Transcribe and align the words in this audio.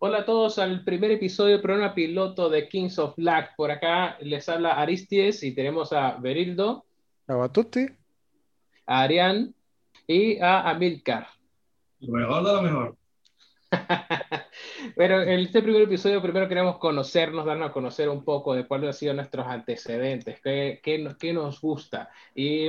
Hola 0.00 0.18
a 0.18 0.24
todos 0.24 0.60
al 0.60 0.84
primer 0.84 1.10
episodio 1.10 1.54
del 1.54 1.60
programa 1.60 1.92
piloto 1.92 2.48
de 2.48 2.68
Kings 2.68 3.00
of 3.00 3.16
Black. 3.16 3.56
Por 3.56 3.72
acá 3.72 4.16
les 4.20 4.48
habla 4.48 4.80
Aristides 4.80 5.42
y 5.42 5.52
tenemos 5.56 5.92
a 5.92 6.12
Berildo. 6.12 6.84
A 7.26 7.48
tutti. 7.48 7.84
A 8.86 9.02
Arián 9.02 9.52
y 10.06 10.38
a 10.38 10.70
Amilcar. 10.70 11.26
Lo 11.98 12.12
mejor 12.12 12.44
de 12.44 12.52
lo 12.52 12.62
mejor. 12.62 12.96
bueno, 14.96 15.20
en 15.20 15.40
este 15.40 15.62
primer 15.62 15.82
episodio 15.82 16.22
primero 16.22 16.46
queremos 16.46 16.78
conocernos, 16.78 17.44
darnos 17.44 17.70
a 17.70 17.72
conocer 17.72 18.08
un 18.08 18.22
poco 18.22 18.54
de 18.54 18.68
cuáles 18.68 18.86
han 18.90 18.94
sido 18.94 19.14
nuestros 19.14 19.48
antecedentes, 19.48 20.40
qué, 20.40 20.78
qué, 20.80 21.12
qué 21.18 21.32
nos 21.32 21.60
gusta. 21.60 22.08
Y, 22.36 22.68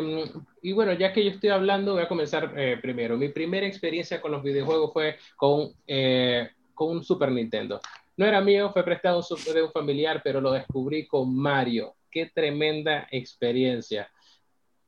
y, 0.63 0.71
bueno, 0.71 0.93
ya 0.93 1.13
que 1.13 1.23
yo 1.23 1.29
estoy 1.29 1.51
hablando, 1.51 1.93
voy 1.93 2.01
a 2.01 2.07
comenzar 2.07 2.53
eh, 2.57 2.79
primero. 2.81 3.17
Mi 3.17 3.29
primera 3.29 3.67
experiencia 3.67 4.19
con 4.19 4.31
los 4.31 4.41
videojuegos 4.41 4.91
fue 4.91 5.17
con, 5.37 5.73
eh, 5.85 6.49
con 6.79 6.95
un 6.95 7.03
Super 7.03 7.29
Nintendo. 7.29 7.81
No 8.15 8.25
era 8.25 8.39
mío, 8.39 8.71
fue 8.71 8.85
prestado 8.85 9.21
de 9.53 9.63
un 9.63 9.71
familiar, 9.71 10.21
pero 10.23 10.39
lo 10.39 10.53
descubrí 10.53 11.05
con 11.05 11.35
Mario. 11.35 11.95
Qué 12.09 12.31
tremenda 12.33 13.05
experiencia. 13.11 14.09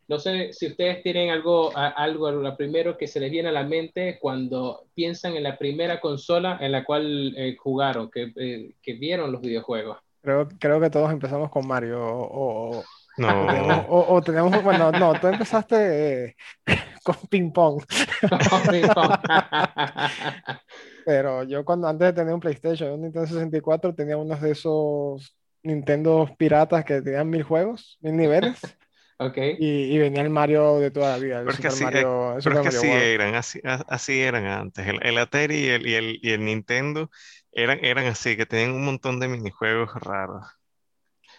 No 0.07 0.17
sé 0.17 0.53
si 0.53 0.67
ustedes 0.67 1.03
tienen 1.03 1.31
algo, 1.31 1.75
algo 1.75 2.31
lo 2.31 2.55
primero 2.55 2.97
que 2.97 3.07
se 3.07 3.19
les 3.19 3.29
viene 3.29 3.49
a 3.49 3.51
la 3.51 3.63
mente 3.63 4.19
cuando 4.21 4.85
piensan 4.93 5.35
en 5.35 5.43
la 5.43 5.57
primera 5.57 5.99
consola 5.99 6.57
en 6.61 6.71
la 6.71 6.85
cual 6.85 7.33
eh, 7.35 7.57
jugaron, 7.57 8.09
que, 8.09 8.31
eh, 8.37 8.71
que, 8.81 8.93
vieron 8.93 9.33
los 9.33 9.41
videojuegos. 9.41 9.97
Creo, 10.21 10.47
creo 10.59 10.79
que 10.79 10.89
todos 10.89 11.11
empezamos 11.11 11.49
con 11.49 11.67
Mario 11.67 11.99
o, 12.01 12.83
no. 13.17 13.85
O, 13.89 14.15
o, 14.15 14.21
tenemos, 14.21 14.63
bueno, 14.63 14.93
no, 14.93 15.13
tú 15.19 15.27
empezaste 15.27 16.27
eh, 16.27 16.35
con 17.03 17.17
ping 17.29 17.51
pong. 17.51 17.83
Pero 21.05 21.43
yo 21.43 21.63
cuando 21.65 21.87
antes 21.87 22.07
de 22.07 22.13
tener 22.13 22.33
un 22.33 22.39
PlayStation, 22.39 22.91
un 22.91 23.01
Nintendo 23.01 23.27
64, 23.27 23.95
tenía 23.95 24.17
unos 24.17 24.41
de 24.41 24.51
esos 24.51 25.35
Nintendo 25.63 26.29
piratas 26.37 26.83
que 26.85 27.01
tenían 27.01 27.29
mil 27.29 27.43
juegos, 27.43 27.97
mil 28.01 28.15
niveles. 28.15 28.59
Okay. 29.23 29.55
Y, 29.59 29.93
y, 29.93 29.99
venía 29.99 30.23
el 30.23 30.31
Mario 30.31 30.79
de 30.79 30.89
toda 30.89 31.11
la 31.11 31.17
vida. 31.19 31.41
Pero 31.41 31.51
es 31.51 31.59
que 31.59 31.67
así, 31.67 31.83
Mario, 31.83 32.37
pero 32.43 32.55
es 32.55 32.61
que 32.63 32.75
así 32.75 32.87
eran, 32.87 33.35
así, 33.35 33.61
así, 33.63 34.19
eran 34.19 34.47
antes. 34.47 34.87
El, 34.87 34.97
el 35.03 35.15
Atari 35.19 35.57
y 35.57 35.67
el, 35.67 35.87
y 35.87 35.93
el, 35.93 36.19
y 36.23 36.31
el 36.31 36.43
Nintendo 36.43 37.11
eran, 37.51 37.85
eran 37.85 38.07
así, 38.07 38.35
que 38.35 38.47
tenían 38.47 38.71
un 38.71 38.83
montón 38.83 39.19
de 39.19 39.27
minijuegos 39.27 39.93
raros. 39.93 40.47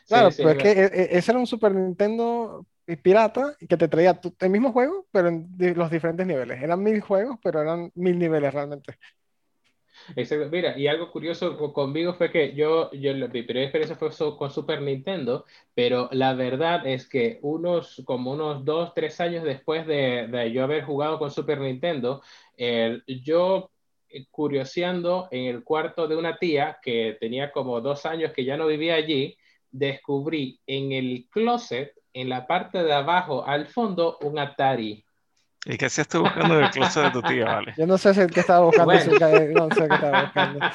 Claro, 0.07 0.31
sí, 0.31 0.37
sí, 0.37 0.43
pero 0.45 0.59
es 0.61 0.63
que 0.63 0.71
e, 0.71 1.19
ese 1.19 1.33
era 1.33 1.41
un 1.41 1.47
Super 1.49 1.75
Nintendo 1.75 2.65
pirata 3.03 3.57
que 3.69 3.77
te 3.77 3.89
traía 3.89 4.21
el 4.39 4.51
mismo 4.51 4.73
juego, 4.73 5.07
pero 5.11 5.29
en 5.29 5.49
los 5.77 5.91
diferentes 5.91 6.27
niveles. 6.27 6.63
Eran 6.63 6.83
mil 6.83 7.01
juegos, 7.01 7.39
pero 7.43 7.63
eran 7.63 7.91
mil 7.95 8.19
niveles 8.19 8.53
realmente. 8.53 8.97
Exacto. 10.17 10.49
Mira, 10.51 10.77
y 10.79 10.87
algo 10.87 11.11
curioso 11.11 11.57
conmigo 11.73 12.15
fue 12.15 12.31
que 12.31 12.55
yo, 12.55 12.91
yo 12.93 13.15
mi 13.15 13.43
primera 13.43 13.63
experiencia 13.63 13.97
fue 13.97 14.11
con 14.37 14.51
Super 14.51 14.83
Nintendo, 14.83 15.45
pero 15.75 16.09
la 16.13 16.35
verdad 16.35 16.87
es 16.87 17.09
que 17.09 17.39
unos, 17.43 18.03
como 18.05 18.33
unos 18.33 18.65
dos, 18.65 18.93
tres 18.95 19.21
años 19.21 19.45
después 19.45 19.87
de, 19.87 20.27
de 20.29 20.53
yo 20.53 20.65
haber 20.65 20.85
jugado 20.85 21.19
con 21.19 21.31
Super 21.31 21.61
Nintendo, 21.61 22.23
eh, 22.57 23.01
yo 23.07 23.71
curioseando 24.31 25.29
en 25.31 25.47
el 25.47 25.65
cuarto 25.65 26.07
de 26.07 26.17
una 26.17 26.37
tía 26.39 26.79
que 26.83 27.17
tenía 27.21 27.51
como 27.53 27.81
dos 27.81 28.05
años 28.07 28.33
que 28.33 28.45
ya 28.45 28.57
no 28.57 28.67
vivía 28.67 28.95
allí, 28.95 29.37
descubrí 29.71 30.61
en 30.67 30.93
el 30.93 31.29
closet, 31.31 31.95
en 32.13 32.29
la 32.29 32.47
parte 32.47 32.83
de 32.83 32.93
abajo, 32.93 33.45
al 33.47 33.67
fondo, 33.67 34.19
un 34.23 34.39
Atari. 34.39 35.05
¿Y 35.65 35.79
qué 35.79 35.87
hacías 35.87 36.09
tú 36.09 36.21
buscando 36.21 36.59
en 36.59 36.65
el 36.65 36.71
closet 36.71 37.05
de 37.05 37.11
tu 37.13 37.23
tía, 37.23 37.45
vale? 37.45 37.73
Yo 37.77 37.87
no 37.87 37.97
sé 37.97 38.13
si 38.13 38.27
qué 38.27 38.41
estaba 38.41 38.65
buscando, 38.67 38.87
bueno. 38.87 39.03
si, 39.03 39.11
no 39.55 39.69
sé 39.71 39.89
qué 39.89 39.95
estaba 39.95 40.23
buscando. 40.23 40.59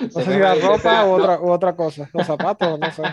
No 0.00 0.08
sé 0.08 0.24
si 0.24 0.32
era 0.32 0.54
ropa 0.54 1.06
u 1.06 1.10
otra, 1.10 1.40
u 1.40 1.50
otra 1.50 1.76
cosa, 1.76 2.08
los 2.12 2.26
zapatos, 2.26 2.78
no 2.78 2.90
sé. 2.90 3.02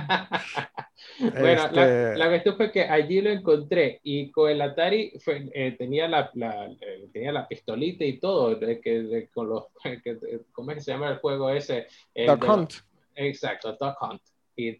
Bueno, 1.19 1.65
este... 1.65 1.75
la, 1.75 2.17
la, 2.17 2.27
cuestión 2.27 2.57
fue 2.57 2.71
que 2.71 2.83
allí 2.83 3.21
lo 3.21 3.31
encontré 3.31 3.99
y 4.03 4.29
con 4.29 4.51
el 4.51 4.61
Atari 4.61 5.13
fue, 5.19 5.49
eh, 5.51 5.71
tenía, 5.71 6.07
la, 6.07 6.29
la 6.35 6.67
eh, 6.79 7.09
tenía 7.11 7.31
la 7.31 7.47
pistolita 7.47 8.05
y 8.05 8.19
todo, 8.19 8.53
de, 8.53 8.79
que, 8.79 9.01
de, 9.01 9.27
con 9.29 9.49
los, 9.49 9.65
que, 10.03 10.41
¿cómo 10.51 10.71
es 10.71 10.77
que 10.77 10.83
se 10.83 10.91
llama 10.91 11.09
el 11.09 11.17
juego 11.17 11.49
ese? 11.49 11.87
El 12.13 12.27
Duck 12.27 12.47
Hunt. 12.47 12.73
Exacto, 13.15 13.75
Duck 13.79 13.97
Hunt. 13.99 14.21
Y, 14.55 14.79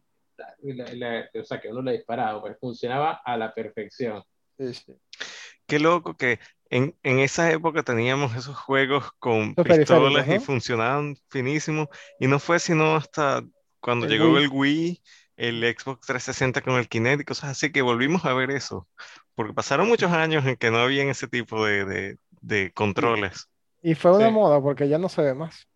la, 0.61 1.27
o 1.33 1.43
sea, 1.43 1.59
que 1.59 1.69
uno 1.69 1.81
le 1.81 1.93
disparaba, 1.93 2.39
pues 2.39 2.59
funcionaba 2.59 3.21
a 3.25 3.35
la 3.35 3.51
perfección. 3.51 4.23
Sí, 4.59 4.73
sí 4.75 4.93
qué 5.67 5.79
loco 5.79 6.15
que 6.15 6.39
en, 6.69 6.95
en, 7.03 7.19
esa 7.19 7.51
época 7.51 7.83
teníamos 7.83 8.35
esos 8.35 8.57
juegos 8.57 9.11
con 9.19 9.55
pistolas 9.55 10.27
¿no? 10.27 10.35
y 10.35 10.39
funcionaban 10.39 11.15
finísimo. 11.29 11.89
Y 12.19 12.27
no 12.27 12.39
fue 12.39 12.59
sino 12.59 12.95
hasta 12.95 13.43
cuando 13.79 14.05
el 14.05 14.11
llegó 14.11 14.33
Wii. 14.33 14.43
el 14.43 14.49
Wii, 14.51 15.01
el 15.37 15.75
Xbox 15.77 16.07
360 16.07 16.61
con 16.61 16.75
el 16.75 16.89
Kinect 16.89 17.21
y 17.21 17.25
cosas 17.25 17.51
así 17.51 17.71
que 17.71 17.81
volvimos 17.81 18.25
a 18.25 18.33
ver 18.33 18.51
eso. 18.51 18.87
Porque 19.35 19.53
pasaron 19.53 19.87
muchos 19.87 20.11
años 20.11 20.45
en 20.45 20.55
que 20.55 20.71
no 20.71 20.79
había 20.79 21.03
ese 21.03 21.27
tipo 21.27 21.65
de, 21.65 21.85
de, 21.85 22.17
de 22.41 22.71
controles. 22.73 23.47
Y 23.81 23.95
fue 23.95 24.15
una 24.15 24.27
sí. 24.27 24.33
moda 24.33 24.61
porque 24.61 24.89
ya 24.89 24.97
no 24.97 25.09
se 25.09 25.21
ve 25.21 25.33
más. 25.33 25.67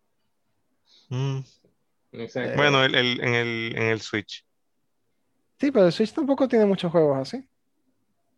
Mm. 1.08 1.40
Bueno, 2.56 2.84
el, 2.84 2.94
el, 2.94 3.20
en, 3.20 3.34
el, 3.34 3.72
en 3.76 3.82
el 3.84 4.00
Switch. 4.00 4.44
Sí, 5.58 5.70
pero 5.70 5.86
el 5.86 5.92
Switch 5.92 6.12
tampoco 6.12 6.48
tiene 6.48 6.66
muchos 6.66 6.90
juegos 6.92 7.18
así. 7.18 7.48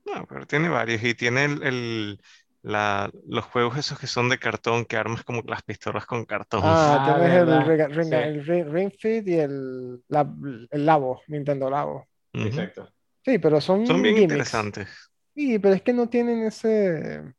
No, 0.05 0.27
pero 0.27 0.47
tiene 0.47 0.69
varios 0.69 1.03
y 1.03 1.15
tiene 1.15 1.45
el, 1.45 1.63
el 1.63 2.21
la, 2.63 3.11
los 3.27 3.45
juegos 3.45 3.77
esos 3.77 3.99
que 3.99 4.07
son 4.07 4.29
de 4.29 4.39
cartón, 4.39 4.85
que 4.85 4.97
armas 4.97 5.23
como 5.23 5.43
las 5.47 5.63
pistolas 5.63 6.07
con 6.07 6.25
cartón. 6.25 6.61
Ah, 6.65 6.97
ah 6.99 7.21
tienes 7.21 7.43
el, 7.43 7.67
ring, 7.67 7.97
ring, 7.97 8.09
sí. 8.09 8.15
el 8.15 8.47
ring, 8.47 8.69
ring, 8.73 8.93
Fit 8.99 9.29
y 9.29 9.35
el, 9.35 10.03
la, 10.09 10.31
el 10.71 10.87
Labo, 10.87 11.21
Nintendo 11.29 11.69
Labo. 11.69 12.07
Uh 12.33 12.39
-huh. 12.39 12.47
Exacto. 12.47 12.89
Sí, 13.25 13.39
pero 13.39 13.61
son 13.61 13.87
Son 13.87 14.03
bien 14.03 14.15
gimmicks. 14.15 14.33
interesantes. 14.33 14.89
Sí, 15.35 15.59
pero 15.59 15.75
es 15.75 15.83
que 15.83 15.93
no 15.93 16.09
tienen 16.09 16.45
ese 16.45 17.35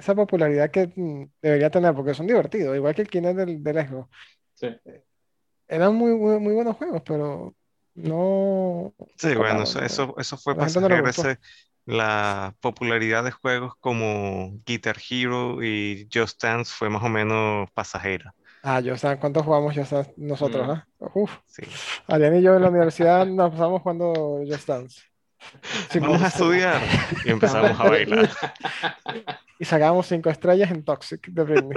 esa 0.00 0.14
popularidad 0.14 0.70
que 0.70 0.90
debería 1.42 1.70
tener, 1.70 1.94
porque 1.94 2.14
son 2.14 2.26
divertidos, 2.26 2.74
igual 2.74 2.94
que 2.94 3.02
el 3.02 3.08
Kinect 3.08 3.36
del, 3.36 3.62
del 3.62 3.86
Xbox. 3.86 4.08
Sí. 4.54 4.68
Eran 5.68 5.94
muy, 5.94 6.14
muy, 6.14 6.40
muy 6.40 6.54
buenos 6.54 6.76
juegos, 6.76 7.02
pero 7.04 7.54
no. 8.02 8.92
Sí, 9.16 9.34
bueno, 9.34 9.62
eso, 9.62 9.82
eso, 9.82 10.14
eso 10.18 10.36
fue 10.36 10.54
pasajero, 10.54 11.02
no 11.02 11.08
ese, 11.08 11.38
la 11.86 12.54
popularidad 12.60 13.24
de 13.24 13.30
juegos 13.30 13.74
como 13.80 14.52
Guitar 14.64 14.96
Hero 15.08 15.62
y 15.62 16.08
Just 16.12 16.42
Dance 16.42 16.72
fue 16.74 16.90
más 16.90 17.02
o 17.02 17.08
menos 17.08 17.70
pasajera. 17.72 18.34
Ah, 18.62 18.80
Just 18.84 19.02
Dance, 19.02 19.20
¿cuántos 19.20 19.44
jugamos 19.44 19.74
Just 19.74 19.92
Dance 19.92 20.12
nosotros? 20.16 20.66
Mm. 20.66 20.70
¿eh? 20.72 20.82
Uf. 21.14 21.38
Sí. 21.46 21.62
Adrián 22.06 22.36
y 22.36 22.42
yo 22.42 22.56
en 22.56 22.62
la 22.62 22.68
universidad 22.70 23.26
nos 23.26 23.50
pasamos 23.52 23.82
jugando 23.82 24.40
Just 24.46 24.68
Dance. 24.68 25.02
Sí, 25.90 25.98
Vamos 26.00 26.22
a 26.22 26.28
estudiar 26.28 26.80
y 27.24 27.30
empezamos 27.30 27.78
a 27.78 27.84
bailar. 27.84 28.30
Y 29.60 29.66
sacábamos 29.66 30.06
cinco 30.06 30.30
estrellas 30.30 30.70
en 30.70 30.82
Toxic 30.82 31.26
de 31.26 31.44
Britney. 31.44 31.76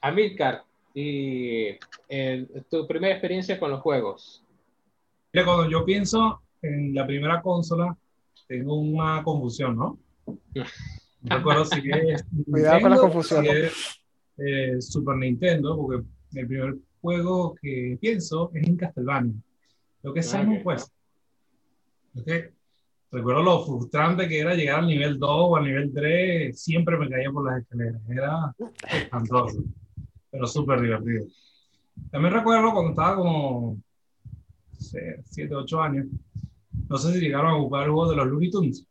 Amilcar, 0.00 0.62
y 0.94 1.76
eh, 2.08 2.46
tu 2.70 2.86
primera 2.86 3.14
experiencia 3.14 3.58
con 3.58 3.70
los 3.70 3.80
juegos. 3.80 4.44
Mira, 5.32 5.46
cuando 5.46 5.70
yo 5.70 5.84
pienso 5.84 6.42
en 6.62 6.94
la 6.94 7.06
primera 7.06 7.40
consola, 7.42 7.96
tengo 8.46 8.76
una 8.76 9.22
confusión, 9.22 9.76
¿no? 9.76 9.98
No 11.20 11.36
recuerdo 11.36 11.64
si 11.64 11.82
es. 11.90 12.24
Cuidado 12.48 12.80
con 12.80 12.90
la 12.92 12.96
confusión. 12.98 13.44
Si 13.44 13.50
es, 13.50 14.00
eh, 14.36 14.80
Super 14.80 15.16
Nintendo, 15.16 15.76
porque 15.76 16.06
el 16.34 16.46
primer 16.46 16.76
juego 17.00 17.56
que 17.60 17.98
pienso 18.00 18.52
es 18.54 18.68
en 18.68 18.76
Castlevania. 18.76 19.34
Lo 20.04 20.14
que 20.14 20.20
es 20.20 20.30
Simon 20.30 20.60
okay. 20.60 20.64
Quest. 20.64 20.92
Okay. 22.20 22.42
Recuerdo 23.10 23.42
lo 23.42 23.66
frustrante 23.66 24.28
que 24.28 24.38
era 24.38 24.54
llegar 24.54 24.78
al 24.78 24.86
nivel 24.86 25.18
2 25.18 25.28
o 25.28 25.56
al 25.56 25.64
nivel 25.64 25.92
3, 25.92 26.56
siempre 26.56 26.96
me 26.96 27.10
caía 27.10 27.32
por 27.32 27.44
las 27.44 27.62
escaleras. 27.62 28.00
Era 28.08 28.54
espantoso 29.02 29.64
pero 30.30 30.46
súper 30.46 30.80
divertido. 30.80 31.26
También 32.10 32.34
recuerdo 32.34 32.72
cuando 32.72 32.90
estaba 32.90 33.16
como 33.16 33.78
7, 34.78 35.54
8 35.54 35.82
años, 35.82 36.06
no 36.88 36.96
sé 36.96 37.12
si 37.12 37.20
llegaron 37.20 37.54
a 37.54 37.58
jugar 37.58 37.84
el 37.84 37.90
juego 37.90 38.10
de 38.10 38.16
los 38.16 38.26
Looney 38.26 38.50
Tunes. 38.50 38.86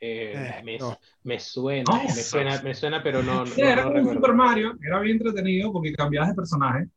Eh, 0.00 0.32
eh, 0.36 0.62
me, 0.64 0.78
no. 0.78 0.96
me, 1.24 1.40
suena, 1.40 1.82
no, 1.92 2.04
me, 2.04 2.10
suena, 2.10 2.62
me 2.62 2.74
suena, 2.74 3.02
pero 3.02 3.20
no. 3.22 3.44
Sí, 3.46 3.60
era 3.60 3.82
como 3.82 3.98
un 3.98 4.14
Super 4.14 4.32
Mario, 4.32 4.78
era 4.80 5.00
bien 5.00 5.16
entretenido 5.16 5.72
porque 5.72 5.92
cambiabas 5.92 6.30
de 6.30 6.34
personaje. 6.36 6.88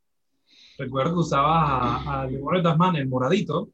Recuerdo 0.78 1.14
que 1.14 1.20
usabas 1.20 2.06
al 2.06 2.32
demonio 2.32 2.62
de 2.62 2.70
Tasman, 2.70 2.96
el 2.98 3.08
moradito, 3.08 3.70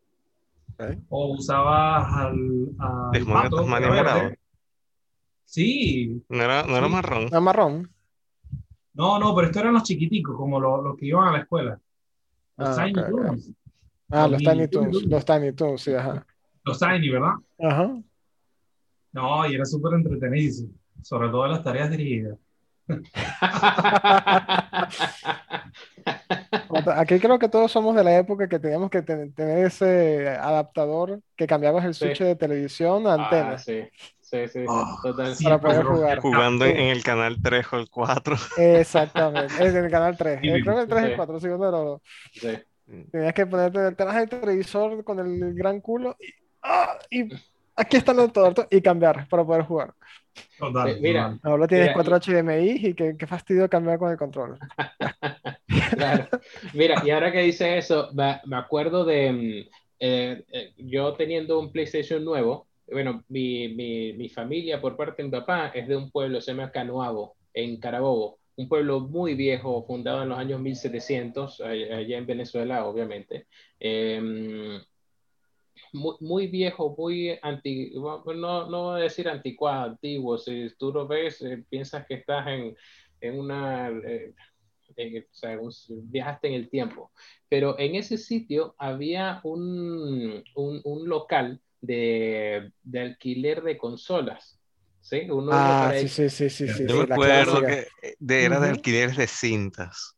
okay. 0.74 0.98
o 1.10 1.33
usabas 1.33 2.06
al. 2.13 2.69
al 2.80 3.25
pato, 3.25 3.68
morado. 3.68 4.31
Sí. 5.44 6.24
No 6.30 6.42
era, 6.42 6.63
no 6.63 6.69
sí. 6.69 6.75
era 6.75 6.88
marrón. 6.88 7.24
Era 7.24 7.39
marrón. 7.39 7.92
No, 8.98 9.20
no, 9.20 9.36
pero 9.36 9.48
estos 9.48 9.62
eran 9.62 9.76
los 9.76 9.84
chiquiticos, 9.84 10.36
como 10.36 10.60
los, 10.60 10.84
los 10.84 10.98
que 10.98 11.06
iban 11.06 11.28
a 11.28 11.32
la 11.32 11.40
escuela. 11.40 11.80
Los 12.58 12.70
ah, 12.70 12.84
Tiny 12.84 13.00
okay, 13.00 13.12
Toons. 13.12 13.44
okay. 13.44 13.56
Ah, 14.10 14.28
los 14.28 14.42
Tiny 14.42 14.68
Toons, 14.68 15.04
los 15.04 15.24
Tiny 15.26 15.54
Toons, 15.54 15.82
sí, 15.82 15.94
ajá. 15.94 16.26
Los 16.66 16.80
Tiny, 16.80 17.10
¿verdad? 17.10 17.34
Ajá. 17.60 17.96
No, 19.12 19.48
y 19.48 19.54
era 19.54 19.66
súper 19.66 19.94
entretenido, 19.94 20.68
sobre 21.04 21.30
todo 21.30 21.46
las 21.48 21.64
tareas 21.64 21.92
dirigidas. 21.92 22.40
Aquí 26.96 27.20
creo 27.20 27.38
que 27.38 27.50
todos 27.50 27.72
somos 27.72 27.96
de 27.96 28.04
la 28.04 28.18
época 28.18 28.48
que 28.48 28.58
teníamos 28.58 28.90
que 28.90 29.04
tener 29.04 29.66
ese 29.66 30.30
adaptador 30.30 31.20
que 31.36 31.46
cambiabas 31.46 31.86
el 31.86 31.94
switch 31.94 32.20
de 32.20 32.36
televisión 32.36 33.06
a 33.06 33.12
ah, 33.12 33.24
antena. 33.24 33.58
Sí. 34.29 34.47
Sí, 34.47 34.59
sí, 34.59 34.65
ah, 34.68 34.97
para 35.01 35.59
poder 35.59 35.83
jugar. 35.85 36.19
Jugando 36.19 36.65
en 36.65 36.77
el 36.77 37.03
canal 37.03 37.38
3 37.41 37.65
o 37.74 37.77
el 37.77 37.89
4. 37.89 38.35
Exactamente, 38.57 39.53
es 39.53 39.74
en 39.74 39.85
el 39.85 39.91
canal 39.91 40.18
3. 40.18 40.39
creo 40.41 40.75
que 40.75 40.81
el 40.81 40.88
3 40.88 41.01
y 41.01 41.06
el 41.12 41.15
4, 41.15 41.39
sí, 41.39 41.47
uno 41.47 42.01
Sí. 42.31 42.50
Tenías 43.12 43.33
que 43.33 43.45
ponerte 43.45 43.79
detrás 43.79 44.15
del 44.15 44.29
televisor 44.29 45.03
con 45.03 45.19
el 45.19 45.53
gran 45.53 45.81
culo 45.81 46.15
y, 46.19 46.27
¡ah! 46.63 46.97
y 47.09 47.27
aquí 47.75 47.97
está 47.97 48.13
el 48.13 48.31
todo 48.31 48.65
y 48.69 48.81
cambiar 48.81 49.27
para 49.27 49.44
poder 49.44 49.63
jugar. 49.63 49.94
Total, 50.57 51.00
mira, 51.01 51.38
ahora 51.44 51.68
tienes 51.68 51.91
4 51.94 52.19
HDMI 52.19 52.88
y 52.88 52.94
qué, 52.94 53.15
qué, 53.18 53.27
fastidio 53.27 53.69
cambiar 53.69 53.97
con 53.97 54.12
el 54.12 54.18
control. 54.18 54.57
claro. 55.95 56.27
Mira, 56.74 57.01
y 57.06 57.12
ahora 57.12 57.31
que 57.31 57.41
dice 57.41 57.77
eso, 57.77 58.09
me, 58.13 58.39
acuerdo 58.56 59.03
de 59.03 59.31
mm, 59.31 59.77
eh, 60.00 60.44
eh, 60.51 60.74
yo 60.77 61.13
teniendo 61.13 61.59
un 61.59 61.71
PlayStation 61.71 62.24
nuevo, 62.24 62.68
bueno, 62.92 63.24
mi, 63.30 63.69
mi, 63.69 64.13
mi, 64.13 64.30
familia 64.30 64.81
por 64.81 64.95
parte 64.95 65.22
de 65.22 65.30
mi 65.30 65.31
papá 65.31 65.68
es 65.74 65.88
de 65.88 65.95
un 65.95 66.12
pueblo, 66.12 66.42
se 66.42 66.51
llama 66.51 66.72
Canoabo, 66.72 67.36
en 67.54 67.80
Carabobo 67.80 68.39
un 68.57 68.68
pueblo 68.68 69.00
muy 69.00 69.36
viejo, 69.36 69.86
fundado 69.86 70.24
en 70.24 70.30
los 70.30 70.38
años 70.38 70.60
1700, 70.60 71.62
allá 71.62 72.18
en 72.18 72.25
Venezuela, 72.25 72.88
obviamente. 72.88 73.48
Em, 73.80 74.81
muy, 75.94 76.48
viejo, 76.48 76.95
muy 76.98 77.38
antiguo, 77.42 78.24
no, 78.34 78.68
no 78.69 78.84
voy 78.86 79.01
a 79.01 79.04
decir 79.04 79.30
anticuado, 79.30 79.92
antiguo, 79.92 80.38
si 80.38 80.69
tú 80.78 80.92
lo 80.92 81.07
ves, 81.07 81.42
eh, 81.44 81.63
piensas 81.69 82.06
que 82.07 82.16
estás 82.16 82.48
en, 82.48 82.75
en 83.22 83.39
una, 83.39 83.89
eh, 83.89 84.34
o 84.98 85.31
sea, 85.31 85.60
viajaste 85.89 86.48
en 86.48 86.54
el 86.56 86.69
tiempo, 86.69 87.12
pero 87.48 87.78
en 87.78 87.95
ese 87.95 88.18
sitio 88.18 88.74
había 88.80 89.39
un, 89.44 90.44
un, 90.56 90.81
un 90.84 91.07
local 91.07 91.62
de, 91.81 92.71
de, 92.83 93.00
alquiler 93.00 93.62
de 93.63 93.77
consolas. 93.77 94.59
¿sí? 95.01 95.27
Uno 95.29 95.51
ah, 95.53 95.94
sí, 96.00 96.07
sí, 96.07 96.29
sí, 96.29 96.50
sí, 96.50 96.68
sí, 96.68 96.85
Yo 96.88 97.07
me 97.07 97.13
acuerdo 97.13 97.62
que 97.62 97.88
de, 98.19 98.44
era 98.44 98.59
de 98.59 98.69
alquileres 98.69 99.18
de 99.18 99.27
cintas. 99.27 100.18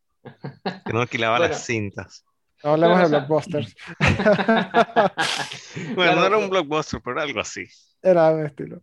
Que 0.86 0.94
no 0.94 1.02
alquilaba 1.02 1.40
las 1.40 1.66
cintas. 1.66 2.26
No 2.64 2.72
hablamos 2.72 3.00
de 3.00 3.18
blockbusters. 3.18 3.76
bueno, 5.96 6.16
no 6.16 6.26
era 6.26 6.38
un 6.38 6.50
blockbuster, 6.50 7.02
pero 7.02 7.22
algo 7.22 7.40
así. 7.40 7.66
Era 8.02 8.32
un 8.32 8.46
estilo. 8.46 8.82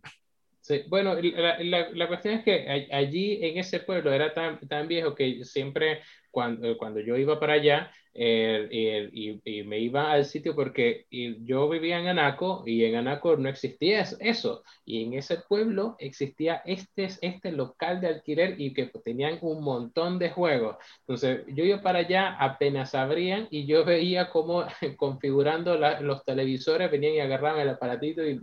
Sí, 0.60 0.82
bueno, 0.88 1.14
la, 1.14 1.62
la, 1.62 1.90
la, 1.90 2.08
cuestión 2.08 2.34
es 2.34 2.44
que 2.44 2.88
allí 2.90 3.38
en 3.40 3.58
ese 3.58 3.80
pueblo 3.80 4.12
era 4.12 4.34
tan, 4.34 4.58
tan 4.66 4.88
viejo 4.88 5.14
que 5.14 5.44
siempre 5.44 6.02
cuando, 6.30 6.76
cuando 6.76 6.98
yo 7.00 7.16
iba 7.16 7.38
para 7.38 7.52
allá, 7.52 7.92
y, 8.18 9.40
y, 9.44 9.62
me 9.64 9.78
iba 9.78 10.12
al 10.12 10.24
sitio 10.24 10.54
porque 10.54 11.06
yo 11.42 11.68
vivía 11.68 11.98
en 11.98 12.08
Anaco 12.08 12.62
y 12.64 12.84
en 12.84 12.96
Anaco 12.96 13.36
no 13.36 13.48
existía 13.48 14.00
eso. 14.20 14.62
Y 14.84 15.04
en 15.04 15.14
ese 15.14 15.38
pueblo 15.48 15.96
existía 15.98 16.62
este, 16.64 17.08
este 17.20 17.52
local 17.52 18.00
de 18.00 18.08
alquiler 18.08 18.54
y 18.58 18.72
que 18.72 18.86
tenían 19.04 19.38
un 19.42 19.62
montón 19.62 20.18
de 20.18 20.30
juegos. 20.30 20.76
Entonces 21.00 21.44
yo 21.48 21.64
iba 21.64 21.82
para 21.82 22.00
allá, 22.00 22.36
apenas 22.38 22.94
abrían 22.94 23.48
y 23.50 23.66
yo 23.66 23.84
veía 23.84 24.30
cómo 24.30 24.64
configurando 24.96 25.76
los 25.76 26.24
televisores 26.24 26.90
venían 26.90 27.14
y 27.14 27.20
agarraban 27.20 27.60
el 27.60 27.68
aparatito 27.70 28.22
y, 28.24 28.40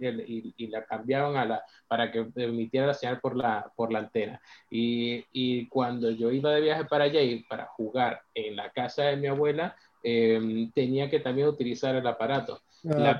y, 0.58 0.68
la 0.68 0.86
cambiaban 0.86 1.36
a 1.36 1.46
la, 1.46 1.64
para 1.88 2.12
que 2.12 2.26
emitiera 2.36 2.88
la 2.88 2.94
señal 2.94 3.20
por 3.20 3.36
la, 3.36 3.72
por 3.76 3.92
la 3.92 4.00
antena. 4.00 4.42
Y, 4.70 5.26
y 5.32 5.68
cuando 5.68 6.10
yo 6.12 6.32
iba 6.32 6.52
de 6.52 6.62
viaje 6.62 6.86
para 6.86 7.06
allá 7.06 7.22
y 7.22 7.44
para 7.44 7.66
jugar 7.66 8.22
en 8.34 8.56
la 8.56 8.72
casa 8.72 9.04
de 9.04 9.18
mi 9.18 9.28
abuela, 9.28 9.63
em, 10.04 10.72
tenía 10.72 11.10
que 11.10 11.20
también 11.20 11.48
utilizar 11.48 11.96
el 11.96 12.06
aparato. 12.06 12.62
Ah, 12.86 13.18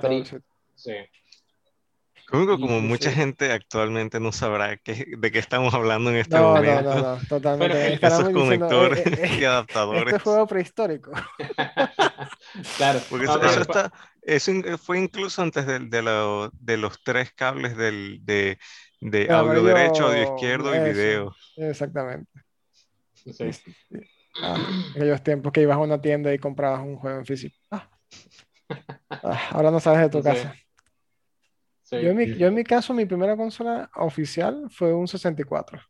sí. 0.74 0.92
Como, 2.26 2.80
mucha 2.80 3.12
gente 3.12 3.52
actualmente 3.52 4.18
no 4.18 4.32
sabrá 4.32 4.68
de 4.68 4.78
qué 5.32 5.38
estamos 5.38 5.74
hablando 5.74 6.10
en 6.10 6.16
este 6.16 6.38
momento. 6.38 6.82
No, 6.82 6.94
no, 6.94 7.16
no, 7.16 7.26
totalmente. 7.28 7.94
esos 7.94 8.30
conectores 8.30 9.06
eh, 9.06 9.20
eh, 9.22 9.36
y 9.40 9.44
adaptadores. 9.44 10.14
Este 10.14 10.18
juego 10.18 10.46
prehistórico. 10.46 11.12
claro. 12.76 13.00
Porque 13.10 13.26
eso, 13.26 13.60
está, 13.60 13.92
eso, 14.22 14.52
fue 14.78 14.98
incluso 14.98 15.42
antes 15.42 15.66
de, 15.66 15.80
de, 15.80 16.50
de 16.52 16.76
los 16.78 17.02
tres 17.02 17.30
cables 17.32 17.76
del, 17.76 18.20
de, 18.22 18.58
de 19.00 19.30
audio 19.30 19.62
derecho, 19.62 20.06
audio 20.06 20.34
izquierdo 20.34 20.74
y 20.74 20.92
video. 20.92 21.36
Exactamente. 21.56 22.30
Sí. 23.12 23.50
Ah, 24.42 24.56
aquellos 24.94 25.22
tiempos 25.22 25.52
que 25.52 25.62
ibas 25.62 25.76
a 25.76 25.80
una 25.80 26.00
tienda 26.00 26.32
y 26.32 26.38
comprabas 26.38 26.80
un 26.80 26.96
juego 26.96 27.18
en 27.18 27.26
físico. 27.26 27.56
Ah. 27.70 27.88
Ah, 29.26 29.40
ahora 29.52 29.70
no 29.70 29.80
sabes 29.80 30.00
de 30.00 30.10
tu 30.10 30.22
casa. 30.22 30.54
Yo, 31.90 32.10
en 32.10 32.16
mi, 32.16 32.26
yo, 32.34 32.48
en 32.48 32.54
mi, 32.54 32.64
caso, 32.64 32.92
mi 32.92 33.06
primera 33.06 33.36
consola 33.36 33.88
oficial 33.96 34.68
fue 34.70 34.92
un 34.92 35.06
64. 35.08 35.80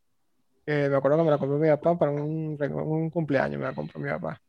me 0.65 0.85
acuerdo 0.95 1.17
que 1.17 1.23
me 1.23 1.31
la 1.31 1.37
compró 1.37 1.57
mi 1.57 1.67
papá 1.67 1.97
para 1.97 2.11
un, 2.11 2.57
un 2.57 3.09
cumpleaños, 3.09 3.59
me 3.59 3.65
la 3.65 3.73
compró 3.73 3.99
mi 3.99 4.09
papá. 4.09 4.39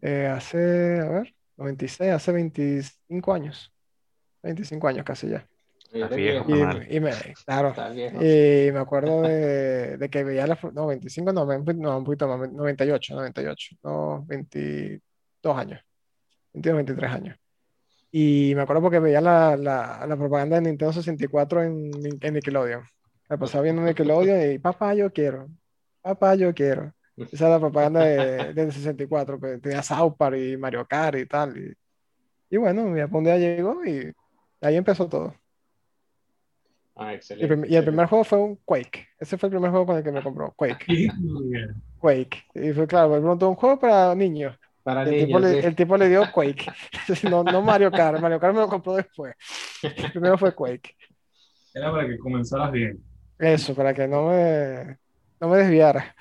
Eh, 0.00 0.26
hace, 0.26 1.00
a 1.00 1.08
ver, 1.08 1.34
96, 1.56 2.10
hace 2.10 2.32
25 2.32 3.32
años. 3.32 3.72
25 4.42 4.88
años 4.88 5.04
casi 5.04 5.28
ya. 5.28 5.46
Y, 5.92 7.00
me, 7.00 7.10
claro, 7.44 7.74
y 7.94 8.70
me 8.72 8.78
acuerdo 8.78 9.22
de, 9.22 9.98
de, 9.98 10.08
que 10.08 10.24
veía 10.24 10.46
la, 10.46 10.58
no, 10.72 10.86
25, 10.86 11.32
no, 11.32 11.44
no, 11.44 11.98
un 11.98 12.04
poquito 12.04 12.26
más, 12.26 12.50
98, 12.50 13.14
98, 13.14 13.76
no, 13.82 14.24
22 14.26 15.56
años, 15.56 15.80
22, 16.54 16.76
23 16.76 17.10
años. 17.12 17.36
Y 18.10 18.52
me 18.54 18.62
acuerdo 18.62 18.82
porque 18.82 18.98
veía 19.00 19.20
la, 19.20 19.56
la, 19.56 20.06
la 20.06 20.16
propaganda 20.16 20.56
de 20.56 20.62
Nintendo 20.62 20.92
64 20.92 21.62
en, 21.62 21.90
en 22.20 22.34
Nickelodeon. 22.34 22.84
Me 23.28 23.38
pasaba 23.38 23.64
viendo 23.64 23.82
Nickelodeon 23.82 24.52
y 24.52 24.58
papá, 24.58 24.94
yo 24.94 25.12
quiero, 25.12 25.48
papá, 26.00 26.34
yo 26.34 26.54
quiero. 26.54 26.92
Esa 27.16 27.44
es 27.46 27.50
la 27.50 27.60
propaganda 27.60 28.00
de, 28.00 28.54
del 28.54 28.72
64, 28.72 29.38
que 29.38 29.58
tenía 29.58 29.82
South 29.82 30.14
Park 30.16 30.36
y 30.36 30.56
Mario 30.56 30.86
Kart 30.86 31.18
y 31.18 31.26
tal. 31.26 31.56
Y, 31.56 31.74
y 32.50 32.56
bueno, 32.56 32.84
mi 32.84 33.00
día 33.24 33.38
llegó 33.38 33.84
y 33.84 34.12
ahí 34.62 34.76
empezó 34.76 35.08
todo. 35.08 35.34
Ah, 36.94 37.14
excelente. 37.14 37.68
Y, 37.68 37.76
el 37.76 37.84
primer 37.84 38.06
juego 38.06 38.24
fue 38.24 38.38
un 38.38 38.56
Quake. 38.64 39.08
Ese 39.18 39.38
fue 39.38 39.48
el 39.48 39.52
primer 39.52 39.70
juego 39.70 39.86
con 39.86 39.96
el 39.96 40.04
que 40.04 40.12
me 40.12 40.22
compró, 40.22 40.52
Quake. 40.56 40.86
Quake. 41.98 42.44
Y 42.54 42.72
fue 42.72 42.86
claro, 42.86 43.10
me 43.10 43.20
preguntó 43.20 43.48
un 43.48 43.54
juego 43.54 43.78
para 43.78 44.14
niños. 44.14 44.56
Para 44.82 45.02
el, 45.02 45.10
niños, 45.10 45.26
tipo 45.26 45.38
le, 45.38 45.58
el, 45.60 45.76
tipo 45.76 45.96
le, 45.96 46.08
dio 46.08 46.22
Quake. 46.32 46.66
no, 47.30 47.44
no, 47.44 47.62
Mario 47.62 47.90
Kart. 47.90 48.20
Mario 48.20 48.38
Kart 48.38 48.54
me 48.54 48.60
lo 48.60 48.68
compró 48.68 48.94
después. 48.94 49.34
El 49.82 50.10
primero 50.10 50.36
fue 50.36 50.54
Quake. 50.54 50.96
Era 51.74 51.90
para 51.90 52.06
que 52.06 52.18
comenzaras 52.18 52.70
bien. 52.72 53.02
Eso, 53.38 53.74
para 53.74 53.94
que 53.94 54.06
no 54.06 54.28
me, 54.28 54.98
no 55.40 55.48
me 55.48 55.58
desviara. 55.58 56.14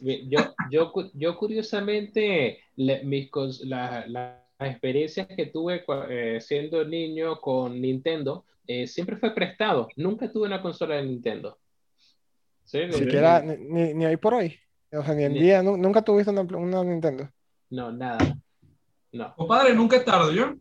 Yo, 0.00 0.54
yo, 0.70 0.92
yo 1.12 1.36
curiosamente, 1.36 2.60
mis, 2.76 3.30
la, 3.64 4.06
las 4.06 4.36
experiencias 4.58 5.26
que 5.26 5.46
tuve 5.46 5.84
eh, 6.08 6.40
siendo 6.40 6.84
niño 6.84 7.40
con 7.40 7.80
Nintendo, 7.80 8.44
eh, 8.66 8.86
siempre 8.86 9.16
fue 9.16 9.34
prestado. 9.34 9.88
Nunca 9.96 10.30
tuve 10.30 10.46
una 10.46 10.62
consola 10.62 10.96
de 10.96 11.04
Nintendo. 11.04 11.58
¿Sí? 12.64 12.90
Siquiera, 12.92 13.40
ni, 13.42 13.94
ni, 13.94 14.06
hoy 14.06 14.16
por 14.16 14.34
hoy. 14.34 14.58
O 14.92 15.02
sea, 15.02 15.14
ni 15.14 15.24
en 15.24 15.34
día, 15.34 15.62
nunca 15.62 16.02
tuviste 16.02 16.30
una, 16.30 16.42
una, 16.42 16.82
Nintendo. 16.84 17.28
No, 17.70 17.92
nada. 17.92 18.18
No. 19.12 19.34
Compadre, 19.36 19.74
nunca 19.74 19.96
es 19.96 20.04
tarde, 20.04 20.34
¿yo? 20.34 20.54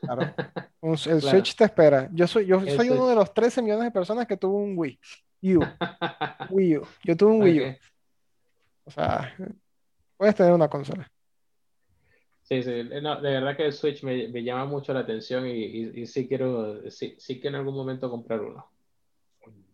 Claro. 0.00 0.34
el 0.82 1.22
Switch 1.22 1.54
te 1.56 1.64
espera. 1.64 2.08
Yo 2.12 2.26
soy, 2.26 2.46
yo 2.46 2.60
soy 2.60 2.90
uno 2.90 3.08
de 3.08 3.14
los 3.14 3.32
13 3.32 3.62
millones 3.62 3.84
de 3.84 3.90
personas 3.90 4.26
que 4.26 4.36
tuvo 4.36 4.58
un 4.58 4.76
Wii 4.76 4.98
U. 5.56 5.60
Wii 6.50 6.78
U. 6.78 6.86
Yo 7.04 7.16
tuve 7.16 7.32
un 7.32 7.42
Wii 7.42 7.60
U. 7.60 7.76
O 8.84 8.90
sea, 8.90 9.34
puedes 10.16 10.34
tener 10.34 10.52
una 10.52 10.68
consola. 10.68 11.10
Sí, 12.52 12.62
sí, 12.64 12.84
no, 13.00 13.18
de 13.18 13.30
verdad 13.30 13.56
que 13.56 13.64
el 13.64 13.72
Switch 13.72 14.02
me, 14.02 14.28
me 14.28 14.44
llama 14.44 14.66
mucho 14.66 14.92
la 14.92 15.00
atención 15.00 15.46
y, 15.46 15.64
y, 16.02 16.06
sí 16.06 16.28
quiero, 16.28 16.90
sí, 16.90 17.14
sí 17.18 17.40
que 17.40 17.48
en 17.48 17.54
algún 17.54 17.74
momento 17.74 18.10
comprar 18.10 18.42
uno. 18.42 18.70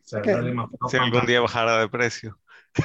Si 0.01 0.17
algún 0.97 1.27
día 1.27 1.41
bajara 1.41 1.81
de 1.81 1.89
precio. 1.89 2.39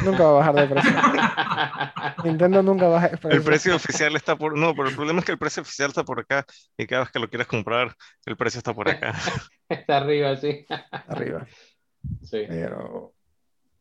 Nunca 0.04 0.24
va 0.24 0.30
a 0.30 0.52
bajar 0.52 0.56
de 0.56 0.68
precio. 0.68 0.92
Nintendo 2.24 2.64
nunca 2.64 2.88
baja 2.88 3.10
de 3.10 3.18
precio. 3.18 3.38
El 3.38 3.46
precio 3.46 3.76
oficial 3.76 4.16
está 4.16 4.36
por. 4.36 4.58
No, 4.58 4.74
pero 4.74 4.90
el 4.90 4.96
problema 4.96 5.20
es 5.20 5.26
que 5.26 5.34
el 5.34 5.38
precio 5.38 5.62
oficial 5.62 5.90
está 5.90 6.04
por 6.04 6.22
acá 6.22 6.44
y 6.76 6.88
cada 6.88 7.04
vez 7.04 7.12
que 7.12 7.20
lo 7.20 7.30
quieres 7.30 7.46
comprar, 7.46 7.96
el 8.26 8.36
precio 8.36 8.58
está 8.58 8.74
por 8.74 8.90
acá. 8.90 9.14
está 9.70 9.98
arriba, 9.98 10.36
sí. 10.38 10.66
Arriba. 11.08 11.46
Sí. 12.24 12.46
Pero. 12.48 13.14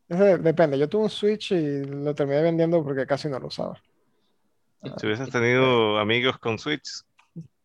depende. 0.09 0.79
Yo 0.79 0.91
tuve 0.91 1.05
un 1.05 1.11
Switch 1.11 1.53
y 1.53 1.85
lo 1.85 2.15
terminé 2.15 2.43
vendiendo 2.43 2.85
porque 2.85 3.07
casi 3.07 3.31
no 3.31 3.39
lo 3.39 3.47
usaba. 3.47 3.81
Si 4.83 5.07
hubieses 5.07 5.31
tenido 5.31 5.99
amigos 5.99 6.39
con 6.39 6.59
Switch. 6.59 7.03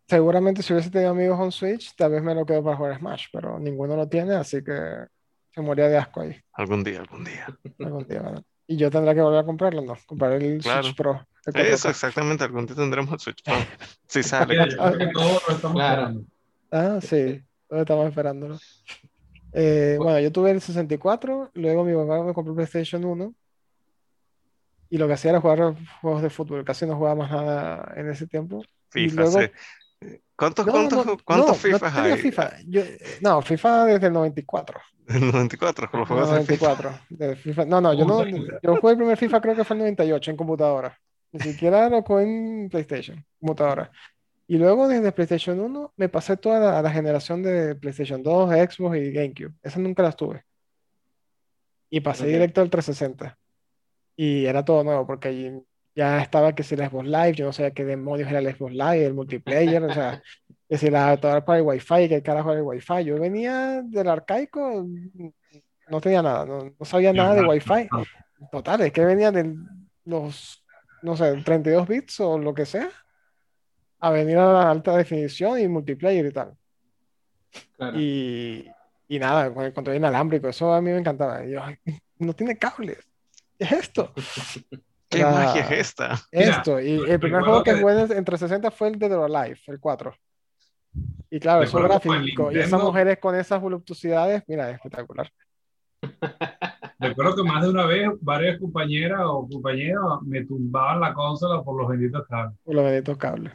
Seguramente 0.08 0.62
si 0.62 0.74
hubiese 0.74 0.90
tenido 0.90 1.12
amigos 1.12 1.38
con 1.38 1.52
Switch, 1.52 1.96
tal 1.96 2.12
vez 2.12 2.24
me 2.24 2.34
lo 2.34 2.46
quedo 2.46 2.64
para 2.64 2.78
jugar 2.78 2.98
Smash, 2.98 3.26
pero 3.32 3.60
ninguno 3.60 3.96
lo 3.96 4.08
tiene, 4.08 4.36
así 4.36 4.64
que 4.64 5.06
se 5.54 5.62
moría 5.62 5.88
de 5.90 5.98
asco 5.98 6.22
ahí. 6.22 6.40
Algún 6.54 6.84
día, 6.84 7.00
algún 7.00 7.24
día. 7.24 7.48
algún 7.80 8.08
día, 8.08 8.44
Y 8.68 8.78
yo 8.78 8.92
tendré 8.92 9.16
que 9.16 9.22
volver 9.22 9.40
a 9.40 9.46
comprarlo, 9.46 9.82
¿no? 9.82 9.98
Comprar 10.06 10.34
el 10.34 10.62
Switch 10.62 10.96
Pro. 10.96 11.28
Eso, 11.54 11.90
exactamente. 11.90 12.44
Algún 12.44 12.66
día 12.66 12.76
tendremos 12.76 13.12
el 13.14 13.20
Switch 13.20 13.44
Pro. 13.44 13.56
Sí 14.08 14.24
sale. 14.24 14.56
claro. 15.74 16.24
Ah, 16.72 17.00
sí. 17.02 17.42
Todos 17.68 17.82
estamos 17.82 18.08
esperándolo. 18.08 18.58
Eh, 19.52 19.96
bueno, 19.98 20.20
yo 20.20 20.32
tuve 20.32 20.52
el 20.52 20.62
64, 20.62 21.52
luego 21.56 21.84
mi 21.84 21.94
papá 21.94 22.24
me 22.24 22.34
compró 22.34 22.52
el 22.52 22.56
PlayStation 22.58 23.04
1 23.04 23.34
y 24.90 24.98
lo 24.98 25.08
que 25.08 25.14
hacía 25.14 25.32
era 25.32 25.42
jugar 25.42 25.76
juegos 26.02 26.22
de 26.22 26.30
fútbol, 26.30 26.64
casi 26.64 26.86
no 26.86 26.96
jugaba 26.96 27.16
más 27.16 27.32
nada 27.32 27.94
en 27.96 28.10
ese 28.10 28.28
tiempo. 28.28 28.64
FIFA, 28.90 29.28
sí. 29.28 29.40
¿Cuántos, 30.36 30.68
cuántos, 30.68 31.24
cuántos 31.24 31.58
FIFA 31.58 32.04
hay? 32.04 32.18
FIFA. 32.18 32.52
no, 33.22 33.42
FIFA 33.42 33.86
desde 33.86 34.08
el 34.08 34.14
94. 34.14 34.80
¿El 35.08 35.32
94? 35.32 35.90
¿Con 35.90 36.00
los 36.02 36.10
juegos 36.10 36.30
94. 36.30 37.00
De 37.10 37.36
FIFA. 37.36 37.66
No, 37.66 37.82
no, 37.82 37.94
yo 37.94 38.06
no. 38.06 38.24
Yo 38.26 38.76
jugué 38.76 38.92
el 38.92 38.98
primer 38.98 39.18
FIFA 39.18 39.42
creo 39.42 39.56
que 39.56 39.64
fue 39.64 39.76
el 39.76 39.80
98 39.80 40.32
en 40.32 40.38
computadora. 40.38 41.00
Ni 41.32 41.40
siquiera 41.40 41.90
lo 41.90 42.04
jugué 42.04 42.24
en 42.24 42.70
PlayStation, 42.70 43.26
computadora. 43.40 43.92
Y 44.48 44.58
luego 44.58 44.88
desde 44.88 45.12
PlayStation 45.12 45.60
1 45.60 45.94
me 45.98 46.08
pasé 46.08 46.38
toda 46.38 46.82
la, 46.82 46.92
generación 46.92 47.44
de 47.44 47.76
PlayStation 47.76 48.24
2, 48.24 48.50
Xbox 48.50 48.98
y 48.98 49.12
GameCube. 49.12 49.54
Esas 49.62 49.80
nunca 49.80 50.04
las 50.04 50.16
tuve. 50.16 50.44
Y 51.90 52.00
pasé 52.00 52.28
directo 52.28 52.62
al 52.62 52.70
360. 52.70 53.38
Y 54.18 54.46
era 54.46 54.66
todo 54.66 54.84
nuevo 54.84 55.08
porque 55.08 55.30
allí 55.30 55.52
ya 55.96 56.22
estaba 56.22 56.54
que 56.54 56.64
si 56.64 56.76
el 56.76 56.86
Xbox 56.88 57.08
Live, 57.08 57.34
yo 57.34 57.46
no 57.46 57.54
sabía 57.54 57.72
qué 57.72 57.86
demonios 57.86 58.30
era 58.30 58.40
el 58.40 58.54
Xbox 58.54 58.74
Live, 58.74 59.06
el 59.06 59.14
multiplayer, 59.14 59.84
o 59.84 59.94
sea, 59.94 60.22
que 60.70 60.78
si 60.78 60.90
la 60.90 61.08
adaptador 61.08 61.46
para 61.46 61.60
el 61.60 61.66
Wi-Fi, 61.66 62.10
que 62.10 62.16
el 62.16 62.24
carajo 62.24 62.52
era 62.52 62.60
el 62.60 62.66
Wi-Fi. 62.66 63.06
Yo 63.06 63.20
venía 63.20 63.82
del 63.84 64.10
arcaico, 64.10 64.86
no 65.88 66.02
tenía 66.02 66.22
nada, 66.22 66.46
no, 66.46 66.86
sabía 66.86 67.14
nada 67.14 67.36
de 67.36 67.48
Wi-Fi. 67.48 67.88
Total, 68.52 68.82
es 68.82 68.92
que 68.92 69.06
venía 69.06 69.32
de 69.32 69.56
los, 70.06 70.64
no 71.04 71.16
sé, 71.16 71.42
32 71.44 71.88
bits 71.88 72.20
o 72.20 72.38
lo 72.38 72.54
que 72.54 72.66
sea 72.66 72.90
a 74.00 74.12
venir 74.12 74.38
a 74.38 74.54
la 74.54 74.72
alta 74.72 74.96
definición 74.96 75.60
y 75.60 75.68
multiplayer 75.68 76.26
y 76.26 76.32
tal. 76.32 76.56
Y, 77.96 78.66
y, 79.08 79.20
nada, 79.20 79.54
con 79.54 79.64
el 79.64 79.74
control 79.74 79.96
inalámbrico, 79.96 80.48
eso 80.48 80.74
a 80.74 80.82
mí 80.82 80.92
me 80.92 81.00
encantaba. 81.00 81.46
yo, 81.46 81.62
no 82.20 82.34
tiene 82.34 82.58
cables. 82.58 83.00
¿Qué 83.60 83.66
es 83.66 83.72
esto? 83.72 84.14
¿Qué 85.10 85.24
magia 85.24 85.62
es 85.62 85.72
esta? 85.72 86.20
Esto, 86.32 86.80
y 86.80 87.10
el 87.10 87.20
primer 87.20 87.44
juego 87.44 87.64
que 87.64 87.74
jugué 87.74 88.02
entre 88.16 88.38
60 88.38 88.72
fue 88.72 88.90
el 88.90 89.00
de 89.00 89.10
The 89.10 89.16
Alive, 89.16 89.60
el 89.68 89.80
4. 89.80 90.14
Y 91.30 91.40
claro, 91.40 91.64
eso 91.64 91.82
gráfico. 91.82 92.52
Y 92.52 92.60
esas 92.60 92.82
mujeres 92.82 93.18
con 93.20 93.36
esas 93.36 93.62
voluptuosidades, 93.62 94.44
mira, 94.48 94.70
es 94.70 94.76
espectacular. 94.76 95.32
Recuerdo 97.00 97.36
que 97.36 97.44
más 97.44 97.64
de 97.64 97.70
una 97.70 97.86
vez 97.86 98.10
varias 98.22 98.60
compañeras 98.60 99.22
o 99.24 99.48
compañeros 99.48 100.22
me 100.24 100.46
tumbaban 100.46 101.00
la 101.00 101.14
consola 101.14 101.64
por 101.64 101.80
los 101.80 101.90
benditos 101.90 102.26
cables. 102.28 102.58
Por 102.64 102.76
los 102.76 102.84
benditos 102.86 103.18
cables. 103.18 103.54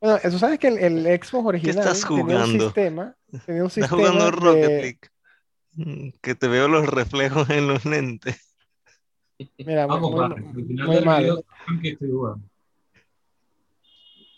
Bueno, 0.00 0.18
eso 0.22 0.38
sabes 0.38 0.58
que 0.58 0.68
el, 0.68 0.78
el 0.78 1.22
Xbox 1.22 1.46
original 1.46 1.78
estás 1.78 2.04
jugando? 2.04 2.32
tenía 2.32 2.44
un 2.44 2.60
sistema. 2.60 3.16
Tenía 3.44 3.62
un 3.62 3.68
¿Estás 3.74 3.90
jugando 3.90 4.30
Rocket 4.30 4.82
League? 4.82 5.00
Mm, 5.74 6.08
que 6.22 6.34
te 6.34 6.48
veo 6.48 6.68
los 6.68 6.86
reflejos 6.86 7.50
en 7.50 7.68
los 7.68 7.84
lentes. 7.84 8.49
Mira, 9.58 9.86
muy, 9.86 10.00
muy, 10.00 11.04
mal. 11.04 11.44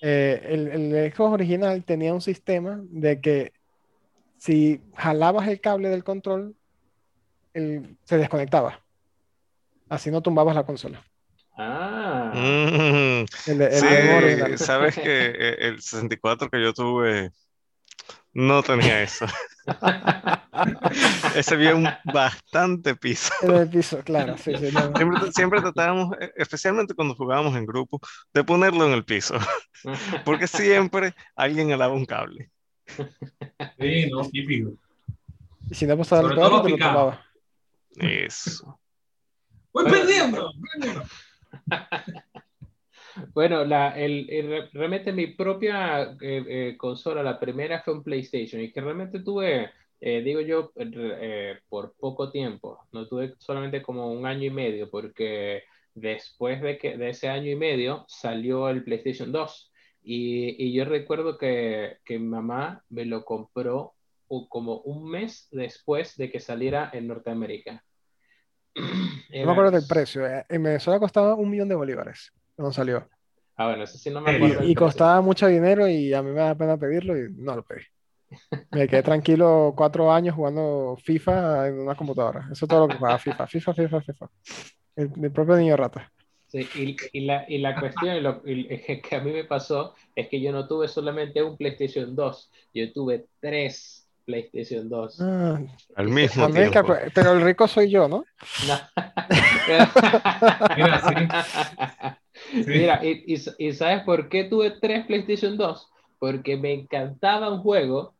Eh, 0.00 0.42
el, 0.48 0.68
el, 0.68 1.12
Xbox 1.12 1.32
original 1.32 1.84
tenía 1.84 2.12
un 2.12 2.20
sistema 2.20 2.80
de 2.90 3.20
que 3.20 3.52
si 4.38 4.80
jalabas 4.96 5.46
el 5.46 5.60
cable 5.60 5.88
del 5.88 6.02
control, 6.02 6.56
se 7.54 8.18
desconectaba. 8.18 8.80
Así 9.88 10.10
no 10.10 10.22
tumbabas 10.22 10.54
la 10.56 10.64
consola. 10.64 11.04
Ah. 11.56 12.32
Mm. 12.34 13.26
sí, 13.28 14.56
sabes 14.56 14.96
que 14.96 15.26
e, 15.26 15.68
el 15.68 15.82
64 15.82 16.48
que 16.48 16.62
yo 16.62 16.72
tuve 16.72 17.30
no 18.32 18.62
tenía 18.62 19.02
eso. 19.02 19.26
Ese 21.36 21.74
un 21.74 21.88
bastante 22.12 22.94
piso. 22.96 23.32
el 23.42 23.68
piso, 23.68 24.00
claro. 24.02 24.36
siempre, 24.36 25.32
siempre, 25.32 25.60
tratábamos, 25.60 26.16
e, 26.20 26.32
especialmente 26.36 26.94
cuando 26.94 27.14
jugábamos 27.14 27.56
en 27.56 27.66
grupo, 27.66 28.00
de 28.32 28.44
ponerlo 28.44 28.86
en 28.86 28.92
el 28.92 29.04
piso. 29.04 29.36
Porque 30.24 30.46
siempre 30.46 31.14
alguien 31.36 31.72
alaba 31.72 31.94
un 31.94 32.06
cable. 32.06 32.50
Sí, 33.78 34.10
no, 34.10 34.28
típico. 34.28 34.72
Y 35.70 35.74
si 35.74 35.86
no 35.86 35.96
pasaba 35.96 36.28
el 36.28 36.36
cable, 36.36 36.62
te 36.62 36.70
lo 36.70 36.78
tomaba. 36.78 37.24
Eso. 37.96 38.78
Voy 39.72 39.84
perdiendo. 39.84 40.52
Bueno, 43.34 43.64
la, 43.64 43.90
el, 43.98 44.70
realmente 44.72 45.12
mi 45.12 45.28
propia 45.28 46.02
eh, 46.20 46.44
eh, 46.48 46.76
consola, 46.76 47.22
la 47.22 47.38
primera 47.38 47.82
fue 47.82 47.94
un 47.94 48.02
PlayStation 48.02 48.60
y 48.60 48.72
que 48.72 48.80
realmente 48.80 49.20
tuve, 49.20 49.70
eh, 50.00 50.22
digo 50.22 50.40
yo, 50.40 50.72
por 51.68 51.94
poco 51.94 52.30
tiempo, 52.30 52.80
no 52.92 53.06
tuve 53.06 53.34
solamente 53.38 53.82
como 53.82 54.12
un 54.12 54.26
año 54.26 54.44
y 54.44 54.50
medio 54.50 54.90
porque 54.90 55.64
después 55.94 56.62
de, 56.62 56.78
que, 56.78 56.96
de 56.96 57.10
ese 57.10 57.28
año 57.28 57.50
y 57.50 57.56
medio 57.56 58.04
salió 58.08 58.68
el 58.68 58.84
PlayStation 58.84 59.30
2 59.30 59.72
y, 60.04 60.64
y 60.64 60.72
yo 60.72 60.84
recuerdo 60.84 61.38
que, 61.38 61.98
que 62.04 62.18
mi 62.18 62.26
mamá 62.26 62.82
me 62.88 63.04
lo 63.04 63.24
compró 63.24 63.94
como 64.48 64.78
un 64.78 65.10
mes 65.10 65.48
después 65.50 66.16
de 66.16 66.30
que 66.30 66.40
saliera 66.40 66.90
en 66.92 67.08
Norteamérica. 67.08 67.84
No 69.32 69.46
me 69.46 69.52
acuerdo 69.52 69.70
del 69.70 69.86
precio. 69.88 70.26
En 70.46 70.62
Venezuela 70.62 71.00
costaba 71.00 71.34
un 71.34 71.48
millón 71.48 71.66
de 71.66 71.74
bolívares 71.74 72.34
cuando 72.62 72.72
salió. 72.72 73.08
Ah, 73.56 73.66
bueno, 73.66 73.82
eso 73.82 73.98
sí 73.98 74.08
no 74.08 74.20
me 74.20 74.36
acuerdo. 74.36 74.64
Y, 74.64 74.74
costaba 74.74 75.20
mucho 75.20 75.48
dinero 75.48 75.88
y 75.88 76.14
a 76.14 76.22
mí 76.22 76.30
me 76.30 76.40
da 76.40 76.54
pena 76.54 76.76
pedirlo 76.76 77.18
y 77.18 77.32
no 77.32 77.56
lo 77.56 77.64
pedí. 77.64 77.82
Me 78.70 78.88
quedé 78.88 79.02
tranquilo 79.02 79.74
cuatro 79.76 80.12
años 80.12 80.36
jugando 80.36 80.96
FIFA 81.02 81.68
en 81.68 81.80
una 81.80 81.94
computadora. 81.94 82.48
Eso 82.50 82.64
es 82.64 82.68
todo 82.68 82.86
lo 82.86 82.88
que 82.88 82.96
jugaba 82.96 83.18
FIFA. 83.18 83.46
FIFA, 83.46 83.74
FIFA, 83.74 84.00
FIFA. 84.00 84.30
El, 84.96 85.32
propio 85.32 85.56
niño 85.56 85.76
rata. 85.76 86.10
Sí, 86.46 86.66
y, 86.74 86.96
y, 87.12 87.24
la, 87.24 87.44
y 87.48 87.58
la 87.58 87.78
cuestión 87.78 88.22
lo, 88.22 88.42
que 88.42 89.02
a 89.10 89.20
mí 89.20 89.32
me 89.32 89.44
pasó 89.44 89.94
es 90.14 90.28
que 90.28 90.40
yo 90.40 90.52
no 90.52 90.68
tuve 90.68 90.86
solamente 90.86 91.42
un 91.42 91.56
PlayStation 91.56 92.14
2, 92.14 92.50
yo 92.74 92.92
tuve 92.92 93.26
tres 93.40 94.08
PlayStation 94.24 94.88
2. 94.88 95.20
Ah, 95.20 95.60
al 95.96 96.08
mismo 96.08 96.48
tiempo. 96.50 96.94
Pero 97.12 97.32
el 97.32 97.42
rico 97.42 97.66
soy 97.66 97.90
yo, 97.90 98.08
¿no? 98.08 98.24
Mira, 100.76 102.18
y, 102.52 103.34
y, 103.58 103.72
¿sabes 103.72 104.02
por 104.04 104.28
qué 104.28 104.44
tuve 104.44 104.72
tres 104.80 105.06
PlayStation 105.06 105.56
2? 105.56 105.90
Porque 106.18 106.56
me 106.56 106.72
encantaba 106.72 107.52
un 107.52 107.60
juego, 107.60 108.14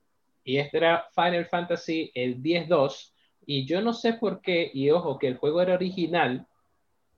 y 0.45 0.57
este 0.57 0.79
era 0.79 1.07
Final 1.15 1.47
Fantasy 1.47 2.11
el 2.15 2.43
10-2, 2.43 3.13
y 3.47 3.67
yo 3.67 3.81
no 3.81 3.93
sé 3.93 4.15
por 4.15 4.41
qué, 4.41 4.71
y 4.73 4.91
ojo, 4.91 5.19
que 5.19 5.29
el 5.29 5.37
juego 5.37 5.61
era 5.61 5.75
original, 5.75 6.47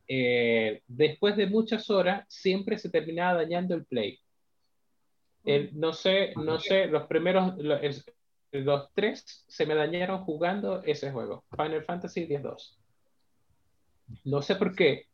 eh, 0.09 0.83
después 0.87 1.37
de 1.37 1.47
muchas 1.47 1.89
horas 1.89 2.27
siempre 2.29 2.79
se 2.79 2.91
terminaba 2.91 3.35
dañando 3.35 3.75
el 3.75 3.85
play. 3.87 4.19
no 5.73 5.93
sé, 5.93 6.33
no 6.37 6.59
sé, 6.59 6.87
los 6.87 7.07
primeros, 7.07 7.55
los 8.53 8.93
tres 8.93 9.45
se 9.49 9.67
me 9.67 9.75
dañaron 9.75 10.25
jugando 10.25 10.83
ese 10.83 11.11
juego, 11.11 11.45
Final 11.57 11.85
Fantasy 11.85 12.23
X-2. 12.23 12.79
No 14.25 14.43
sé 14.43 14.57
por 14.57 14.75
qué 14.75 15.07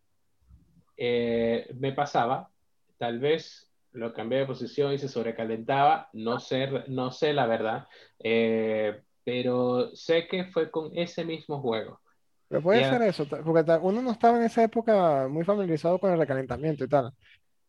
eh, 1.03 1.67
me 1.79 1.93
pasaba, 1.93 2.51
tal 2.99 3.19
vez 3.21 3.71
lo 3.93 4.13
cambié 4.13 4.41
de 4.41 4.47
posición 4.47 4.93
y 4.93 4.99
se 4.99 5.09
sobrecalentaba, 5.09 6.11
no 6.13 6.39
sé, 6.39 6.69
no 6.89 7.11
sé 7.11 7.33
la 7.33 7.47
verdad, 7.47 7.89
eh, 8.19 9.01
pero 9.25 9.97
sé 9.97 10.29
que 10.29 10.45
fue 10.45 10.71
con 10.71 10.91
ese 10.95 11.25
mismo 11.25 11.59
juego. 11.63 11.99
Pero 12.49 12.61
puede 12.61 12.85
ser 12.85 13.01
eso, 13.01 13.27
porque 13.27 13.79
uno 13.81 14.03
no 14.03 14.11
estaba 14.11 14.37
en 14.37 14.43
esa 14.43 14.63
época 14.63 15.27
muy 15.27 15.43
familiarizado 15.43 15.99
con 15.99 16.13
el 16.13 16.19
recalentamiento 16.19 16.85
y 16.85 16.89
tal. 16.89 17.15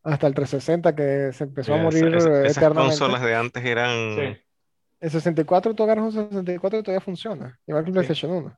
Hasta 0.03 0.27
el 0.27 0.33
360 0.33 0.93
que 0.93 1.31
se 1.31 1.45
empezó 1.45 1.75
a 1.75 1.77
morir 1.77 2.13
esas, 2.13 2.57
esas 2.57 2.73
consolas 2.73 3.21
de 3.21 3.35
antes 3.35 3.63
eran... 3.63 4.37
El 4.99 5.09
64 5.09 5.73
tú 5.73 5.83
agarras 5.83 6.03
un 6.03 6.11
64 6.11 6.79
y 6.79 6.83
todavía 6.83 7.01
funciona, 7.01 7.59
igual 7.65 7.83
que 7.85 7.89
el 7.91 7.93
PlayStation 7.93 8.31
1. 8.31 8.57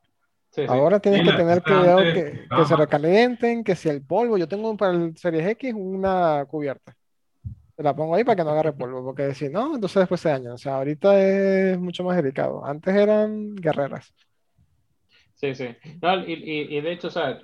Ahora 0.68 1.00
tienes 1.00 1.22
que 1.22 1.36
tener 1.36 1.62
cuidado 1.62 1.98
que, 1.98 2.46
que 2.56 2.64
se 2.64 2.76
recalienten, 2.76 3.64
que 3.64 3.74
si 3.74 3.88
el 3.88 4.02
polvo, 4.02 4.38
yo 4.38 4.48
tengo 4.48 4.76
para 4.76 4.92
el 4.92 5.16
Series 5.16 5.46
X 5.48 5.74
una 5.74 6.44
cubierta. 6.46 6.94
Te 7.76 7.82
la 7.82 7.94
pongo 7.94 8.14
ahí 8.14 8.22
para 8.22 8.36
que 8.36 8.44
no 8.44 8.50
agarre 8.50 8.72
polvo, 8.72 9.04
porque 9.04 9.34
si 9.34 9.48
no, 9.48 9.74
entonces 9.74 10.00
después 10.00 10.20
se 10.20 10.28
daña. 10.28 10.54
O 10.54 10.58
sea, 10.58 10.76
ahorita 10.76 11.20
es 11.20 11.78
mucho 11.78 12.04
más 12.04 12.16
delicado. 12.16 12.64
Antes 12.64 12.94
eran 12.94 13.56
guerreras. 13.56 14.14
Sí, 15.34 15.52
sí. 15.54 15.66
No, 16.00 16.16
y, 16.24 16.32
y, 16.32 16.80
de 16.80 16.92
hecho, 16.92 17.08
o 17.08 17.10
sea, 17.10 17.38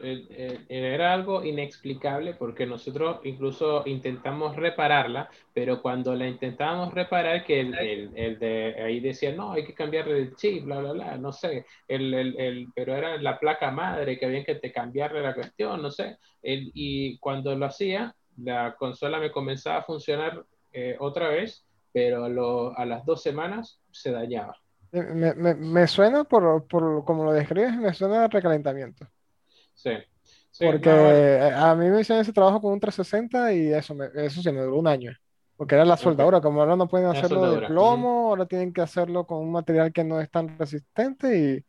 era 0.69 1.13
algo 1.13 1.45
inexplicable 1.45 2.35
porque 2.35 2.65
nosotros 2.65 3.19
incluso 3.25 3.83
intentamos 3.87 4.55
repararla, 4.57 5.29
pero 5.53 5.83
cuando 5.83 6.15
la 6.15 6.29
intentábamos 6.29 6.95
reparar, 6.95 7.45
que 7.45 7.61
el, 7.61 7.75
el, 7.79 8.11
el 8.17 8.39
de 8.39 8.75
ahí 8.83 9.01
decía, 9.01 9.33
no, 9.35 9.53
hay 9.53 9.65
que 9.67 9.75
cambiarle 9.75 10.19
el 10.19 10.37
chip, 10.37 10.65
bla, 10.65 10.79
bla, 10.79 10.93
bla, 10.93 11.17
no 11.19 11.33
sé, 11.33 11.67
el, 11.89 12.15
el, 12.15 12.69
pero 12.75 12.95
era 12.95 13.19
la 13.21 13.39
placa 13.41 13.71
madre 13.73 14.19
que 14.19 14.27
había 14.27 14.45
que 14.45 14.55
te 14.55 14.73
cambiarle 14.73 15.21
la 15.21 15.35
cuestión, 15.35 15.83
no 15.83 15.91
sé. 15.91 16.17
y 16.43 17.19
cuando 17.19 17.55
lo 17.57 17.67
hacía, 17.67 18.15
la 18.37 18.77
consola 18.77 19.19
me 19.19 19.33
comenzaba 19.33 19.79
a 19.79 19.83
funcionar 19.83 20.45
eh, 20.73 20.97
otra 21.01 21.29
vez, 21.29 21.67
pero 21.93 22.25
a, 22.25 22.75
a 22.83 22.87
las 22.87 23.05
dos 23.05 23.21
semanas 23.23 23.81
se 23.91 24.13
dañaba. 24.13 24.57
Me, 24.93 25.35
me, 25.35 25.55
me 25.55 25.87
suena, 25.87 26.25
por, 26.25 26.67
por, 26.67 27.05
como 27.05 27.25
lo 27.25 27.33
describes, 27.33 27.77
me 27.77 27.95
suena 27.95 28.25
a 28.25 28.29
recalentamiento. 28.29 29.07
Sí. 29.75 29.93
Porque 30.59 30.91
a 31.55 31.75
mí 31.75 31.89
me 31.89 32.01
hicieron 32.01 32.23
ese 32.23 32.33
trabajo 32.33 32.61
con 32.61 32.73
un 32.73 32.81
360 32.81 33.53
y 33.53 33.73
eso, 33.73 33.95
me, 33.95 34.09
eso 34.15 34.43
se 34.43 34.53
me 34.53 34.61
duró 34.61 34.79
un 34.79 34.89
año. 34.89 35.13
Porque 35.57 35.75
era 35.75 35.85
la 35.85 35.97
soldadura, 35.97 36.41
como 36.41 36.61
ahora 36.61 36.77
no 36.77 36.89
pueden 36.89 37.09
hacerlo 37.09 37.53
de 37.53 37.67
plomo, 37.67 38.31
ahora 38.31 38.47
tienen 38.47 38.73
que 38.73 38.81
hacerlo 38.81 39.27
con 39.27 39.39
un 39.39 39.53
material 39.53 39.93
que 39.93 40.05
no 40.05 40.21
es 40.21 40.31
tan 40.31 40.59
resistente 40.59 41.65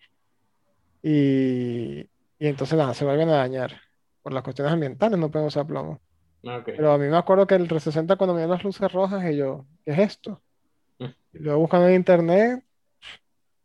y, 1.04 1.10
y, 1.10 2.00
y 2.40 2.48
entonces 2.48 2.78
nada, 2.78 2.94
se 2.94 3.06
vuelven 3.06 3.30
a 3.30 3.38
dañar. 3.38 3.74
Por 4.22 4.34
las 4.34 4.44
cuestiones 4.44 4.74
ambientales 4.74 5.20
no 5.20 5.30
pueden 5.30 5.48
usar 5.48 5.66
plomo. 5.66 6.00
Pero 6.66 6.92
a 6.92 6.98
mí 6.98 7.08
me 7.08 7.18
acuerdo 7.18 7.46
que 7.46 7.56
el 7.56 7.68
360 7.68 8.16
cuando 8.16 8.34
me 8.34 8.42
dio 8.42 8.50
las 8.50 8.64
luces 8.64 8.92
rojas 8.92 9.24
y 9.30 9.38
yo, 9.38 9.66
¿qué 9.86 9.92
es 9.92 10.00
esto? 10.00 10.42
Mm. 11.00 11.06
Y 11.34 11.40
luego 11.40 11.60
buscando 11.60 11.88
en 11.88 11.96
internet, 11.96 12.64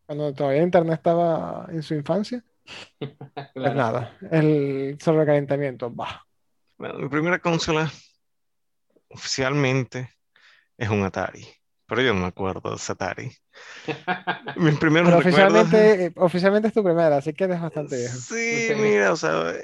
cuando 0.07 0.33
todavía 0.33 0.63
Internet 0.63 0.95
estaba 0.95 1.67
en 1.71 1.83
su 1.83 1.95
infancia. 1.95 2.43
Pues 3.55 3.75
nada, 3.75 4.17
el 4.31 4.99
sobrecalentamiento, 5.01 5.95
va. 5.95 6.27
Bueno, 6.77 6.99
mi 6.99 7.09
primera 7.09 7.39
consola 7.39 7.91
oficialmente 9.09 10.11
es 10.77 10.89
un 10.89 11.05
Atari, 11.05 11.47
pero 11.87 12.03
yo 12.03 12.13
no 12.13 12.21
me 12.21 12.27
acuerdo 12.27 12.71
de 12.71 12.77
ese 12.77 12.93
Atari. 12.93 13.31
Mi 14.57 14.73
primero 14.73 15.17
oficialmente, 15.17 16.13
oficialmente 16.17 16.69
es 16.69 16.75
tu 16.75 16.83
primera, 16.83 17.17
así 17.17 17.33
que 17.33 17.45
eres 17.45 17.61
bastante 17.61 17.97
viejo. 17.97 18.17
Sí, 18.17 18.73
mira, 18.77 19.13
o 19.13 19.17
sea, 19.17 19.55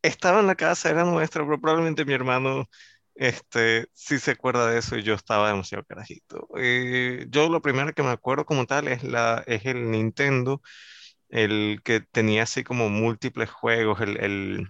estaba 0.00 0.40
en 0.40 0.46
la 0.46 0.54
casa, 0.54 0.90
era 0.90 1.04
nuestra, 1.04 1.44
pero 1.44 1.60
probablemente 1.60 2.04
mi 2.04 2.14
hermano 2.14 2.68
este, 3.14 3.86
sí 3.94 4.18
se 4.18 4.32
acuerda 4.32 4.70
de 4.70 4.78
eso 4.78 4.96
y 4.96 5.02
yo 5.02 5.14
estaba 5.14 5.48
demasiado 5.50 5.84
carajito. 5.84 6.48
Eh, 6.58 7.26
yo 7.30 7.48
lo 7.48 7.62
primero 7.62 7.92
que 7.92 8.02
me 8.02 8.10
acuerdo 8.10 8.44
como 8.46 8.66
tal 8.66 8.88
es, 8.88 9.02
la, 9.04 9.42
es 9.46 9.64
el 9.66 9.90
Nintendo, 9.90 10.62
el 11.30 11.80
que 11.84 12.00
tenía 12.00 12.44
así 12.44 12.64
como 12.64 12.88
múltiples 12.90 13.50
juegos, 13.50 14.00
el, 14.00 14.18
el, 14.22 14.68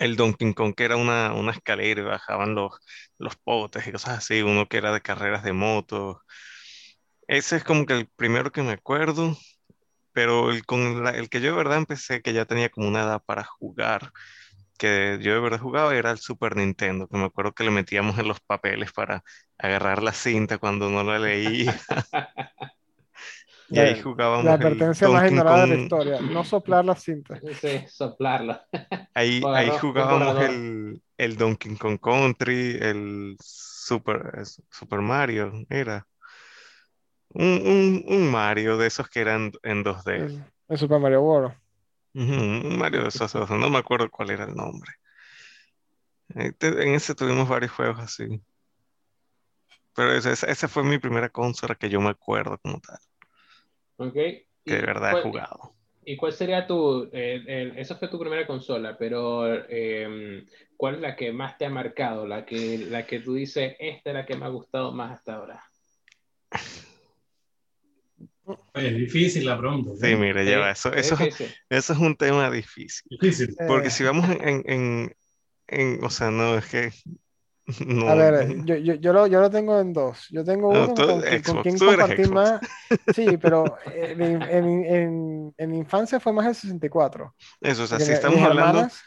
el 0.00 0.16
Donkey 0.16 0.54
Kong 0.54 0.74
que 0.76 0.84
era 0.84 0.96
una, 0.96 1.34
una 1.34 1.52
escalera 1.52 2.00
y 2.02 2.04
bajaban 2.04 2.54
los, 2.54 2.72
los 3.18 3.36
potes 3.36 3.86
y 3.86 3.92
cosas 3.92 4.18
así, 4.18 4.42
uno 4.42 4.68
que 4.68 4.78
era 4.78 4.92
de 4.92 5.00
carreras 5.02 5.44
de 5.44 5.52
motos. 5.52 6.18
Ese 7.26 7.56
es 7.56 7.64
como 7.64 7.86
que 7.86 7.92
el 7.94 8.08
primero 8.08 8.50
que 8.52 8.62
me 8.62 8.72
acuerdo, 8.72 9.36
pero 10.12 10.50
el, 10.52 10.66
con 10.66 11.06
el 11.08 11.30
que 11.30 11.40
yo 11.40 11.52
de 11.52 11.58
verdad 11.58 11.78
empecé, 11.78 12.22
que 12.22 12.32
ya 12.34 12.46
tenía 12.46 12.70
como 12.70 12.88
una 12.88 13.02
edad 13.02 13.22
para 13.26 13.44
jugar, 13.44 14.12
que 14.80 15.18
yo 15.20 15.34
de 15.34 15.40
verdad 15.40 15.60
jugaba 15.60 15.94
era 15.94 16.10
el 16.10 16.18
Super 16.18 16.56
Nintendo, 16.56 17.06
que 17.06 17.18
me 17.18 17.26
acuerdo 17.26 17.52
que 17.52 17.64
le 17.64 17.70
metíamos 17.70 18.18
en 18.18 18.26
los 18.26 18.40
papeles 18.40 18.92
para 18.92 19.22
agarrar 19.58 20.02
la 20.02 20.12
cinta 20.12 20.56
cuando 20.56 20.88
no 20.88 21.04
la 21.04 21.18
leía. 21.18 21.78
y 23.68 23.78
ahí 23.78 24.00
jugábamos. 24.00 24.46
La 24.46 24.54
advertencia 24.54 25.06
más 25.10 25.30
ignorada 25.30 25.66
de 25.66 25.76
la 25.76 25.82
historia, 25.82 26.20
no 26.22 26.42
soplar 26.44 26.84
la 26.86 26.96
cinta. 26.96 27.38
Sí, 27.60 27.84
soplarla. 27.88 28.66
Ahí, 29.12 29.42
ahí 29.54 29.68
jugábamos 29.78 30.42
el, 30.44 31.02
el, 31.18 31.36
Donkey 31.36 31.76
Kong 31.76 32.00
Country, 32.00 32.78
el 32.80 33.36
Super, 33.38 34.32
Super 34.70 35.00
Mario, 35.00 35.52
era. 35.68 36.06
Un, 37.34 38.02
un, 38.08 38.30
Mario 38.30 38.78
de 38.78 38.86
esos 38.86 39.08
que 39.10 39.20
eran 39.20 39.52
en 39.62 39.84
2D. 39.84 40.42
el 40.68 40.78
Super 40.78 40.98
Mario 40.98 41.20
World. 41.20 41.52
Mario 42.12 43.04
de 43.04 43.10
Sosa, 43.10 43.38
no 43.46 43.70
me 43.70 43.78
acuerdo 43.78 44.10
cuál 44.10 44.30
era 44.30 44.44
el 44.44 44.54
nombre. 44.54 44.92
Eh, 46.34 46.52
en 46.60 46.94
ese 46.94 47.14
tuvimos 47.14 47.48
varios 47.48 47.72
juegos 47.72 47.98
así. 47.98 48.40
Pero 49.94 50.14
esa 50.14 50.68
fue 50.68 50.84
mi 50.84 50.98
primera 50.98 51.28
consola 51.28 51.74
que 51.74 51.88
yo 51.88 52.00
me 52.00 52.10
acuerdo 52.10 52.58
como 52.58 52.80
tal. 52.80 52.98
Ok. 53.96 54.14
Que 54.14 54.46
de 54.64 54.80
verdad 54.80 55.18
he 55.18 55.22
jugado. 55.22 55.74
¿Y 56.04 56.16
cuál 56.16 56.32
sería 56.32 56.66
tu, 56.66 57.08
eh, 57.12 57.74
esa 57.76 57.96
fue 57.96 58.08
tu 58.08 58.18
primera 58.18 58.46
consola, 58.46 58.96
pero 58.96 59.46
em, 59.68 60.46
cuál 60.76 60.96
es 60.96 61.00
la 61.02 61.14
que 61.14 61.32
más 61.32 61.58
te 61.58 61.66
ha 61.66 61.70
marcado? 61.70 62.26
La 62.26 62.46
que, 62.46 62.78
la 62.78 63.06
que 63.06 63.20
tú 63.20 63.34
dices, 63.34 63.76
esta 63.78 64.10
es 64.10 64.14
la 64.14 64.26
que 64.26 64.36
me 64.36 64.46
ha 64.46 64.48
gustado 64.48 64.92
más 64.92 65.12
hasta 65.12 65.34
ahora. 65.34 65.62
Es 68.74 68.94
difícil 68.94 69.46
la 69.46 69.58
pregunta. 69.58 69.90
Sí, 70.00 70.14
mire, 70.16 70.44
lleva, 70.44 70.70
eso, 70.70 70.92
eso, 70.92 71.16
eso 71.68 71.92
es 71.92 71.98
un 71.98 72.16
tema 72.16 72.50
difícil. 72.50 73.06
Difícil. 73.10 73.56
Porque 73.66 73.88
eh. 73.88 73.90
si 73.90 74.04
vamos 74.04 74.28
en, 74.28 74.62
en, 74.66 75.16
en, 75.68 76.04
o 76.04 76.10
sea, 76.10 76.30
no, 76.30 76.56
es 76.58 76.66
que... 76.66 76.92
No. 77.86 78.08
A 78.08 78.14
ver, 78.16 78.64
yo, 78.64 78.76
yo, 78.76 78.94
yo, 78.94 79.12
lo, 79.12 79.26
yo 79.28 79.40
lo 79.40 79.48
tengo 79.48 79.78
en 79.78 79.92
dos. 79.92 80.26
Yo 80.30 80.44
tengo 80.44 80.70
uno 80.70 80.92
con, 80.92 81.62
quien 81.62 81.78
compartir 81.78 82.30
más. 82.30 82.60
Sí, 83.14 83.36
pero 83.40 83.76
en, 83.94 84.42
en, 84.42 84.84
en, 84.84 85.54
en, 85.56 85.70
mi 85.70 85.78
infancia 85.78 86.18
fue 86.18 86.32
más 86.32 86.46
el 86.46 86.54
64. 86.56 87.32
Eso, 87.60 87.84
o 87.84 87.86
sea, 87.86 88.00
si 88.00 88.10
estamos 88.10 88.40
hablando. 88.40 88.80
Hermanas, 88.80 89.04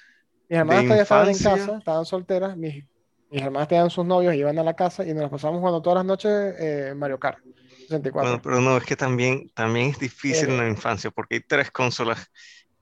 mis 0.48 0.60
hermanas 0.60 0.84
todavía 0.84 1.04
estaban 1.04 1.30
en 1.30 1.38
casa, 1.38 1.78
estaban 1.78 2.06
solteras. 2.06 2.56
Mis, 2.56 2.86
mis 3.34 3.42
hermanas 3.42 3.68
tenían 3.68 3.90
sus 3.90 4.06
novios, 4.06 4.36
iban 4.36 4.58
a 4.60 4.64
la 4.64 4.76
casa 4.76 5.06
y 5.06 5.14
nos 5.14 5.30
pasábamos 5.30 5.60
jugando 5.60 5.82
todas 5.82 5.98
las 5.98 6.06
noches 6.06 6.32
eh, 6.60 6.94
Mario 6.96 7.20
Kart. 7.20 7.40
Bueno, 8.00 8.42
pero 8.42 8.62
no, 8.62 8.78
es 8.78 8.84
que 8.86 8.96
también, 8.96 9.50
también 9.54 9.90
es 9.90 10.00
difícil 10.00 10.50
en 10.50 10.58
la 10.58 10.68
infancia 10.68 11.12
porque 11.12 11.36
hay 11.36 11.42
tres 11.42 11.72
consolas 11.72 12.32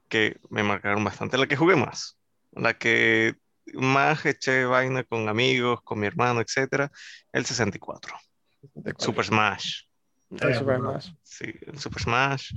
que 0.07 0.39
me 0.49 0.63
marcaron 0.63 1.03
bastante. 1.03 1.37
La 1.37 1.47
que 1.47 1.55
jugué 1.55 1.75
más, 1.75 2.17
la 2.51 2.77
que 2.77 3.35
más 3.73 4.25
eché 4.25 4.65
vaina 4.65 5.03
con 5.03 5.29
amigos, 5.29 5.81
con 5.83 5.99
mi 5.99 6.07
hermano, 6.07 6.41
etcétera, 6.41 6.91
el 7.31 7.45
64. 7.45 8.15
Super 8.97 9.25
Smash. 9.25 9.83
El 10.29 10.55
Super 10.55 10.77
Smash. 10.77 11.11
Sí, 11.23 11.53
el 11.65 11.79
Super 11.79 12.01
Smash. 12.01 12.51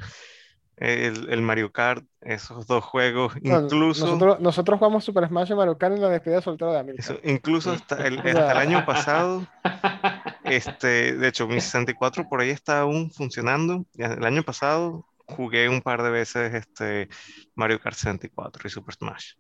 El, 0.77 1.31
el, 1.31 1.41
Mario 1.41 1.71
Kart, 1.71 2.05
esos 2.21 2.67
dos 2.67 2.83
juegos, 2.83 3.33
incluso... 3.41 4.07
Nosotros, 4.07 4.41
nosotros, 4.41 4.79
jugamos 4.81 5.05
Super 5.05 5.29
Smash 5.29 5.53
y 5.53 5.55
Mario 5.55 5.79
Kart 5.79 5.95
en 5.95 6.03
la 6.03 6.09
despedida 6.09 6.41
soltera 6.41 6.73
de 6.73 6.79
América. 6.81 7.15
incluso 7.23 7.71
hasta 7.71 8.05
el, 8.05 8.19
hasta 8.19 8.51
el 8.51 8.59
año 8.59 8.85
pasado, 8.85 9.47
este, 10.57 11.17
de 11.17 11.29
hecho, 11.29 11.47
mi 11.47 11.61
64 11.61 12.29
por 12.29 12.41
ahí 12.41 12.51
está 12.51 12.81
aún 12.81 13.11
funcionando. 13.11 13.87
El 13.97 14.25
año 14.25 14.43
pasado 14.43 15.07
jugué 15.27 15.69
un 15.69 15.81
par 15.81 16.03
de 16.03 16.11
veces 16.11 16.55
este, 16.55 17.09
Mario 17.55 17.81
Kart 17.81 17.97
64 17.97 18.67
y 18.67 18.71
Super 18.71 18.95
Smash. 18.95 19.33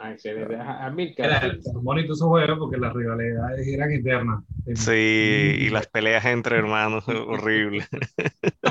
Ah, 0.00 0.12
excelente. 0.12 0.56
A 0.56 0.90
mí, 0.90 1.12
Era 1.16 1.42
bonito 1.74 2.12
esos 2.12 2.28
juegos 2.28 2.58
porque 2.58 2.76
las 2.76 2.92
rivalidades 2.92 3.66
eran 3.66 3.92
internas. 3.92 4.44
Sí, 4.74 5.56
y 5.58 5.70
las 5.70 5.88
peleas 5.88 6.24
entre 6.24 6.56
hermanos, 6.56 7.04
horrible. 7.08 7.84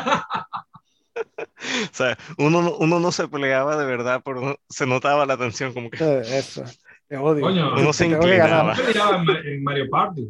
o 1.16 1.92
sea, 1.92 2.18
uno, 2.38 2.78
uno 2.78 3.00
no 3.00 3.12
se 3.12 3.28
peleaba 3.28 3.76
de 3.76 3.86
verdad, 3.86 4.22
pero 4.24 4.58
se 4.70 4.86
notaba 4.88 5.26
la 5.26 5.36
tensión 5.36 5.74
como 5.74 5.90
que... 5.90 5.98
Eso, 6.20 6.64
te 7.08 7.18
odio. 7.18 7.42
Coño, 7.42 7.74
uno 7.74 7.92
se 7.92 8.08
inclinaba. 8.08 8.74
peleaba 8.76 9.22
en 9.44 9.64
Mario 9.64 9.90
Party. 9.90 10.30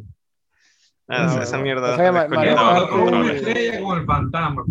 Ah, 1.08 1.40
esa 1.42 1.58
mierda. 1.58 1.96
Con 2.88 3.98
el 3.98 4.06
fantasma. 4.06 4.64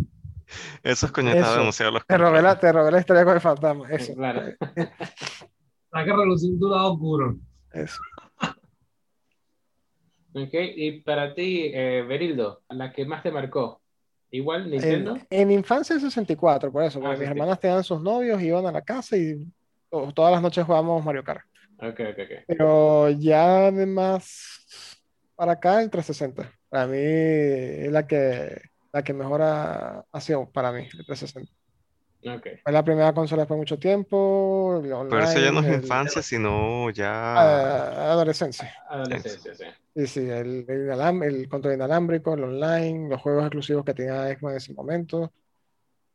Eso 0.84 1.08
es 1.08 1.12
coñetado 1.12 1.58
demasiado 1.58 1.91
los 1.91 2.06
te 2.06 2.17
robé, 2.17 2.41
la, 2.41 2.58
te 2.58 2.71
robé 2.71 2.91
la 2.91 3.00
historia 3.00 3.26
con 3.26 3.34
el 3.34 3.41
fantasma. 3.41 3.89
Eso. 3.89 4.13
Claro. 4.13 4.41
Saca 5.91 6.15
relucir 6.15 6.58
tu 6.60 6.69
lado 6.69 6.93
oscuro. 6.93 7.38
Eso. 7.73 8.00
Ok, 10.34 10.54
y 10.54 11.02
para 11.02 11.34
ti, 11.34 11.71
eh, 11.73 12.06
Berildo, 12.08 12.62
la 12.69 12.93
que 12.93 13.06
más 13.06 13.23
te 13.23 13.32
marcó. 13.32 13.82
Igual 14.30 14.69
Nintendo. 14.69 15.15
En, 15.30 15.50
en 15.50 15.52
infancia 15.52 15.95
el 15.95 16.02
64, 16.02 16.71
por 16.71 16.84
eso, 16.84 17.00
porque 17.00 17.15
ah, 17.15 17.19
mis 17.19 17.30
hermanas 17.30 17.60
tenían 17.60 17.84
sus 17.84 18.02
novios, 18.02 18.41
iban 18.41 18.65
a 18.67 18.71
la 18.71 18.82
casa 18.82 19.17
y 19.17 19.47
todas 19.89 20.32
las 20.32 20.41
noches 20.41 20.65
jugábamos 20.65 21.04
Mario 21.04 21.23
Kart. 21.23 21.41
Okay, 21.78 22.12
okay, 22.12 22.26
okay. 22.26 22.38
Pero 22.47 23.10
ya 23.10 23.67
además 23.67 24.97
para 25.38 25.54
acá 25.54 25.82
el 25.82 25.89
360. 25.89 26.52
Para 26.67 26.88
mí 26.88 26.97
es 27.00 27.91
la 27.91 28.06
que, 28.06 28.62
la 28.91 29.04
que 29.04 29.13
mejor 29.13 29.41
ha, 29.41 30.04
sido 30.19 30.50
para 30.52 30.73
mí, 30.73 30.82
el 30.82 31.06
360. 31.06 31.50
Okay. 32.39 32.58
Fue 32.58 32.73
la 32.73 32.84
primera 32.84 33.13
consola 33.13 33.45
por 33.45 33.56
mucho 33.56 33.80
tiempo. 33.80 34.82
Pero 34.82 35.19
eso 35.23 35.39
ya 35.39 35.52
no 35.52 35.62
es 35.62 35.73
infancia, 35.73 36.21
sino 36.21 36.89
ya. 36.89 37.12
Ah, 37.12 38.12
adolescencia. 38.12 38.73
Adolescencia, 38.89 39.56
sí. 39.56 39.63
Sí, 39.95 40.08
sí, 40.08 40.30
el, 40.30 40.65
el, 40.67 41.50
control 41.50 41.76
inalámbrico, 41.76 42.34
el 42.34 42.43
online, 42.43 43.10
los 43.10 43.21
juegos 43.21 43.43
exclusivos 43.43 43.86
que 43.86 43.93
tenía 43.93 44.28
Xbox 44.28 44.52
en 44.52 44.58
ese 44.58 44.73
momento. 44.73 45.34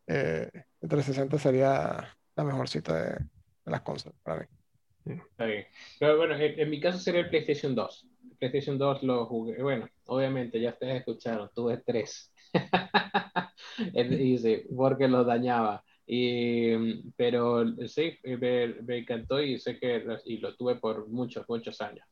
Eh, 0.06 0.48
el 0.80 0.88
360 0.88 1.38
sería 1.38 2.16
la 2.36 2.44
mejor 2.44 2.68
cita 2.68 2.94
de, 2.94 3.18
las 3.64 3.80
consolas 3.80 4.18
para 4.22 4.40
mí. 4.40 5.14
Está 5.14 5.46
bien. 5.46 5.66
Pero 5.98 6.16
bueno, 6.16 6.36
en, 6.36 6.70
mi 6.70 6.80
caso 6.80 6.98
sería 6.98 7.20
el 7.22 7.28
PlayStation 7.28 7.74
2. 7.74 8.06
PlayStation 8.42 8.76
2 8.76 9.04
lo 9.04 9.26
jugué, 9.26 9.62
bueno, 9.62 9.88
obviamente 10.06 10.60
ya 10.60 10.70
ustedes 10.70 10.96
escucharon, 10.96 11.48
tuve 11.54 11.76
tres. 11.76 12.32
porque 14.76 15.06
lo 15.06 15.22
dañaba. 15.22 15.84
Y, 16.04 17.08
pero 17.12 17.64
sí, 17.86 18.18
me, 18.24 18.74
me, 18.82 18.98
encantó 18.98 19.40
y 19.40 19.60
sé 19.60 19.78
que 19.78 20.04
y 20.24 20.38
lo 20.38 20.56
tuve 20.56 20.74
por 20.74 21.08
muchos, 21.08 21.48
muchos 21.48 21.80
años. 21.80 22.04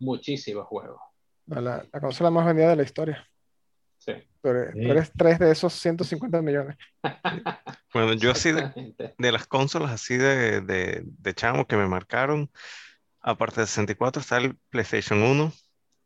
Muchísimos 0.00 0.66
juegos. 0.66 1.00
La, 1.46 1.86
la 1.92 2.00
consola 2.00 2.32
más 2.32 2.44
vendida 2.44 2.70
de 2.70 2.76
la 2.76 2.82
historia. 2.82 3.28
Sí. 3.98 4.14
Tú 4.42 4.48
eres, 4.48 5.12
tres 5.16 5.38
de 5.38 5.52
esos 5.52 5.72
150 5.74 6.42
millones. 6.42 6.76
Bueno, 7.94 8.12
yo 8.12 8.32
así 8.32 8.52
de, 8.52 8.94
de, 9.16 9.32
las 9.32 9.46
consolas 9.46 9.90
así 9.90 10.18
de, 10.18 10.60
de, 10.60 11.02
de 11.04 11.34
chamo 11.34 11.66
que 11.66 11.74
me 11.74 11.88
marcaron, 11.88 12.50
aparte 13.18 13.62
de 13.62 13.66
64 13.66 14.20
está 14.20 14.36
el 14.36 14.56
PlayStation 14.68 15.22
1 15.22 15.50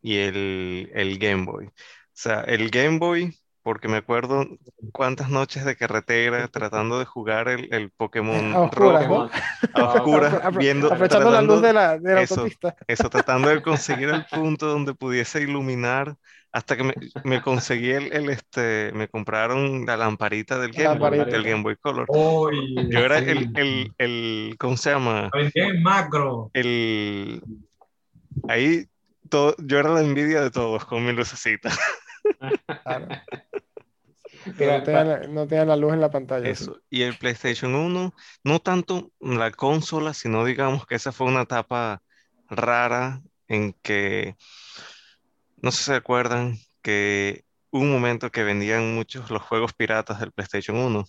y 0.03 0.19
el, 0.19 0.91
el 0.95 1.19
Game 1.19 1.45
Boy. 1.47 1.67
O 1.67 1.71
sea, 2.13 2.41
el 2.41 2.71
Game 2.71 2.99
Boy 2.99 3.35
porque 3.63 3.89
me 3.89 3.99
acuerdo 3.99 4.47
cuántas 4.93 5.31
noches 5.31 5.65
de 5.65 5.77
carretera 5.77 6.49
tratando 6.49 6.99
de 6.99 7.05
jugar 7.05 7.49
el, 7.49 7.73
el 7.73 7.91
Pokémon 7.91 8.53
a 8.53 8.61
oscuras, 8.63 9.07
rojo, 9.07 9.31
a 9.75 9.85
oscuras, 9.95 10.57
viendo, 10.57 10.89
aprovechando 10.89 11.31
la 11.31 11.43
luz 11.43 11.63
de 11.63 11.73
la, 11.73 11.99
de 11.99 12.15
la 12.15 12.23
eso, 12.23 12.35
autopista. 12.35 12.75
Eso, 12.89 13.09
tratando 13.09 13.49
de 13.49 13.63
conseguir 13.63 14.09
el 14.09 14.27
punto 14.27 14.67
donde 14.67 14.95
pudiese 14.95 15.43
iluminar 15.43 16.17
hasta 16.51 16.77
que 16.77 16.85
me, 16.85 16.95
me 17.25 17.41
conseguí 17.41 17.91
el, 17.93 18.13
el, 18.13 18.29
este, 18.29 18.91
me 18.93 19.09
compraron 19.09 19.87
la 19.87 19.97
lamparita 19.97 20.59
del 20.59 20.73
Game, 20.73 20.99
Boy, 20.99 21.19
del 21.25 21.45
Game 21.45 21.63
Boy 21.63 21.77
Color. 21.77 22.07
Oh, 22.09 22.51
Yo 22.51 22.99
era 22.99 23.21
sí. 23.21 23.31
el, 23.31 23.53
el, 23.57 23.93
el, 23.97 24.57
¿cómo 24.59 24.77
se 24.77 24.91
llama? 24.91 25.31
El 25.55 25.81
macro. 25.81 26.51
El, 26.53 27.43
ahí 28.49 28.87
todo, 29.33 29.57
yo 29.59 29.79
era 29.79 29.89
la 29.89 30.03
envidia 30.03 30.43
de 30.43 30.51
todos 30.51 30.85
con 30.85 31.05
mi 31.05 31.13
lucecita. 31.13 31.71
Claro. 32.85 33.09
Pero 34.57 34.79
no, 34.79 34.83
tenía 34.85 35.05
la, 35.05 35.19
no 35.27 35.47
tenía 35.47 35.65
la 35.65 35.77
luz 35.77 35.93
en 35.93 36.01
la 36.01 36.11
pantalla. 36.11 36.49
Eso. 36.49 36.75
Sí. 36.75 36.81
Y 36.91 37.03
el 37.03 37.17
PlayStation 37.17 37.75
1, 37.75 38.15
no 38.45 38.59
tanto 38.61 39.11
la 39.21 39.51
consola, 39.51 40.15
sino 40.15 40.45
digamos 40.45 40.87
que 40.87 40.95
esa 40.95 41.11
fue 41.11 41.27
una 41.27 41.43
etapa 41.43 42.03
rara 42.49 43.23
en 43.49 43.73
que, 43.83 44.37
no 45.57 45.73
sé 45.73 45.79
si 45.79 45.85
se 45.85 45.95
acuerdan, 45.95 46.59
que 46.81 47.45
hubo 47.71 47.83
un 47.83 47.93
momento 47.93 48.31
que 48.31 48.45
vendían 48.45 48.95
muchos 48.95 49.31
los 49.31 49.43
juegos 49.43 49.73
piratas 49.73 50.21
del 50.21 50.33
PlayStation 50.33 50.77
1. 50.77 51.05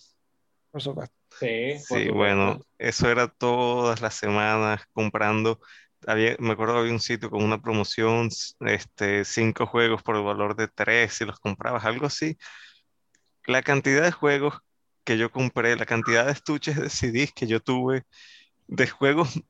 Por 0.72 0.82
supuesto. 0.82 1.14
Sí, 1.38 1.78
sí 1.78 2.10
bueno, 2.10 2.60
eso 2.78 3.08
era 3.08 3.28
todas 3.28 4.00
las 4.00 4.14
semanas 4.14 4.82
comprando 4.92 5.60
había, 6.06 6.36
me 6.38 6.52
acuerdo 6.52 6.78
había 6.78 6.92
un 6.92 7.00
sitio 7.00 7.30
con 7.30 7.42
una 7.42 7.60
promoción, 7.60 8.28
este, 8.60 9.24
cinco 9.24 9.66
juegos 9.66 10.02
por 10.02 10.16
el 10.16 10.22
valor 10.22 10.56
de 10.56 10.68
tres, 10.68 11.14
si 11.14 11.24
los 11.24 11.38
comprabas, 11.38 11.84
algo 11.84 12.06
así. 12.06 12.36
La 13.46 13.62
cantidad 13.62 14.02
de 14.02 14.12
juegos 14.12 14.60
que 15.04 15.18
yo 15.18 15.30
compré, 15.30 15.76
la 15.76 15.86
cantidad 15.86 16.26
de 16.26 16.32
estuches 16.32 16.76
de 16.80 16.90
CDs 16.90 17.32
que 17.32 17.46
yo 17.46 17.60
tuve, 17.60 18.04
de 18.66 18.86
juegos 18.88 19.40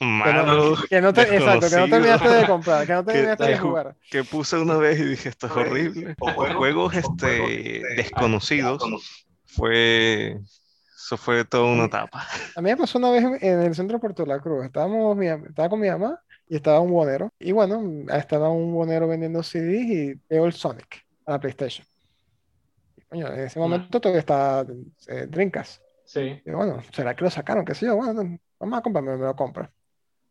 malos. 0.00 0.84
Que 0.88 1.00
no, 1.00 1.12
que 1.12 1.22
no 1.22 1.26
te, 1.26 1.36
exacto, 1.36 1.68
que 1.68 1.76
no 1.76 1.88
terminaste 1.88 2.28
de 2.28 2.46
comprar, 2.46 2.86
que 2.86 2.92
no 2.92 3.04
terminaste 3.04 3.44
que, 3.44 3.50
de 3.50 3.58
jugar. 3.58 3.96
Que 4.10 4.24
puse 4.24 4.56
una 4.56 4.76
vez 4.76 4.98
y 5.00 5.04
dije, 5.04 5.28
esto 5.28 5.46
es 5.46 5.52
horrible. 5.52 6.14
O 6.18 6.30
juegos, 6.32 6.56
juegos 6.56 6.94
este, 6.94 7.82
desconocidos. 7.96 8.82
Fue, 9.44 10.38
eso 11.04 11.16
fue 11.16 11.44
toda 11.44 11.64
una 11.64 11.86
etapa. 11.86 12.24
A 12.54 12.60
mí 12.60 12.70
me 12.70 12.76
pasó 12.76 12.96
una 12.96 13.10
vez 13.10 13.24
en 13.42 13.60
el 13.60 13.74
centro 13.74 13.96
de 13.96 14.00
Puerto 14.00 14.24
La 14.24 14.38
Cruz. 14.38 14.66
Estábamos, 14.66 15.20
estaba 15.20 15.68
con 15.68 15.80
mi 15.80 15.88
mamá 15.88 16.20
y 16.48 16.54
estaba 16.54 16.78
un 16.78 16.92
bonero. 16.92 17.28
Y 17.40 17.50
bueno, 17.50 18.06
estaba 18.14 18.50
un 18.50 18.72
bonero 18.72 19.08
vendiendo 19.08 19.42
CDs 19.42 19.90
y 19.90 20.14
veo 20.30 20.46
el 20.46 20.52
Sonic 20.52 21.04
a 21.26 21.32
la 21.32 21.40
PlayStation. 21.40 21.84
Y, 22.96 23.00
coño, 23.02 23.32
en 23.32 23.40
ese 23.40 23.58
momento 23.58 24.00
todavía 24.00 24.20
estaba 24.20 24.64
eh, 25.08 25.26
Drinkas. 25.28 25.82
Sí. 26.04 26.40
Y 26.46 26.50
bueno, 26.52 26.80
¿será 26.92 27.16
que 27.16 27.24
lo 27.24 27.30
sacaron? 27.30 27.64
¿Qué 27.64 27.74
sé 27.74 27.86
yo? 27.86 27.96
Bueno, 27.96 28.38
vamos 28.60 28.78
a 28.78 28.82
comprarme, 28.82 29.16
me 29.16 29.24
lo 29.24 29.34
compro. 29.34 29.68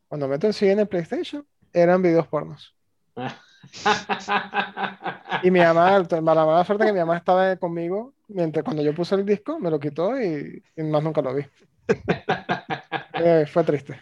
Cuando 0.07 0.29
meto 0.29 0.47
el 0.47 0.53
CD 0.53 0.71
en 0.71 0.79
el 0.79 0.88
PlayStation, 0.88 1.45
eran 1.73 2.01
videos 2.01 2.27
pornos. 2.27 2.73
y 5.43 5.51
mi 5.51 5.60
mamá, 5.60 5.99
la 5.99 6.21
mala 6.21 6.63
suerte 6.63 6.86
que 6.86 6.93
mi 6.93 6.99
mamá 6.99 7.17
estaba 7.17 7.57
conmigo 7.57 8.13
mientras 8.34 8.63
cuando 8.63 8.84
yo 8.84 8.94
puse 8.94 9.15
el 9.15 9.26
disco, 9.26 9.60
me 9.60 9.70
lo 9.70 9.80
quitó 9.80 10.20
y, 10.20 10.63
y 10.76 10.84
más 10.84 11.04
nunca 11.04 11.22
lo 11.22 11.34
vi. 11.34 11.44
eh, 13.15 13.46
fue 13.52 13.63
triste. 13.63 14.00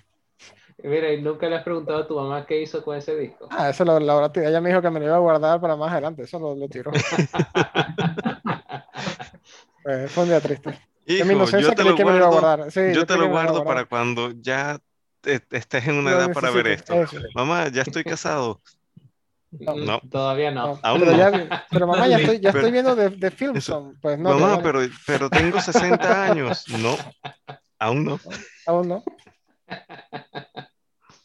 Mira, 0.84 1.12
¿y 1.12 1.22
nunca 1.22 1.50
le 1.50 1.58
has 1.58 1.64
preguntado 1.64 2.00
a 2.00 2.08
tu 2.08 2.16
mamá 2.16 2.46
qué 2.46 2.62
hizo 2.62 2.84
con 2.84 2.98
ese 2.98 3.18
disco? 3.18 3.48
Ah, 3.52 3.70
eso 3.70 3.84
lo, 3.84 4.00
la 4.00 4.32
ella 4.36 4.62
me 4.62 4.70
dijo 4.70 4.82
que 4.82 4.90
me 4.90 5.00
lo 5.00 5.08
iba 5.08 5.16
a 5.16 5.20
guardar 5.20 5.60
para 5.60 5.76
más 5.76 5.92
adelante, 5.92 6.24
eso 6.24 6.40
lo, 6.40 6.56
lo 6.56 6.70
tiró. 6.70 6.92
pues, 9.84 10.12
fue 10.12 10.24
un 10.24 10.30
día 10.30 10.40
triste. 10.40 10.80
Hijo, 11.06 11.50
yo 11.50 11.74
te 11.74 11.84
lo 11.84 11.98
guardo, 11.98 12.72
sí, 12.72 12.80
yo, 12.80 12.94
yo 12.94 13.06
te 13.06 13.18
lo 13.18 13.28
guardo 13.28 13.66
para 13.66 13.86
cuando 13.86 14.32
ya 14.32 14.80
estés 15.24 15.88
en 15.88 15.96
una 15.96 16.12
edad 16.12 16.32
para 16.32 16.52
ver 16.52 16.68
esto. 16.68 16.94
Eso. 16.94 17.18
Mamá, 17.34 17.68
ya 17.70 17.82
estoy 17.82 18.04
casado. 18.04 18.62
No, 19.52 19.76
no, 19.76 20.00
todavía 20.12 20.52
no. 20.52 20.68
no. 20.68 20.80
Aún 20.84 21.00
pero, 21.00 21.18
ya, 21.18 21.66
pero, 21.72 21.88
mamá, 21.88 22.08
ya 22.08 22.18
estoy, 22.20 22.40
ya 22.40 22.52
pero, 22.52 22.60
estoy 22.60 22.72
viendo 22.72 22.96
de, 22.96 23.10
de 23.10 23.32
Filmson. 23.32 23.98
Pues 24.00 24.20
no, 24.20 24.38
mamá, 24.38 24.62
pero, 24.62 24.82
pero 25.08 25.30
tengo 25.30 25.60
60 25.60 26.24
años. 26.24 26.66
No, 26.70 26.96
aún 27.80 28.06
no. 28.06 28.20
Aún 28.68 28.88
no. 28.88 29.04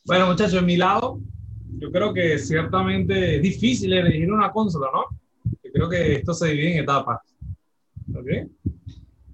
Bueno, 0.06 0.26
muchachos, 0.26 0.54
en 0.54 0.66
mi 0.66 0.76
lado, 0.76 1.20
yo 1.78 1.90
creo 1.92 2.14
que 2.14 2.38
ciertamente 2.38 3.36
es 3.36 3.42
difícil 3.42 3.92
elegir 3.92 4.32
una 4.32 4.50
consola, 4.50 4.88
¿no? 4.92 5.04
Yo 5.62 5.72
creo 5.72 5.88
que 5.88 6.14
esto 6.16 6.32
se 6.32 6.48
divide 6.48 6.76
en 6.76 6.82
etapas. 6.82 7.20
¿Ok? 8.14 8.48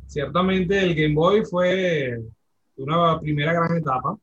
Ciertamente 0.07 0.81
el 0.81 0.95
Game 0.95 1.15
Boy 1.15 1.45
fue 1.45 2.21
una 2.77 3.21
primera 3.21 3.53
gran 3.53 3.77
etapa, 3.77 4.17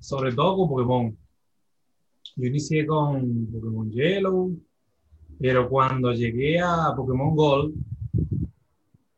sobre 0.00 0.32
todo 0.32 0.56
con 0.56 0.68
Pokémon 0.68 1.23
yo 2.36 2.46
inicié 2.46 2.86
con 2.86 3.46
Pokémon 3.46 3.90
Yellow, 3.90 4.56
pero 5.38 5.68
cuando 5.68 6.12
llegué 6.12 6.60
a 6.60 6.92
Pokémon 6.96 7.34
Gold, 7.34 7.74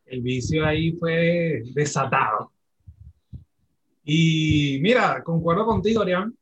el 0.07 0.23
vicio 0.23 0.65
ahí 0.65 0.93
fue 0.93 1.63
desatado. 1.75 2.53
Y 4.05 4.79
mira, 4.83 5.23
concuerdo 5.25 5.65
contigo, 5.65 6.03
Arián. 6.03 6.37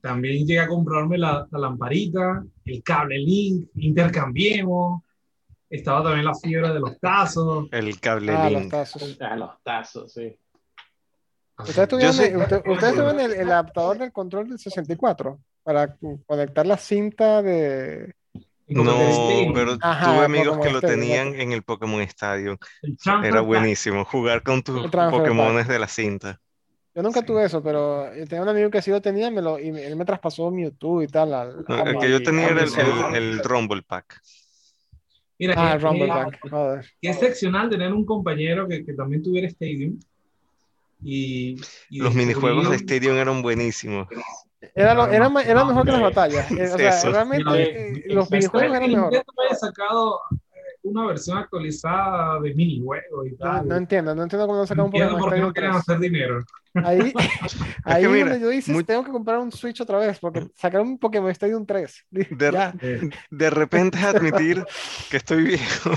También 0.00 0.46
llegué 0.46 0.60
a 0.60 0.66
comprarme 0.66 1.16
la, 1.16 1.46
la, 1.50 1.58
lamparita, 1.58 2.44
el 2.64 2.82
cable 2.82 3.18
link, 3.18 3.68
intercambiemos. 3.76 5.02
Estaba 5.70 6.02
también 6.02 6.24
la 6.24 6.34
fiebre 6.34 6.72
de 6.72 6.80
los 6.80 6.98
tazos. 6.98 7.68
El 7.70 8.00
cable 8.00 8.32
ah, 8.32 8.50
link. 8.50 8.62
Los 8.62 8.68
tazos. 8.68 9.18
Ah, 9.20 9.36
los 9.36 9.62
tazos, 9.62 10.12
sí. 10.12 10.36
¿Ustedes 11.58 11.88
tuvieron, 11.88 12.40
usted, 12.42 12.62
¿ustedes 12.66 12.94
tuvieron 12.94 13.20
el, 13.20 13.32
el, 13.34 13.50
adaptador 13.50 13.98
del 13.98 14.10
control 14.10 14.48
del 14.48 14.58
64 14.58 15.38
para 15.62 15.96
conectar 16.26 16.66
la 16.66 16.76
cinta 16.76 17.42
de... 17.42 18.14
No, 18.68 19.52
pero 19.54 19.76
Ajá, 19.82 20.14
tuve 20.14 20.24
amigos 20.24 20.58
que 20.58 20.70
lo 20.70 20.80
tenían 20.80 21.34
en 21.34 21.52
el 21.52 21.62
Pokémon 21.62 22.00
Stadium. 22.02 22.56
Era 23.22 23.42
buenísimo 23.42 24.04
jugar 24.04 24.42
con 24.42 24.62
tus 24.62 24.90
Pokémon 24.90 25.66
de 25.66 25.78
la 25.78 25.88
cinta. 25.88 26.40
Yo 26.94 27.02
nunca 27.02 27.20
sí. 27.20 27.26
tuve 27.26 27.44
eso, 27.44 27.62
pero 27.62 28.10
tenía 28.28 28.42
un 28.42 28.48
amigo 28.48 28.70
que 28.70 28.82
sí 28.82 28.90
lo 28.90 29.00
tenía 29.00 29.30
me 29.30 29.40
lo, 29.40 29.58
y 29.58 29.68
él 29.68 29.96
me 29.96 30.04
traspasó 30.04 30.50
Mewtwo 30.50 31.02
y 31.02 31.08
tal. 31.08 31.32
Al, 31.32 31.64
no, 31.66 31.84
el 31.84 31.98
que 31.98 32.10
yo 32.10 32.22
tenía 32.22 32.48
era 32.48 32.62
el, 32.62 32.70
el, 32.70 33.14
el, 33.14 33.38
Rumble 33.42 33.82
Pack. 33.82 34.20
Mira, 35.38 35.54
ah, 35.56 35.74
el 35.74 35.80
Rumble 35.80 36.08
Pack. 36.08 36.50
Joder. 36.50 36.86
Es 37.00 37.16
excepcional 37.16 37.70
tener 37.70 37.92
un 37.92 38.04
compañero 38.04 38.68
que, 38.68 38.84
que 38.84 38.92
también 38.92 39.22
tuviera 39.22 39.48
Stadium. 39.48 39.98
Y, 41.02 41.56
y 41.90 41.98
los 41.98 42.14
minijuegos 42.14 42.70
de 42.70 42.76
Stadium 42.76 43.16
eran 43.16 43.42
buenísimos. 43.42 44.06
Era, 44.74 44.94
lo, 44.94 45.06
era, 45.06 45.30
era, 45.44 45.64
mejor 45.64 45.84
que 45.84 45.92
las 45.92 46.00
batallas. 46.00 46.50
O 46.50 46.78
sea, 46.78 47.02
realmente 47.10 48.02
eh, 48.08 48.14
los 48.14 48.30
minijuegos 48.30 48.76
eran 48.76 48.90
mejor. 48.90 49.06
había 49.06 49.56
sacado 49.56 50.20
una 50.82 51.06
versión 51.06 51.38
actualizada 51.38 52.40
de 52.40 52.54
minijuegos 52.54 53.26
y 53.26 53.36
tal. 53.36 53.62
No, 53.62 53.74
no, 53.74 53.76
entiendo, 53.76 54.14
no 54.14 54.22
entiendo 54.24 54.46
cómo 54.46 54.58
no 54.58 54.66
sacaron 54.66 54.86
un 54.86 54.92
Pokémon 54.92 55.18
por 55.18 55.34
qué 55.34 55.40
no 55.40 55.52
quieren 55.52 55.72
hacer 55.72 55.98
dinero. 55.98 56.44
Ahí, 56.74 57.12
ahí 57.84 58.04
es 58.04 58.10
mira, 58.10 58.30
donde 58.30 58.40
yo 58.40 58.48
dices, 58.48 58.72
muy... 58.72 58.84
tengo 58.84 59.04
que 59.04 59.12
comprar 59.12 59.38
un 59.38 59.52
Switch 59.52 59.80
otra 59.80 59.98
vez, 59.98 60.18
porque 60.18 60.48
sacaron 60.54 60.88
un 60.88 60.98
Pokémon 60.98 61.30
Stadium 61.30 61.66
3. 61.66 62.06
De, 62.10 63.10
de 63.30 63.50
repente 63.50 63.98
admitir 63.98 64.64
que 65.10 65.16
estoy 65.16 65.42
viejo. 65.44 65.90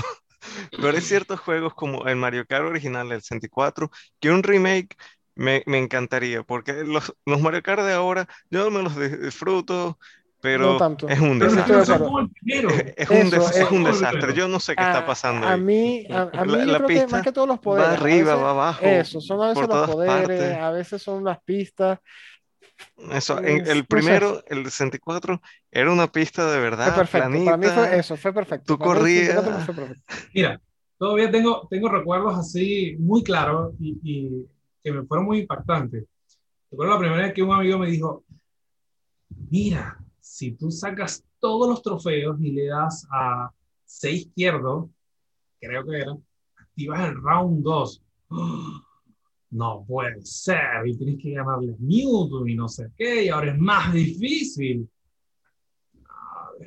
Pero 0.70 0.90
hay 0.90 1.00
ciertos 1.00 1.40
juegos 1.40 1.74
como 1.74 2.06
el 2.06 2.16
Mario 2.16 2.46
Kart 2.46 2.66
original, 2.66 3.10
el 3.10 3.20
64, 3.20 3.90
que 4.20 4.30
un 4.30 4.42
remake 4.42 4.96
me, 5.36 5.62
me 5.66 5.78
encantaría, 5.78 6.42
porque 6.42 6.72
los, 6.72 7.14
los, 7.24 7.40
Mario 7.40 7.62
Kart 7.62 7.82
de 7.82 7.92
ahora 7.92 8.26
yo 8.50 8.70
me 8.70 8.82
los 8.82 8.96
disfruto, 8.96 9.98
pero 10.40 10.78
es 11.08 11.20
un 11.20 11.38
desastre. 11.38 11.76
Es, 12.96 13.10
un, 13.10 13.34
es, 13.34 13.70
un 13.70 13.84
desastre. 13.84 14.32
Yo 14.34 14.48
no 14.48 14.60
sé 14.60 14.74
qué 14.74 14.82
está 14.82 15.04
pasando. 15.04 15.46
A, 15.46 15.56
mí, 15.56 16.06
a, 16.10 16.44
mí 16.44 16.66
yo 16.66 16.84
creo 16.84 16.86
que 16.86 17.06
más 17.08 17.22
que 17.22 17.32
todos 17.32 17.48
los 17.48 17.58
poderes. 17.58 17.90
Va 17.90 17.94
arriba, 17.94 18.36
va 18.36 18.50
abajo. 18.50 18.84
Eso, 18.84 19.20
son 19.20 19.42
a 19.42 19.48
veces 19.48 19.68
los 19.68 19.90
poderes, 19.90 20.56
a 20.58 20.70
veces 20.70 21.02
son 21.02 21.24
las 21.24 21.38
pistas. 21.42 21.98
Eso, 23.10 23.38
en 23.38 23.66
el 23.66 23.86
primero, 23.86 24.42
el 24.48 24.64
de 24.64 24.70
64, 24.70 25.40
era 25.70 25.90
una 25.90 26.10
pista 26.10 26.50
de 26.50 26.60
verdad. 26.60 26.86
Fue 26.88 26.96
perfecto. 26.96 27.44
Para 27.44 27.56
mí 27.56 27.66
fue 27.66 27.98
eso, 27.98 28.16
fue 28.16 28.32
perfecto. 28.32 28.76
Tú 28.76 28.78
corrías. 28.78 29.42
Mira, 30.34 30.60
todavía 30.98 31.30
tengo, 31.30 31.66
tengo 31.70 31.88
recuerdos 31.88 32.38
así 32.38 32.96
muy 32.98 33.22
claros 33.22 33.74
y, 33.80 33.98
y 34.02 34.46
que 34.86 34.92
me 34.92 35.04
fueron 35.04 35.26
muy 35.26 35.40
impactantes. 35.40 36.04
Recuerdo 36.70 36.92
la 36.92 37.00
primera 37.00 37.22
vez 37.22 37.34
que 37.34 37.42
un 37.42 37.52
amigo 37.52 37.76
me 37.76 37.90
dijo, 37.90 38.24
mira, 39.50 39.98
si 40.20 40.52
tú 40.52 40.70
sacas 40.70 41.24
todos 41.40 41.68
los 41.68 41.82
trofeos 41.82 42.40
y 42.40 42.52
le 42.52 42.66
das 42.66 43.04
a 43.10 43.50
C 43.84 44.12
izquierdo, 44.12 44.88
creo 45.60 45.84
que 45.84 45.96
era, 45.96 46.16
activas 46.56 47.08
el 47.08 47.20
round 47.20 47.64
2. 47.64 48.02
No 49.48 49.84
puede 49.86 50.20
ser, 50.26 50.86
y 50.86 50.96
tienes 50.96 51.22
que 51.22 51.30
ganarle 51.30 51.76
Mewtwo 51.78 52.46
y 52.48 52.56
no 52.56 52.68
sé 52.68 52.90
qué, 52.96 53.24
y 53.24 53.28
ahora 53.28 53.52
es 53.52 53.58
más 53.58 53.92
difícil. 53.92 54.90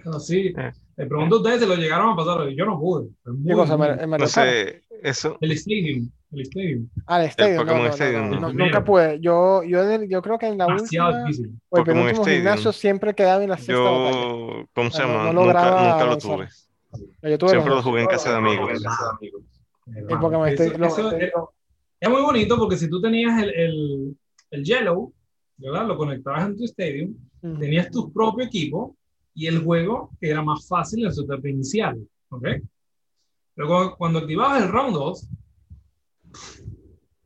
No, 0.05 0.13
así. 0.13 0.53
Eh. 0.57 0.71
Le 0.95 1.05
pregunto 1.05 1.35
a 1.35 1.37
ustedes 1.39 1.61
si 1.61 1.67
lo 1.67 1.75
llegaron 1.75 2.11
a 2.11 2.15
pasar, 2.15 2.47
yo 2.49 2.65
no 2.65 2.79
pude. 2.79 3.09
¿Qué 3.45 3.53
cosa? 3.53 3.77
no 3.77 4.27
sé, 4.27 4.81
eso. 5.03 5.37
El 5.41 5.51
Stadium. 5.53 6.09
El 6.31 6.41
Stadium. 6.41 6.89
Ah, 7.07 7.23
el 7.23 7.29
Stadium. 7.29 7.65
no, 7.65 7.77
no, 7.77 7.85
Stadium. 7.87 8.55
nunca 8.55 8.83
pude. 8.83 9.19
Yo, 9.19 9.63
yo, 9.63 10.03
yo 10.03 10.21
creo 10.21 10.37
que 10.37 10.47
en 10.47 10.57
la 10.57 10.67
última. 10.67 11.25
Difícil. 11.25 11.59
O 11.69 11.77
el 11.77 11.83
penúltimo 11.83 12.25
gimnasio 12.25 12.71
siempre 12.71 13.13
quedaba 13.13 13.43
en 13.43 13.49
la 13.49 13.57
sexta 13.57 13.73
yo, 13.73 14.03
batalla. 14.03 14.65
¿Cómo 14.73 14.91
se 14.91 15.01
llama? 15.01 15.33
nunca, 15.33 15.91
nunca 15.91 16.05
lo 16.05 16.17
tuve. 16.17 16.47
Yo 17.21 17.37
tuve 17.37 17.49
siempre 17.51 17.69
lo 17.73 17.81
jugué 17.81 18.01
en 18.01 18.07
casa 18.07 18.31
de 18.31 18.37
amigos. 18.37 18.71
Es 22.01 22.09
muy 22.09 22.21
bonito 22.21 22.57
porque 22.57 22.77
si 22.77 22.89
tú 22.89 23.01
tenías 23.01 23.43
el, 23.43 23.49
el, 23.49 24.17
el 24.51 24.63
Yellow, 24.63 25.13
¿verdad? 25.57 25.87
Lo 25.87 25.97
conectabas 25.97 26.45
en 26.45 26.57
tu 26.57 26.63
Stadium, 26.63 27.15
tenías 27.41 27.91
tu 27.91 28.11
propio 28.11 28.45
equipo 28.45 28.95
y 29.33 29.47
el 29.47 29.63
juego 29.63 30.11
era 30.21 30.41
más 30.41 30.67
fácil 30.67 31.05
en 31.05 31.13
su 31.13 31.23
etapa 31.23 31.49
inicial. 31.49 31.99
¿Ok? 32.29 32.47
Pero 33.59 33.97
cuando 33.97 34.19
activabas 34.19 34.63
el 34.63 34.69
Round 34.69 34.93
2, 34.93 35.27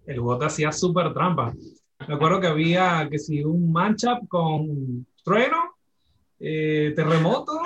el 0.08 0.20
juego 0.20 0.40
te 0.40 0.46
hacía 0.46 0.72
súper 0.72 1.14
trampa. 1.14 1.54
Me 2.08 2.16
acuerdo 2.16 2.42
que 2.42 2.48
había 2.48 3.08
que 3.08 3.20
si 3.20 3.44
un 3.44 3.72
matchup 3.72 4.28
con 4.28 5.06
trueno, 5.24 5.76
eh, 6.40 6.92
terremoto, 6.96 7.62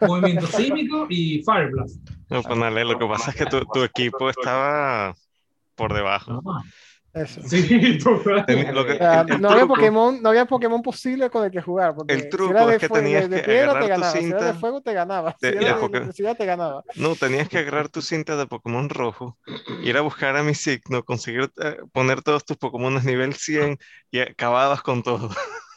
movimiento 0.00 0.46
sísmico 0.46 1.06
y 1.10 1.42
Fire 1.42 1.70
Blast. 1.70 2.00
No, 2.30 2.42
pues 2.42 2.58
lo 2.58 2.98
que 2.98 3.06
pasa 3.06 3.30
es 3.30 3.36
que 3.36 3.44
tu, 3.44 3.60
tu 3.66 3.82
equipo 3.82 4.30
estaba 4.30 5.14
por 5.74 5.92
debajo. 5.92 6.42
Eso. 7.14 7.40
Sí, 7.42 7.98
no, 9.40 9.50
había 9.50 9.66
Pokémon, 9.66 10.22
no 10.22 10.28
había 10.28 10.44
Pokémon 10.44 10.82
posible 10.82 11.30
con 11.30 11.44
el 11.44 11.50
que 11.50 11.62
jugar. 11.62 11.94
Porque 11.94 12.14
el 12.14 12.28
truco 12.28 12.68
si 12.68 12.74
es 12.74 12.78
que 12.78 12.88
tenías 12.88 13.30
de, 13.30 13.42
que 13.42 13.60
agarrar 13.60 13.96
tu 13.96 14.02
cinta. 14.02 14.20
Si 14.20 14.26
era 14.26 14.44
de 14.44 14.54
fuego 14.54 14.80
te 14.82 14.92
ganaba. 14.92 15.36
si 15.40 15.46
era 15.48 15.78
de, 15.78 16.34
te 16.34 16.44
ganaba. 16.46 16.84
No, 16.96 17.16
tenías 17.16 17.48
que 17.48 17.58
agarrar 17.58 17.88
tu 17.88 18.02
cinta 18.02 18.36
de 18.36 18.46
Pokémon 18.46 18.88
rojo, 18.90 19.38
ir 19.82 19.96
a 19.96 20.02
buscar 20.02 20.36
a 20.36 20.42
mi 20.42 20.54
signo, 20.54 21.02
conseguir 21.02 21.50
eh, 21.62 21.78
poner 21.92 22.22
todos 22.22 22.44
tus 22.44 22.56
Pokémon 22.56 23.02
nivel 23.04 23.34
100 23.34 23.78
y 24.10 24.20
acababas 24.20 24.82
con 24.82 25.02
todo. 25.02 25.30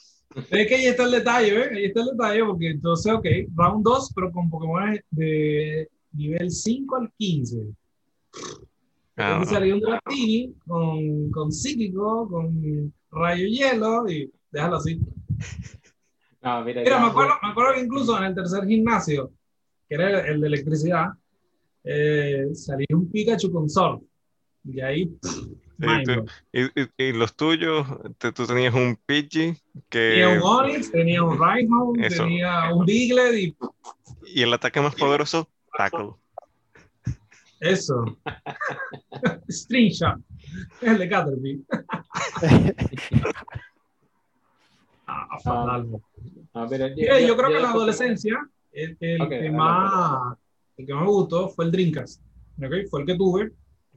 Es 0.49 0.67
que 0.67 0.75
ahí 0.75 0.85
está 0.85 1.03
el 1.03 1.11
detalle, 1.11 1.59
¿eh? 1.59 1.69
Ahí 1.75 1.85
está 1.85 1.99
el 1.99 2.07
detalle, 2.07 2.45
porque 2.45 2.69
entonces, 2.69 3.11
ok, 3.11 3.25
round 3.53 3.83
2, 3.83 4.13
pero 4.15 4.31
con 4.31 4.49
Pokémon 4.49 4.97
de 5.09 5.89
nivel 6.13 6.49
5 6.49 6.95
al 6.95 7.11
15. 7.17 7.57
Ah, 9.17 9.43
salió 9.45 9.75
un 9.75 9.81
Dratini 9.81 10.55
con, 10.65 11.29
con 11.31 11.51
psíquico, 11.51 12.27
con 12.29 12.93
rayo 13.11 13.45
hielo 13.45 14.09
y 14.09 14.31
déjalo 14.51 14.77
así. 14.77 14.99
mira, 16.65 16.99
me, 16.99 17.07
acuerdo, 17.07 17.33
me 17.43 17.49
acuerdo 17.49 17.73
que 17.75 17.81
incluso 17.81 18.17
en 18.17 18.23
el 18.23 18.35
tercer 18.35 18.65
gimnasio, 18.65 19.31
que 19.87 19.95
era 19.95 20.21
el, 20.27 20.41
de 20.41 20.47
electricidad, 20.47 21.09
eh, 21.83 22.49
salió 22.53 22.87
un 22.91 23.11
Pikachu 23.11 23.51
con 23.51 23.69
Sol. 23.69 24.01
Y 24.63 24.79
ahí. 24.79 25.17
y, 26.97 27.11
los 27.13 27.35
tuyos, 27.35 27.87
tú 28.19 28.45
tenías 28.45 28.73
un 28.73 28.97
Pidgey 29.05 29.57
que. 29.89 30.11
Tenía 30.11 30.29
un 30.29 30.41
Onix, 30.41 30.91
tenía 30.91 31.23
un 31.23 31.37
Rhyhorn, 31.37 32.01
tenía 32.09 32.73
un 32.73 32.85
Diglett 32.85 33.33
y. 33.33 33.57
Y 34.25 34.43
el 34.43 34.53
ataque 34.53 34.79
más 34.81 34.95
poderoso, 34.95 35.49
Tackle. 35.75 36.20
Eso. 37.61 38.17
String 39.49 39.91
Shot. 39.91 40.19
Es 40.81 40.89
el 40.89 40.97
de 40.97 41.07
Caterpie. 41.07 41.61
ah, 45.07 45.37
fatal. 45.43 46.01
Ah, 46.53 46.67
yo, 46.69 47.37
creo 47.37 47.49
que 47.49 47.55
en 47.55 47.61
la 47.61 47.69
adolescencia, 47.69 48.49
el, 48.71 48.97
que 48.97 49.51
más, 49.51 50.35
el 50.75 50.85
que 50.87 50.93
más 50.93 51.03
me 51.03 51.09
gustó 51.09 51.49
fue 51.49 51.65
el 51.65 51.71
Dreamcast. 51.71 52.21
¿okay? 52.57 52.87
Fue 52.87 53.01
el 53.01 53.05
que 53.05 53.15
tuve. 53.15 53.51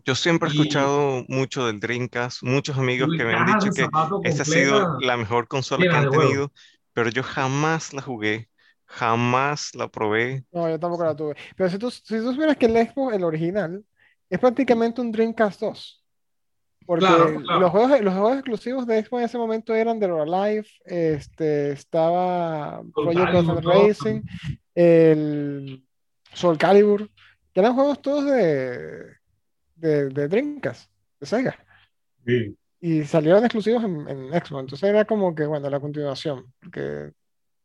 Yo 0.05 0.15
siempre 0.15 0.51
he 0.51 0.53
escuchado 0.53 1.25
mucho 1.29 1.67
del 1.67 1.81
Dreamcast, 1.81 2.43
muchos 2.43 2.77
amigos 2.77 3.09
que 3.17 3.25
me 3.25 3.33
han 3.33 3.47
dicho 3.47 3.73
que 3.73 3.89
esta 4.29 4.43
ha 4.43 4.45
sido 4.45 5.01
la 5.01 5.17
mejor 5.17 5.49
consola 5.49 5.83
que 5.89 5.97
han 5.97 6.11
tenido, 6.11 6.53
pero 6.93 7.09
yo 7.09 7.23
jamás 7.23 7.95
la 7.95 8.03
jugué. 8.03 8.51
Jamás 8.87 9.75
la 9.75 9.89
probé. 9.89 10.45
No, 10.53 10.69
yo 10.69 10.79
tampoco 10.79 11.05
la 11.05 11.17
tuve. 11.17 11.37
Pero 11.57 11.71
si 11.71 11.79
tú, 11.79 11.91
si 11.91 12.19
tú 12.19 12.33
supieras 12.33 12.57
que 12.57 12.67
el 12.67 12.89
Xbox, 12.89 13.15
el 13.15 13.25
original, 13.25 13.85
es 14.29 14.39
prácticamente 14.39 15.01
un 15.01 15.13
Dreamcast 15.13 15.61
2. 15.61 16.05
Porque 16.87 17.07
Los, 17.07 17.71
juegos, 17.71 18.01
los 18.03 18.13
juegos 18.13 18.35
exclusivos 18.35 18.87
de 18.87 19.03
Xbox 19.03 19.21
en 19.21 19.25
ese 19.25 19.39
momento 19.39 19.75
eran 19.75 19.99
The 19.99 20.07
Alive, 20.07 20.67
este, 20.85 21.73
estaba 21.73 22.83
Project 22.93 23.65
Racing, 23.65 24.21
el 24.75 25.83
Soul 26.35 26.59
Calibur, 26.59 27.09
que 27.53 27.61
eran 27.61 27.75
juegos 27.75 28.03
todos 28.03 28.27
de, 28.27 29.15
de, 29.77 30.09
de 30.11 30.29
Dreamcast, 30.29 30.91
de 31.21 31.27
Sega. 31.27 31.59
Sí. 32.27 32.57
Y 32.81 33.05
salieron 33.05 33.45
exclusivos 33.45 33.83
en, 33.83 34.07
en, 34.07 34.29
Xbox, 34.29 34.61
entonces 34.61 34.83
era 34.83 35.07
como 35.07 35.35
que, 35.35 35.47
bueno, 35.47 35.71
la 35.71 35.81
continuación, 35.81 36.53
porque 36.61 37.13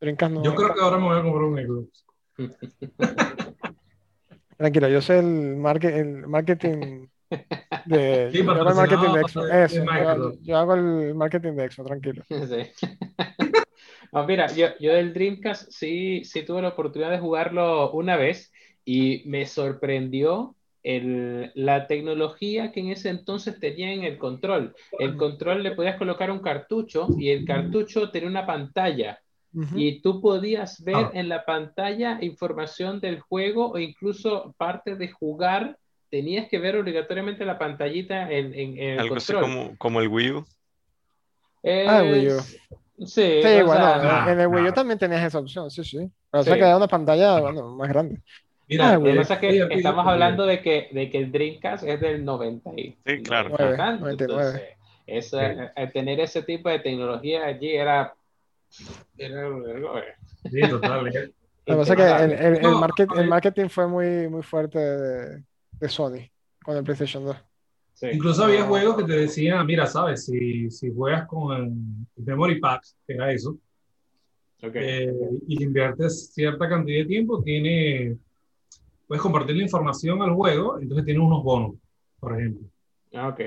yo 0.02 0.56
creo 0.56 0.74
que 0.74 0.82
ahora 0.82 0.98
me 0.98 1.04
voy 1.04 1.18
a 1.18 1.24
comprar 1.24 1.44
un 1.44 1.58
Xbox. 1.58 2.06
Tranquilo, 4.58 4.88
yo 4.90 5.02
sé 5.02 5.20
el, 5.20 5.62
el 5.84 6.28
marketing 6.28 7.08
de, 7.86 8.32
yo 8.34 8.52
hago 8.52 8.70
el 8.70 8.76
marketing 8.76 9.14
de 9.14 9.22
Xbox. 9.22 9.50
Eso, 9.52 9.86
yo, 10.42 10.58
hago 10.58 10.74
el 10.74 11.16
marketing 11.16 11.54
de 11.54 11.72
Xbox, 11.72 11.88
tranquilo. 11.88 12.24
mira, 14.28 14.48
yo, 14.54 14.68
yo 14.80 14.94
del 14.94 15.14
Dreamcast 15.14 15.72
sí, 15.72 16.24
sí 16.24 16.44
tuve 16.44 16.62
la 16.62 16.70
oportunidad 16.70 17.12
de 17.12 17.20
jugarlo 17.20 17.92
una 17.92 18.18
vez 18.18 18.52
y 18.86 19.24
me 19.26 19.46
sorprendió 19.46 20.56
el, 20.84 21.52
la 21.56 21.88
tecnología 21.88 22.72
que 22.72 22.80
en 22.80 22.90
ese 22.90 23.10
entonces 23.10 23.60
tenía 23.60 23.92
en 23.94 24.04
el 24.04 24.18
control. 24.18 24.76
El 24.98 25.18
control 25.18 25.62
le 25.62 25.72
podías 25.72 25.98
colocar 25.98 26.32
un 26.32 26.40
cartucho 26.40 27.08
y 27.18 27.30
el 27.30 27.46
cartucho 27.46 28.12
tenía 28.12 28.30
una 28.30 28.46
pantalla 28.46 29.20
y 29.76 30.02
tú 30.02 30.22
podías 30.22 30.84
ver 30.84 30.96
ah. 30.96 31.12
en 31.14 31.28
la 31.28 31.44
pantalla 31.44 32.20
información 32.22 33.00
del 33.00 33.20
juego 33.20 33.72
o 33.72 33.80
incluso 33.80 34.54
parte 34.58 34.96
de 34.96 35.10
jugar, 35.10 35.78
tenías 36.10 36.48
que 36.48 36.60
ver 36.60 36.76
obligatoriamente 36.76 37.46
la 37.46 37.58
pantallita 37.58 38.32
en, 38.32 38.54
en, 38.54 38.78
el 38.78 39.00
Algo 39.00 39.16
control. 39.16 39.44
Así 39.44 39.54
como, 39.54 39.78
como 39.78 40.02
el 40.02 40.08
Wii 40.08 40.32
U. 40.32 40.46
ah, 41.88 42.04
Wii 42.04 42.28
U. 42.28 42.40
Sí, 43.06 43.42
sí 43.42 43.62
bueno, 43.66 44.30
en 44.30 44.40
el 44.40 44.48
Wii 44.48 44.68
U 44.68 44.74
también 44.74 45.00
tenías 45.00 45.24
esa 45.24 45.40
opción, 45.40 45.72
sí, 45.72 45.84
sí. 45.84 46.10
Pero 46.32 46.44
sí. 46.44 46.52
que 46.52 46.76
una 46.76 46.88
pantalla 46.88 47.40
bueno, 47.40 47.76
más 47.76 47.90
grande. 47.90 48.22
Mira, 48.68 48.90
ah, 48.90 48.94
lo 48.98 49.04
que 49.04 49.16
pasa 49.16 49.34
es 49.36 49.40
que 49.40 49.68
estamos 49.72 50.06
hablando 50.06 50.46
de 50.46 50.62
que, 50.62 50.90
de 50.92 51.10
que 51.10 51.18
el 51.18 51.32
Dreamcast 51.32 51.84
es 51.86 52.00
del 52.00 52.24
90 52.24 52.70
y 52.78 52.96
sí, 53.04 53.24
claro. 53.24 53.50
99. 53.50 54.78
eso, 55.08 55.42
eh, 55.42 55.72
tener 55.92 56.20
ese 56.20 56.44
tipo 56.44 56.70
de 56.70 56.78
tecnología 56.78 57.46
allí 57.46 57.72
era 57.72 58.14
Sí, 58.70 60.62
total. 60.70 61.08
Eh. 61.08 61.34
Lo 61.66 61.76
que 61.76 61.80
pasa 61.80 61.94
es 61.94 61.98
que 61.98 62.24
el, 62.24 62.32
el, 62.32 62.66
el, 62.66 62.76
market, 62.76 63.10
el, 63.16 63.28
marketing 63.28 63.68
fue 63.68 63.88
muy, 63.88 64.28
muy 64.28 64.42
fuerte 64.42 64.80
de, 64.80 65.44
de, 65.72 65.90
Sony 65.90 66.30
con 66.64 66.78
el 66.78 66.84
PlayStation 66.84 67.24
2. 67.26 67.38
Sí. 67.94 68.08
Incluso 68.14 68.44
había 68.46 68.64
juegos 68.64 68.98
que 68.98 69.04
te 69.04 69.14
decían, 69.14 69.66
mira, 69.66 69.86
sabes, 69.86 70.26
si, 70.26 70.72
si 70.72 70.92
juegas 70.94 71.28
con 71.28 71.56
el, 71.56 72.26
Memory 72.26 72.60
Pack, 72.60 72.84
que 73.06 73.14
era 73.14 73.32
eso, 73.32 73.58
okay. 74.64 74.84
eh, 74.84 75.14
y 75.48 75.64
inviertes 75.64 76.32
cierta 76.34 76.68
cantidad 76.70 77.00
de 77.00 77.06
tiempo, 77.06 77.44
tiene, 77.44 78.18
puedes 79.08 79.22
compartir 79.22 79.56
la 79.58 79.64
información 79.64 80.22
al 80.22 80.34
juego, 80.34 80.80
entonces 80.80 81.06
tiene 81.06 81.20
unos 81.20 81.44
bonos, 81.44 81.76
por 82.20 82.40
ejemplo. 82.40 82.68
Ah, 83.14 83.28
ok. 83.28 83.42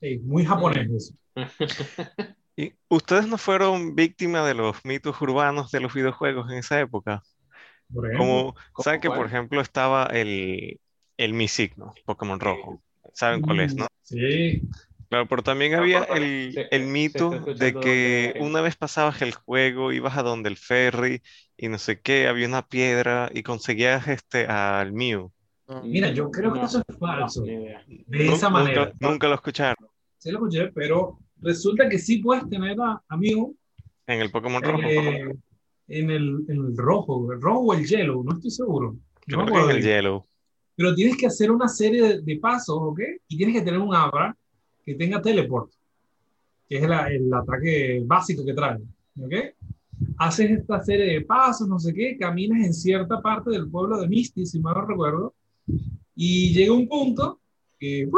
Sí, 0.00 0.18
muy 0.24 0.44
japonés 0.44 0.90
eso. 0.90 1.14
¿Y 2.58 2.74
ustedes 2.88 3.28
no 3.28 3.38
fueron 3.38 3.94
víctimas 3.94 4.44
de 4.44 4.52
los 4.52 4.84
mitos 4.84 5.20
urbanos 5.22 5.70
de 5.70 5.78
los 5.78 5.94
videojuegos 5.94 6.50
en 6.50 6.58
esa 6.58 6.80
época? 6.80 7.22
Como, 8.16 8.56
¿saben 8.80 9.00
que 9.00 9.08
por 9.08 9.26
ejemplo 9.26 9.60
estaba 9.60 10.06
el, 10.06 10.80
el 11.16 11.34
Mi 11.34 11.46
Signo, 11.46 11.94
Pokémon 12.04 12.40
Rojo? 12.40 12.82
¿Saben 13.14 13.42
cuál 13.42 13.60
es, 13.60 13.76
no? 13.76 13.86
Sí. 14.02 14.60
Claro, 15.08 15.28
pero 15.28 15.44
también 15.44 15.74
había 15.74 16.02
el, 16.02 16.66
el 16.72 16.86
mito 16.88 17.30
de 17.30 17.74
que 17.74 18.34
una 18.40 18.60
vez 18.60 18.74
pasabas 18.74 19.22
el 19.22 19.34
juego, 19.34 19.92
ibas 19.92 20.16
a 20.16 20.24
donde 20.24 20.48
el 20.48 20.56
ferry 20.56 21.22
y 21.56 21.68
no 21.68 21.78
sé 21.78 22.00
qué, 22.00 22.26
había 22.26 22.48
una 22.48 22.66
piedra 22.66 23.30
y 23.32 23.44
conseguías 23.44 24.08
este 24.08 24.48
al 24.48 24.92
Mew. 24.92 25.30
Mira, 25.84 26.10
yo 26.10 26.28
creo 26.28 26.52
que 26.52 26.62
eso 26.62 26.82
es 26.88 26.98
falso. 26.98 27.44
De 27.44 28.26
esa 28.32 28.50
manera. 28.50 28.92
Nunca, 28.98 29.28
lo 29.28 29.36
escucharon. 29.36 29.76
Sí 30.16 30.32
lo 30.32 30.38
escuché, 30.38 30.72
pero 30.72 31.20
resulta 31.40 31.88
que 31.88 31.98
sí 31.98 32.18
puedes 32.18 32.48
tener 32.48 32.76
a, 32.80 33.02
a 33.06 33.16
Mew. 33.16 33.56
En 34.06 34.20
el 34.20 34.30
Pokémon 34.30 34.62
rojo. 34.62 34.82
Eh, 34.82 35.34
en, 35.88 36.10
el, 36.10 36.44
en 36.48 36.56
el 36.56 36.76
rojo, 36.76 37.32
el 37.32 37.40
rojo 37.40 37.60
o 37.60 37.74
el 37.74 37.86
yellow, 37.86 38.22
no 38.22 38.34
estoy 38.34 38.50
seguro. 38.50 38.96
Yo 39.26 39.44
creo 39.44 39.66
que 39.66 39.70
es 39.70 39.76
el 39.76 39.82
yellow. 39.82 40.26
Pero 40.76 40.94
tienes 40.94 41.16
que 41.16 41.26
hacer 41.26 41.50
una 41.50 41.68
serie 41.68 42.20
de, 42.20 42.36
pasos, 42.36 42.78
¿ok? 42.78 43.00
Y 43.28 43.36
tienes 43.36 43.56
que 43.56 43.62
tener 43.62 43.80
un 43.80 43.94
abra 43.94 44.36
que 44.84 44.94
tenga 44.94 45.20
teleport, 45.20 45.72
que 46.68 46.76
es 46.76 46.82
el 46.84 47.34
ataque 47.34 48.02
básico 48.06 48.44
que 48.44 48.54
trae, 48.54 48.78
¿ok? 49.20 49.34
Haces 50.18 50.50
esta 50.52 50.82
serie 50.82 51.14
de 51.14 51.20
pasos, 51.22 51.68
no 51.68 51.78
sé 51.78 51.92
qué, 51.92 52.16
caminas 52.16 52.64
en 52.64 52.72
cierta 52.72 53.20
parte 53.20 53.50
del 53.50 53.68
pueblo 53.68 54.00
de 54.00 54.08
Misty, 54.08 54.46
si 54.46 54.60
mal 54.60 54.74
no 54.74 54.86
recuerdo, 54.86 55.34
y 56.14 56.54
llega 56.54 56.72
un 56.72 56.88
punto 56.88 57.40
que... 57.78 58.08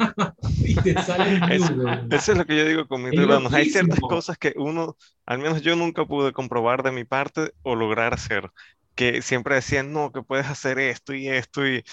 y 0.64 0.74
te 0.74 0.94
sale 1.02 1.54
eso, 1.54 1.74
eso 2.10 2.32
es 2.32 2.38
lo 2.38 2.44
que 2.44 2.56
yo 2.56 2.64
digo 2.64 2.86
con 2.86 3.02
mis 3.02 3.18
hermanos. 3.18 3.52
Hay 3.52 3.66
ciertas 3.66 4.00
cosas 4.00 4.38
que 4.38 4.54
uno, 4.56 4.96
al 5.26 5.38
menos 5.38 5.62
yo 5.62 5.76
nunca 5.76 6.04
pude 6.04 6.32
comprobar 6.32 6.82
de 6.82 6.92
mi 6.92 7.04
parte 7.04 7.52
o 7.62 7.74
lograr 7.74 8.14
hacer. 8.14 8.50
Que 8.94 9.22
siempre 9.22 9.54
decían, 9.54 9.92
no, 9.92 10.12
que 10.12 10.22
puedes 10.22 10.46
hacer 10.46 10.78
esto 10.78 11.14
y 11.14 11.28
esto 11.28 11.66
y 11.66 11.84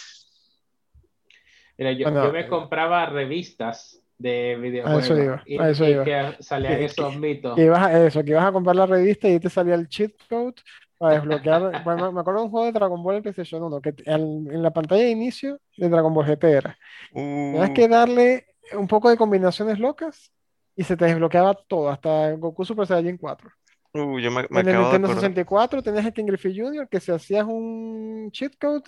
Mira, 1.77 1.91
yo, 1.91 2.09
yo 2.09 2.33
me 2.33 2.47
compraba 2.47 3.05
revistas 3.05 4.01
de 4.17 4.57
videojuegos. 4.59 5.03
A 5.03 5.05
eso 5.05 5.23
iba, 5.23 5.43
y, 5.45 5.57
a 5.59 5.69
eso 5.69 5.87
iba. 5.87 6.03
que 6.03 6.43
salían 6.43 6.81
esos 6.81 7.15
mitos. 7.17 7.55
Que 7.55 7.65
ibas 7.65 7.85
a, 7.85 8.07
eso, 8.07 8.23
que 8.23 8.31
ibas 8.31 8.45
a 8.45 8.51
comprar 8.51 8.75
la 8.75 8.87
revista 8.87 9.29
y 9.29 9.39
te 9.39 9.49
salía 9.49 9.75
el 9.75 9.87
cheat 9.87 10.13
code 10.27 10.55
para 10.97 11.15
desbloquear. 11.15 11.83
bueno, 11.83 12.11
me 12.11 12.21
acuerdo 12.21 12.39
de 12.41 12.45
un 12.45 12.51
juego 12.51 12.65
de 12.65 12.71
Dragon 12.71 13.03
Ball 13.03 13.17
en 13.17 13.21
PlayStation 13.23 13.63
1, 13.63 13.81
que 13.81 13.93
en 14.05 14.63
la 14.63 14.71
pantalla 14.71 15.03
de 15.03 15.11
inicio 15.11 15.59
de 15.77 15.89
Dragon 15.89 16.13
Ball 16.13 16.25
GT 16.25 16.43
era. 16.43 16.77
Tenías 17.13 17.69
que 17.71 17.85
uh. 17.85 17.89
darle 17.89 18.47
un 18.73 18.87
poco 18.87 19.09
de 19.09 19.17
combinaciones 19.17 19.79
locas 19.79 20.31
y 20.75 20.83
se 20.83 20.97
te 20.97 21.05
desbloqueaba 21.05 21.55
todo, 21.67 21.89
hasta 21.89 22.31
Goku 22.33 22.65
Super 22.65 22.87
Saiyan 22.87 23.17
4. 23.17 23.49
Uh, 23.93 24.19
yo 24.19 24.29
me, 24.29 24.45
me 24.49 24.59
en 24.59 24.67
el 24.67 24.79
Nintendo 24.79 25.07
64 25.07 25.81
tenías 25.81 26.05
el 26.05 26.13
King 26.13 26.25
Griffey 26.25 26.57
Jr., 26.57 26.87
que 26.87 26.99
si 26.99 27.11
hacías 27.11 27.45
un 27.45 28.29
cheat 28.31 28.53
code, 28.59 28.83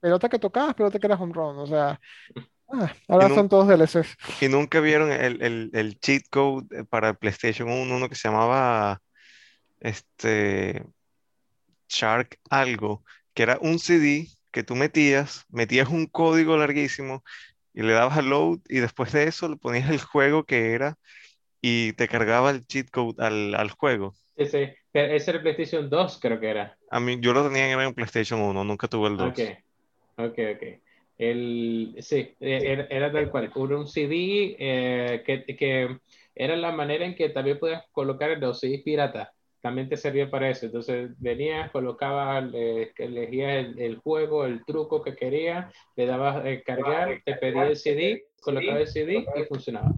pelota 0.00 0.28
que 0.28 0.38
tocabas, 0.38 0.74
pelota 0.74 0.98
que 0.98 1.06
era 1.06 1.16
home 1.16 1.34
run, 1.34 1.58
o 1.58 1.66
sea, 1.66 2.00
ah, 2.72 2.92
ahora 3.08 3.28
son 3.28 3.48
todos 3.48 3.68
DLCs. 3.68 4.16
¿Y 4.40 4.48
nunca 4.48 4.80
vieron 4.80 5.10
el, 5.10 5.42
el, 5.42 5.70
el, 5.74 5.98
cheat 5.98 6.24
code 6.30 6.84
para 6.84 7.14
PlayStation 7.14 7.68
1, 7.68 7.94
uno 7.94 8.08
que 8.08 8.14
se 8.14 8.28
llamaba 8.28 9.00
este 9.80 10.86
Shark 11.88 12.38
algo, 12.50 13.04
que 13.34 13.42
era 13.42 13.58
un 13.60 13.78
CD 13.78 14.28
que 14.50 14.62
tú 14.62 14.74
metías, 14.74 15.44
metías 15.48 15.88
un 15.88 16.06
código 16.06 16.56
larguísimo 16.56 17.24
y 17.72 17.82
le 17.82 17.92
dabas 17.92 18.18
a 18.18 18.22
load 18.22 18.60
y 18.68 18.78
después 18.78 19.12
de 19.12 19.24
eso 19.24 19.48
le 19.48 19.56
ponías 19.56 19.90
el 19.90 20.00
juego 20.00 20.44
que 20.44 20.72
era 20.72 20.96
y 21.60 21.92
te 21.94 22.08
cargaba 22.08 22.50
el 22.50 22.66
cheat 22.66 22.90
code 22.90 23.24
al, 23.24 23.54
al 23.54 23.70
juego. 23.70 24.14
Ese, 24.36 24.76
ese 24.92 25.30
era 25.30 25.40
PlayStation 25.40 25.88
2, 25.88 26.18
creo 26.20 26.40
que 26.40 26.48
era. 26.48 26.76
A 26.90 27.00
mí, 27.00 27.18
yo 27.20 27.32
lo 27.32 27.44
tenía 27.48 27.70
en 27.70 27.94
PlayStation 27.94 28.40
1, 28.40 28.64
nunca 28.64 28.88
tuve 28.88 29.08
el 29.08 29.16
2. 29.16 29.28
Ok, 29.28 29.40
ok, 30.18 30.38
ok. 30.56 30.80
El, 31.16 31.96
sí, 32.00 32.34
e, 32.40 32.72
era, 32.72 32.86
era 32.90 33.12
tal 33.12 33.30
cual. 33.30 33.52
Hubo 33.54 33.78
un 33.78 33.86
CD 33.86 34.56
eh, 34.58 35.22
que, 35.24 35.56
que, 35.56 35.98
era 36.34 36.56
la 36.56 36.72
manera 36.72 37.04
en 37.04 37.14
que 37.14 37.28
también 37.28 37.58
podías 37.58 37.84
colocar 37.92 38.36
los 38.38 38.60
CDs 38.60 38.82
pirata. 38.82 39.32
También 39.64 39.88
te 39.88 39.96
servía 39.96 40.30
para 40.30 40.50
eso. 40.50 40.66
Entonces 40.66 41.12
venías, 41.18 41.70
colocabas, 41.70 42.44
eh, 42.52 42.92
elegías 42.98 43.64
el, 43.64 43.78
el, 43.78 43.96
juego, 43.96 44.44
el 44.44 44.62
truco 44.66 45.00
que 45.00 45.16
querías, 45.16 45.72
le 45.96 46.04
dabas 46.04 46.44
eh, 46.44 46.62
cargar, 46.62 47.22
te 47.24 47.34
pedía 47.36 47.68
el 47.68 47.76
CD, 47.78 48.26
colocaba 48.42 48.80
el 48.80 48.86
CD 48.86 49.24
y 49.34 49.44
funcionaba. 49.44 49.90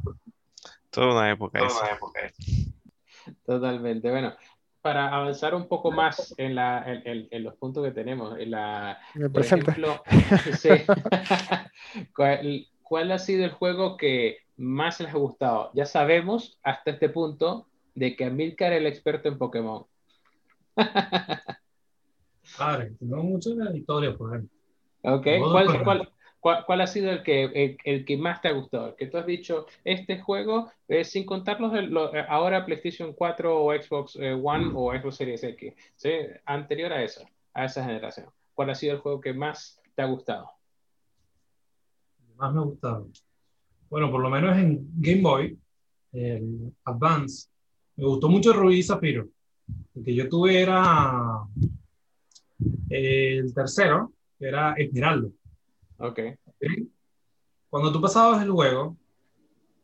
Toda 0.88 1.14
una 1.14 1.32
época. 1.32 1.58
Toda 1.58 1.80
una 1.80 1.90
época. 1.96 2.20
Totalmente. 3.44 4.08
Bueno, 4.08 4.36
para 4.82 5.08
avanzar 5.08 5.52
un 5.52 5.66
poco 5.66 5.90
más 5.90 6.32
en, 6.38 6.54
la, 6.54 6.84
en, 6.86 7.26
en, 7.28 7.42
los 7.42 7.56
puntos 7.56 7.84
que 7.84 7.90
tenemos, 7.90 8.38
en 8.38 8.52
la, 8.52 9.00
por 9.32 9.42
ejemplo, 9.42 10.00
sí. 10.60 10.68
¿Cuál, 12.14 12.68
¿cuál, 12.84 13.10
ha 13.10 13.18
sido 13.18 13.44
el 13.44 13.50
juego 13.50 13.96
que 13.96 14.38
más 14.56 15.00
les 15.00 15.12
ha 15.12 15.18
gustado? 15.18 15.72
Ya 15.74 15.86
sabemos 15.86 16.60
hasta 16.62 16.92
este 16.92 17.08
punto 17.08 17.66
de 17.96 18.14
que 18.14 18.26
Amilcar 18.26 18.72
es 18.72 18.78
el 18.78 18.86
experto 18.86 19.28
en 19.28 19.38
Pokémon. 19.38 19.84
Padre, 22.56 22.92
tengo 23.00 23.22
muchas 23.24 23.54
historias 23.74 24.14
por 24.14 24.36
ejemplo. 24.36 24.56
Ok, 25.02 25.26
¿Cuál, 25.50 25.84
cuál, 25.84 26.12
¿Cuál, 26.64 26.80
ha 26.80 26.86
sido 26.86 27.10
el 27.10 27.22
que, 27.22 27.76
el, 27.84 28.04
que 28.04 28.16
más 28.16 28.40
te 28.40 28.48
ha 28.48 28.52
gustado? 28.52 28.94
Que 28.94 29.06
tú 29.06 29.18
has 29.18 29.26
dicho, 29.26 29.66
este 29.84 30.20
juego, 30.20 30.70
eh, 30.86 31.04
sin 31.04 31.26
contar 31.26 31.60
los, 31.60 31.74
eh, 31.74 32.24
ahora 32.28 32.64
PlayStation 32.64 33.12
4 33.14 33.64
o 33.64 33.72
Xbox 33.72 34.16
eh, 34.16 34.32
One 34.32 34.70
o 34.74 34.92
Xbox 34.92 35.16
Series 35.16 35.42
X, 35.42 35.74
¿sí? 35.96 36.10
anterior 36.44 36.92
a 36.92 37.02
esa, 37.02 37.28
a 37.52 37.64
esa 37.64 37.84
generación. 37.84 38.28
¿Cuál 38.54 38.70
ha 38.70 38.74
sido 38.74 38.94
el 38.94 39.00
juego 39.00 39.20
que 39.20 39.32
más 39.32 39.80
te 39.94 40.02
ha 40.02 40.06
gustado? 40.06 40.50
Más 42.36 42.52
me 42.52 42.60
ha 42.60 42.64
gustado. 42.64 43.08
Bueno, 43.88 44.10
por 44.10 44.20
lo 44.20 44.30
menos 44.30 44.56
en 44.56 44.88
Game 45.00 45.22
Boy, 45.22 45.58
el 46.12 46.72
Advance, 46.84 47.48
me 47.96 48.06
gustó 48.06 48.28
mucho 48.28 48.52
Rubí 48.52 48.78
y 48.78 48.82
Zafiro. 48.82 49.28
El 49.94 50.04
que 50.04 50.14
yo 50.14 50.28
tuve 50.28 50.60
era 50.60 51.40
el 52.88 53.54
tercero, 53.54 54.12
que 54.38 54.46
era 54.46 54.74
Esmeralda. 54.74 55.28
Ok. 55.98 56.20
Cuando 57.70 57.92
tú 57.92 58.00
pasabas 58.00 58.42
el 58.42 58.50
juego, 58.50 58.96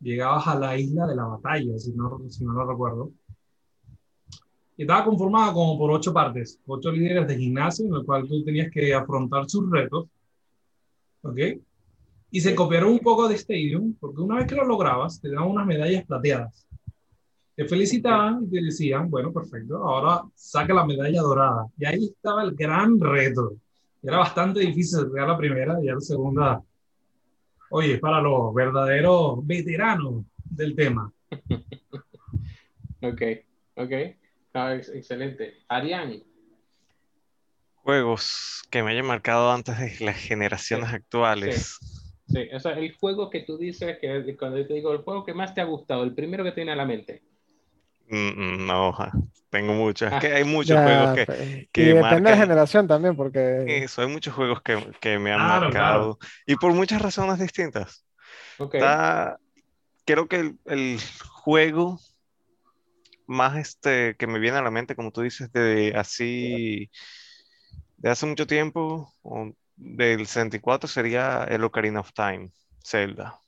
llegabas 0.01 0.46
a 0.46 0.59
la 0.59 0.79
isla 0.79 1.07
de 1.07 1.16
la 1.16 1.25
batalla, 1.25 1.79
si 1.79 1.92
no, 1.92 2.20
si 2.29 2.44
no 2.44 2.53
lo 2.53 2.66
recuerdo. 2.66 3.12
Y 4.77 4.83
estaba 4.83 5.05
conformada 5.05 5.53
como 5.53 5.79
por 5.79 5.90
ocho 5.90 6.12
partes, 6.12 6.59
ocho 6.66 6.90
líderes 6.90 7.27
de 7.29 7.37
gimnasio 7.37 7.87
en 7.87 7.94
el 7.94 8.05
cual 8.05 8.27
tú 8.27 8.42
tenías 8.44 8.70
que 8.70 8.94
afrontar 8.94 9.48
sus 9.48 9.70
retos. 9.70 10.07
¿Ok? 11.22 11.38
Y 12.31 12.40
se 12.40 12.55
copiaron 12.55 12.92
un 12.92 12.98
poco 12.98 13.29
de 13.29 13.35
Stadium, 13.35 13.94
porque 14.01 14.22
una 14.22 14.37
vez 14.37 14.46
que 14.46 14.55
lo 14.55 14.64
lograbas, 14.64 15.20
te 15.20 15.31
daban 15.31 15.51
unas 15.51 15.66
medallas 15.66 16.05
plateadas. 16.07 16.66
Te 17.54 17.66
felicitaban 17.66 18.44
y 18.44 18.50
te 18.50 18.62
decían, 18.62 19.10
bueno, 19.10 19.32
perfecto, 19.32 19.76
ahora 19.76 20.22
saca 20.34 20.72
la 20.72 20.86
medalla 20.86 21.20
dorada. 21.20 21.66
Y 21.78 21.84
ahí 21.84 22.06
estaba 22.06 22.42
el 22.42 22.52
gran 22.54 22.98
reto 22.98 23.56
era 24.02 24.18
bastante 24.18 24.60
difícil 24.60 25.10
pegar 25.10 25.28
la 25.28 25.38
primera 25.38 25.78
y 25.80 25.86
la 25.86 26.00
segunda, 26.00 26.60
oye, 27.70 27.98
para 27.98 28.20
los 28.20 28.52
verdaderos 28.52 29.46
veteranos 29.46 30.24
del 30.44 30.74
tema. 30.74 31.12
ok, 33.00 33.22
ok. 33.76 33.92
excelente. 34.92 35.54
Arián. 35.68 36.20
Juegos 37.76 38.64
que 38.70 38.82
me 38.82 38.90
hayan 38.90 39.06
marcado 39.06 39.52
antes 39.52 39.78
de 39.78 40.04
las 40.04 40.16
generaciones 40.16 40.92
actuales. 40.92 41.78
Sí. 42.28 42.48
o 42.52 42.58
sea, 42.58 42.72
el 42.72 42.96
juego 42.96 43.30
que 43.30 43.40
tú 43.40 43.56
dices, 43.56 43.98
que 44.00 44.36
cuando 44.36 44.66
te 44.66 44.74
digo 44.74 44.92
el 44.92 44.98
juego 44.98 45.24
que 45.24 45.34
más 45.34 45.54
te 45.54 45.60
ha 45.60 45.64
gustado, 45.64 46.02
el 46.02 46.14
primero 46.14 46.42
que 46.42 46.50
te 46.50 46.56
viene 46.56 46.72
a 46.72 46.76
la 46.76 46.86
mente. 46.86 47.22
Mm, 48.12 48.16
mm, 48.16 48.66
no, 48.66 48.94
tengo 49.48 49.72
muchas. 49.72 50.20
que 50.20 50.35
hay 50.35 50.44
muchos 50.44 50.79
juegos 50.79 51.14
que, 51.14 51.25
pues, 51.25 51.68
que 51.72 51.83
y 51.83 51.85
depende 51.94 52.31
de 52.31 52.37
la 52.37 52.42
generación 52.42 52.87
también, 52.87 53.16
porque. 53.16 53.64
Eso, 53.66 54.03
hay 54.03 54.09
muchos 54.09 54.35
juegos 54.35 54.61
que, 54.61 54.92
que 55.01 55.18
me 55.18 55.33
han 55.33 55.40
marcado. 55.40 56.18
Y 56.46 56.57
por 56.57 56.75
muchas 56.75 57.01
razones 57.01 57.38
distintas. 57.38 58.05
creo 60.05 60.29
que 60.29 60.37
el, 60.37 60.59
el, 60.66 61.01
juego 61.27 61.98
más 63.27 63.57
este 63.57 64.14
que 64.16 64.27
me 64.27 64.38
viene 64.38 64.59
a 64.59 64.62
la 64.62 64.70
mente, 64.70 64.94
como 64.94 65.11
tú 65.11 65.22
dices, 65.22 65.51
de 65.51 65.94
así. 65.96 66.90
de 67.96 68.11
hace 68.11 68.27
mucho 68.27 68.46
tiempo, 68.46 69.10
del 69.77 70.27
64, 70.27 70.87
sería 70.87 71.44
el 71.44 71.65
Ocarina 71.65 72.00
of 72.00 72.13
Time, 72.13 72.50
Zelda. 72.85 73.40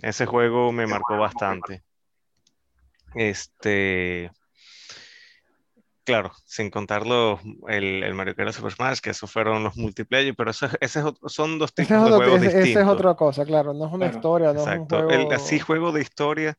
Ese 0.00 0.26
juego 0.26 0.72
me 0.72 0.88
marcó 0.88 1.16
bastante. 1.18 1.84
Este, 3.18 4.30
claro, 6.04 6.30
sin 6.44 6.70
contarlo 6.70 7.40
el, 7.66 8.04
el 8.04 8.14
Mario 8.14 8.36
Kart 8.36 8.52
Super 8.52 8.72
Smash, 8.72 9.00
que 9.00 9.10
esos 9.10 9.28
fueron 9.28 9.64
los 9.64 9.76
multiplayer, 9.76 10.36
pero 10.36 10.52
eso, 10.52 10.68
ese 10.80 11.02
son 11.26 11.58
dos 11.58 11.74
tipos 11.74 12.04
de 12.04 12.16
juegos 12.16 12.40
distintos. 12.40 12.68
Esa 12.68 12.80
es 12.80 12.86
otra 12.86 13.14
cosa, 13.14 13.44
claro, 13.44 13.74
no 13.74 13.88
es 13.88 13.92
una 13.92 14.06
historia, 14.06 14.52
no 14.52 14.60
es 14.60 14.78
un 14.78 14.86
juego... 14.86 15.10
El, 15.10 15.32
así 15.32 15.58
juego 15.58 15.90
de 15.90 16.00
historia, 16.00 16.56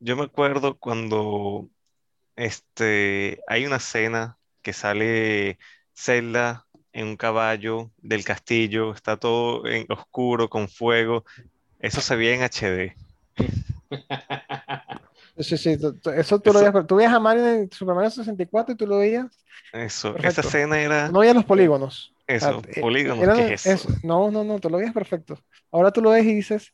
yo 0.00 0.16
me 0.16 0.24
acuerdo 0.24 0.76
cuando 0.78 1.68
este, 2.34 3.40
hay 3.46 3.66
una 3.66 3.76
escena 3.76 4.36
que 4.62 4.72
sale 4.72 5.60
Zelda 5.94 6.66
en 6.92 7.06
un 7.06 7.16
caballo 7.16 7.92
del 7.98 8.24
castillo, 8.24 8.92
está 8.94 9.16
todo 9.16 9.64
en 9.68 9.86
oscuro, 9.90 10.50
con 10.50 10.68
fuego. 10.68 11.24
Eso 11.78 12.00
se 12.00 12.16
veía 12.16 12.34
en 12.34 12.42
HD. 12.42 12.96
Sí, 15.40 15.56
sí, 15.56 15.76
eso 16.16 16.40
tú 16.40 16.52
lo 16.52 16.60
veías, 16.60 16.86
tú 16.86 16.96
veías 16.96 17.12
a 17.12 17.20
Mario 17.20 17.46
en 17.46 17.72
Super 17.72 17.94
Mario 17.94 18.10
64 18.10 18.74
y 18.74 18.76
tú 18.76 18.86
lo 18.86 18.98
veías. 18.98 19.26
Eso, 19.72 20.16
esa 20.16 20.40
escena 20.40 20.80
era... 20.80 21.08
No 21.10 21.20
veías 21.20 21.34
los 21.34 21.44
polígonos. 21.44 22.12
Eso, 22.26 22.62
polígonos, 22.80 23.36
¿qué 23.36 23.54
es 23.54 23.66
eso? 23.66 23.88
No, 24.02 24.30
no, 24.30 24.44
no, 24.44 24.58
tú 24.60 24.70
lo 24.70 24.78
veías 24.78 24.94
perfecto. 24.94 25.38
Ahora 25.70 25.90
tú 25.90 26.00
lo 26.00 26.10
ves 26.10 26.24
y 26.24 26.34
dices, 26.34 26.72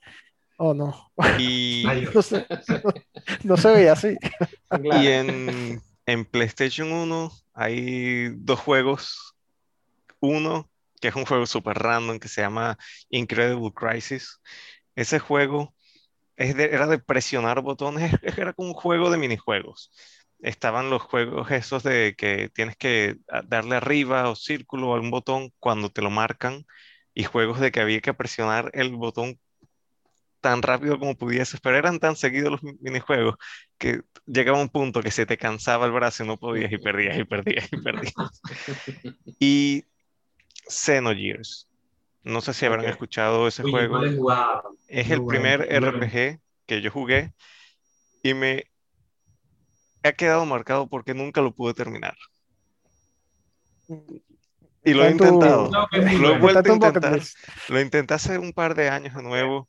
oh 0.57 0.75
no. 0.75 1.11
Y... 1.39 1.85
no, 3.45 3.57
se 3.57 3.71
veía 3.71 3.93
así. 3.93 4.17
Y 5.01 5.07
en, 5.09 5.81
en 6.05 6.25
PlayStation 6.25 6.93
1 6.93 7.33
hay 7.55 8.29
dos 8.37 8.61
juegos. 8.61 9.35
Uno, 10.21 10.69
que 11.01 11.09
es 11.09 11.15
un 11.15 11.25
juego 11.25 11.47
super 11.47 11.79
random 11.79 12.19
que 12.19 12.29
se 12.29 12.41
llama 12.41 12.79
Incredible 13.11 13.73
Crisis. 13.73 14.41
Ese 14.95 15.19
juego 15.19 15.75
era 16.37 16.87
de 16.87 16.99
presionar 16.99 17.61
botones, 17.63 18.13
era 18.41 18.53
como 18.53 18.69
un 18.69 18.75
juego 18.75 19.11
de 19.11 19.19
minijuegos. 19.19 19.91
Estaban 20.41 20.91
los 20.91 21.03
juegos 21.03 21.51
esos 21.51 21.83
de 21.83 22.15
que 22.17 22.51
tienes 22.51 22.77
que 22.77 23.17
darle 23.47 23.77
arriba 23.77 24.29
o 24.29 24.37
círculo 24.37 24.95
a 24.95 25.01
un 25.01 25.11
botón 25.11 25.53
cuando 25.59 25.91
te 25.91 26.03
lo 26.03 26.11
marcan 26.11 26.67
y 27.15 27.25
juegos 27.25 27.61
de 27.61 27.73
que 27.73 27.81
había 27.81 28.01
que 28.01 28.15
presionar 28.15 28.71
el 28.75 28.95
botón 28.95 29.41
tan 30.41 30.63
rápido 30.63 30.99
como 30.99 31.17
pudieses, 31.17 31.61
pero 31.61 31.77
eran 31.77 31.99
tan 31.99 32.15
seguidos 32.15 32.53
los 32.53 32.63
minijuegos 32.63 33.37
que 33.79 34.03
llegaba 34.27 34.61
un 34.61 34.69
punto 34.69 35.03
que 35.03 35.11
se 35.11 35.27
te 35.27 35.37
cansaba 35.39 35.87
el 35.87 35.93
brazo 35.93 36.23
y 36.23 36.27
no 36.27 36.37
podías 36.37 36.71
y 36.71 36.79
perdías 36.79 37.19
y 37.19 37.25
perdías 37.25 37.69
y 37.73 37.77
perdías. 37.79 38.15
y 39.41 39.85
Xenogears. 40.69 41.69
No 42.27 42.41
sé 42.41 42.53
si 42.55 42.67
habrán 42.67 42.87
escuchado 42.87 43.47
ese 43.47 43.63
juego. 43.63 44.03
Es 44.89 45.11
el 45.13 45.25
primer 45.25 45.61
RPG 45.73 46.41
que 46.67 46.81
yo 46.83 46.91
jugué 46.91 47.33
y 48.21 48.35
me 48.35 48.65
ha 50.03 50.11
quedado 50.11 50.45
marcado 50.45 50.89
porque 50.89 51.15
nunca 51.15 51.41
lo 51.41 51.53
pude 51.53 51.73
terminar. 51.73 52.17
Y 54.85 54.93
lo 54.93 55.05
he 55.05 55.13
intentado. 55.13 55.71
Lo 56.19 56.35
he 56.35 56.39
vuelto 56.41 56.69
a 56.69 56.75
intentar. 56.75 57.23
Lo 57.69 57.81
intenté 57.81 58.15
hace 58.15 58.39
un 58.39 58.53
par 58.53 58.75
de 58.75 58.91
años 58.91 59.15
de 59.15 59.23
nuevo 59.23 59.69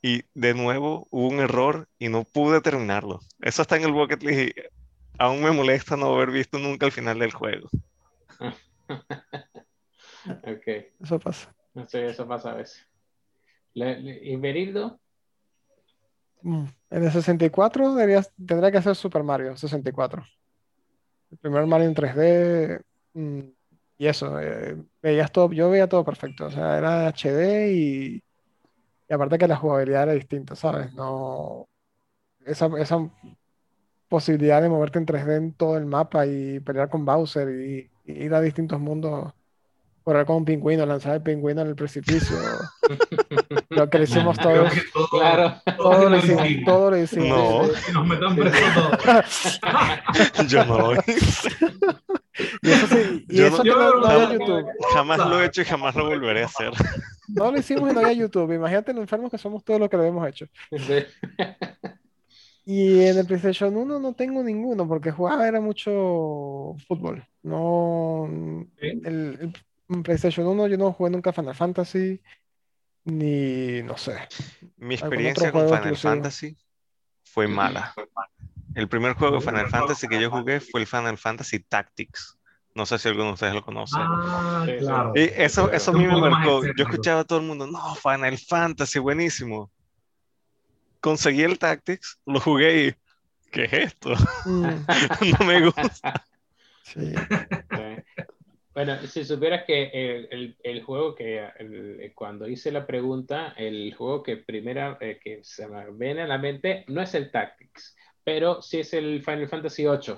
y 0.00 0.24
de 0.32 0.54
nuevo 0.54 1.06
hubo 1.10 1.28
un 1.28 1.40
error 1.40 1.88
y 1.98 2.08
no 2.08 2.24
pude 2.24 2.62
terminarlo. 2.62 3.20
Eso 3.42 3.60
está 3.60 3.76
en 3.76 3.84
el 3.84 3.92
bucket 3.92 4.22
list 4.22 4.56
y 4.56 4.62
aún 5.18 5.42
me 5.42 5.50
molesta 5.50 5.98
no 5.98 6.14
haber 6.14 6.30
visto 6.30 6.58
nunca 6.58 6.86
el 6.86 6.92
final 6.92 7.18
del 7.18 7.32
juego. 7.32 7.68
ok. 10.24 10.66
Eso 10.98 11.18
pasa. 11.20 11.54
No 11.74 11.86
sé, 11.88 12.06
eso 12.06 12.26
pasa 12.26 12.52
a 12.52 12.54
veces. 12.56 12.86
¿Y 13.74 14.36
Berildo? 14.36 15.00
Mm, 16.42 16.64
en 16.90 17.04
el 17.04 17.10
64 17.10 17.94
tendría 17.96 18.70
que 18.70 18.82
ser 18.82 18.94
Super 18.96 19.22
Mario 19.22 19.56
64. 19.56 20.22
El 21.30 21.38
primer 21.38 21.66
Mario 21.66 21.86
en 21.88 21.94
3D. 21.94 22.80
Mm, 23.14 23.40
y 23.98 24.06
eso, 24.06 24.38
eh, 24.40 24.76
veías 25.00 25.30
todo, 25.32 25.52
yo 25.52 25.70
veía 25.70 25.88
todo 25.88 26.04
perfecto. 26.04 26.46
O 26.46 26.50
sea, 26.50 26.76
era 26.78 27.06
HD 27.08 27.72
y, 27.72 28.22
y 29.08 29.14
aparte 29.14 29.38
que 29.38 29.48
la 29.48 29.56
jugabilidad 29.56 30.04
era 30.04 30.12
distinta, 30.12 30.56
¿sabes? 30.56 30.92
No. 30.94 31.68
Esa, 32.44 32.68
esa 32.78 33.10
posibilidad 34.08 34.60
de 34.60 34.68
moverte 34.68 34.98
en 34.98 35.06
3D 35.06 35.36
en 35.36 35.52
todo 35.54 35.76
el 35.78 35.86
mapa 35.86 36.26
y 36.26 36.60
pelear 36.60 36.90
con 36.90 37.04
Bowser 37.04 37.48
y 37.48 37.90
ir 38.04 38.34
a 38.34 38.40
distintos 38.40 38.80
mundos 38.80 39.32
correr 40.02 40.26
con 40.26 40.36
un 40.36 40.44
pingüino, 40.44 40.84
lanzar 40.86 41.14
el 41.14 41.22
pingüino 41.22 41.62
en 41.62 41.68
el 41.68 41.74
precipicio. 41.74 42.36
lo 43.70 43.88
que 43.88 43.98
le 43.98 44.04
hicimos 44.04 44.38
todos. 44.38 44.72
Todo, 44.92 45.08
claro. 45.08 45.54
Todo, 45.76 46.10
lo 46.10 46.16
hicimos. 46.16 46.46
Todo 46.64 46.90
lo 46.90 46.98
hicimos. 46.98 47.28
No. 47.28 47.92
Nos 47.92 48.06
metan 48.06 48.36
preso 48.36 48.90
todos. 49.04 49.60
Yo 50.48 50.64
no 50.64 50.78
lo 50.78 50.92
hice. 50.94 51.48
Y 52.62 52.70
eso, 52.70 52.86
sí, 52.86 53.26
y 53.28 53.42
eso 53.42 53.58
no, 53.58 53.62
que 53.62 53.70
no, 53.70 54.00
no 54.00 54.06
había 54.06 54.38
YouTube. 54.38 54.66
Jamás 54.94 55.18
lo 55.18 55.40
he 55.40 55.46
hecho 55.46 55.62
y 55.62 55.64
jamás 55.64 55.94
lo 55.94 56.06
volveré 56.06 56.42
a 56.42 56.46
hacer. 56.46 56.72
No 57.28 57.50
lo 57.50 57.58
hicimos 57.58 57.90
y 57.90 57.94
no 57.94 58.00
había 58.00 58.12
YouTube. 58.12 58.52
Imagínate 58.52 58.92
lo 58.92 59.00
enfermos 59.00 59.30
que 59.30 59.38
somos 59.38 59.64
todos 59.64 59.80
los 59.80 59.88
que 59.88 59.96
lo 59.96 60.04
hemos 60.04 60.26
hecho. 60.28 60.46
Sí. 60.70 61.04
Y 62.64 63.00
en 63.02 63.18
el 63.18 63.26
PlayStation 63.26 63.76
1 63.76 63.98
no 63.98 64.14
tengo 64.14 64.42
ninguno 64.42 64.86
porque 64.86 65.10
jugaba 65.10 65.48
era 65.48 65.60
mucho 65.60 66.76
fútbol. 66.86 67.24
No. 67.42 68.28
El, 68.78 69.06
el, 69.06 69.52
en 69.92 70.02
PlayStation 70.02 70.46
1 70.46 70.68
yo 70.68 70.78
no 70.78 70.92
jugué 70.92 71.10
nunca 71.10 71.32
Final 71.32 71.54
Fantasy, 71.54 72.20
ni 73.04 73.82
no 73.82 73.96
sé. 73.96 74.16
Mi 74.76 74.94
experiencia 74.94 75.52
con 75.52 75.68
Final 75.68 75.96
Fantasy 75.96 76.56
fue 77.24 77.48
mala. 77.48 77.94
El 78.74 78.88
primer 78.88 79.14
juego 79.14 79.36
de 79.36 79.42
Final 79.42 79.68
Fantasy 79.68 80.08
que 80.08 80.20
yo 80.20 80.30
jugué 80.30 80.60
fue 80.60 80.80
el 80.80 80.86
Final 80.86 81.18
Fantasy 81.18 81.60
Tactics. 81.60 82.38
No 82.74 82.86
sé 82.86 82.98
si 82.98 83.08
alguno 83.08 83.26
de 83.28 83.32
ustedes 83.34 83.54
lo 83.54 83.62
conoce. 83.62 83.96
Ah, 83.98 84.64
claro. 84.78 85.12
Y 85.14 85.30
eso, 85.34 85.70
eso 85.70 85.90
a 85.90 85.94
mí 85.94 86.06
me 86.06 86.18
marcó. 86.18 86.62
Yo 86.64 86.84
escuchaba 86.84 87.20
a 87.20 87.24
todo 87.24 87.40
el 87.40 87.46
mundo, 87.46 87.66
no, 87.66 87.94
Final 87.96 88.38
Fantasy, 88.38 88.98
buenísimo. 88.98 89.70
Conseguí 91.00 91.42
el 91.42 91.58
Tactics, 91.58 92.18
lo 92.24 92.40
jugué 92.40 92.86
y, 92.86 92.94
¿qué 93.50 93.64
es 93.64 93.72
esto? 93.72 94.14
Mm. 94.46 94.86
no 95.38 95.46
me 95.46 95.64
gusta. 95.66 96.24
Sí. 96.82 97.12
Bueno, 98.74 98.96
si 99.06 99.22
supieras 99.24 99.64
que 99.66 100.28
el, 100.30 100.56
el, 100.62 100.82
juego 100.82 101.14
que 101.14 102.12
cuando 102.14 102.48
hice 102.48 102.72
la 102.72 102.86
pregunta, 102.86 103.52
el 103.58 103.92
juego 103.94 104.22
que 104.22 104.38
primera 104.38 104.96
eh, 104.98 105.20
que 105.22 105.44
se 105.44 105.68
me 105.68 105.90
viene 105.92 106.22
a 106.22 106.26
la 106.26 106.38
mente 106.38 106.86
no 106.88 107.02
es 107.02 107.14
el 107.14 107.30
Tactics, 107.30 107.94
pero 108.24 108.62
sí 108.62 108.80
es 108.80 108.94
el 108.94 109.22
Final 109.22 109.48
Fantasy 109.48 109.84
VIII. 109.84 110.14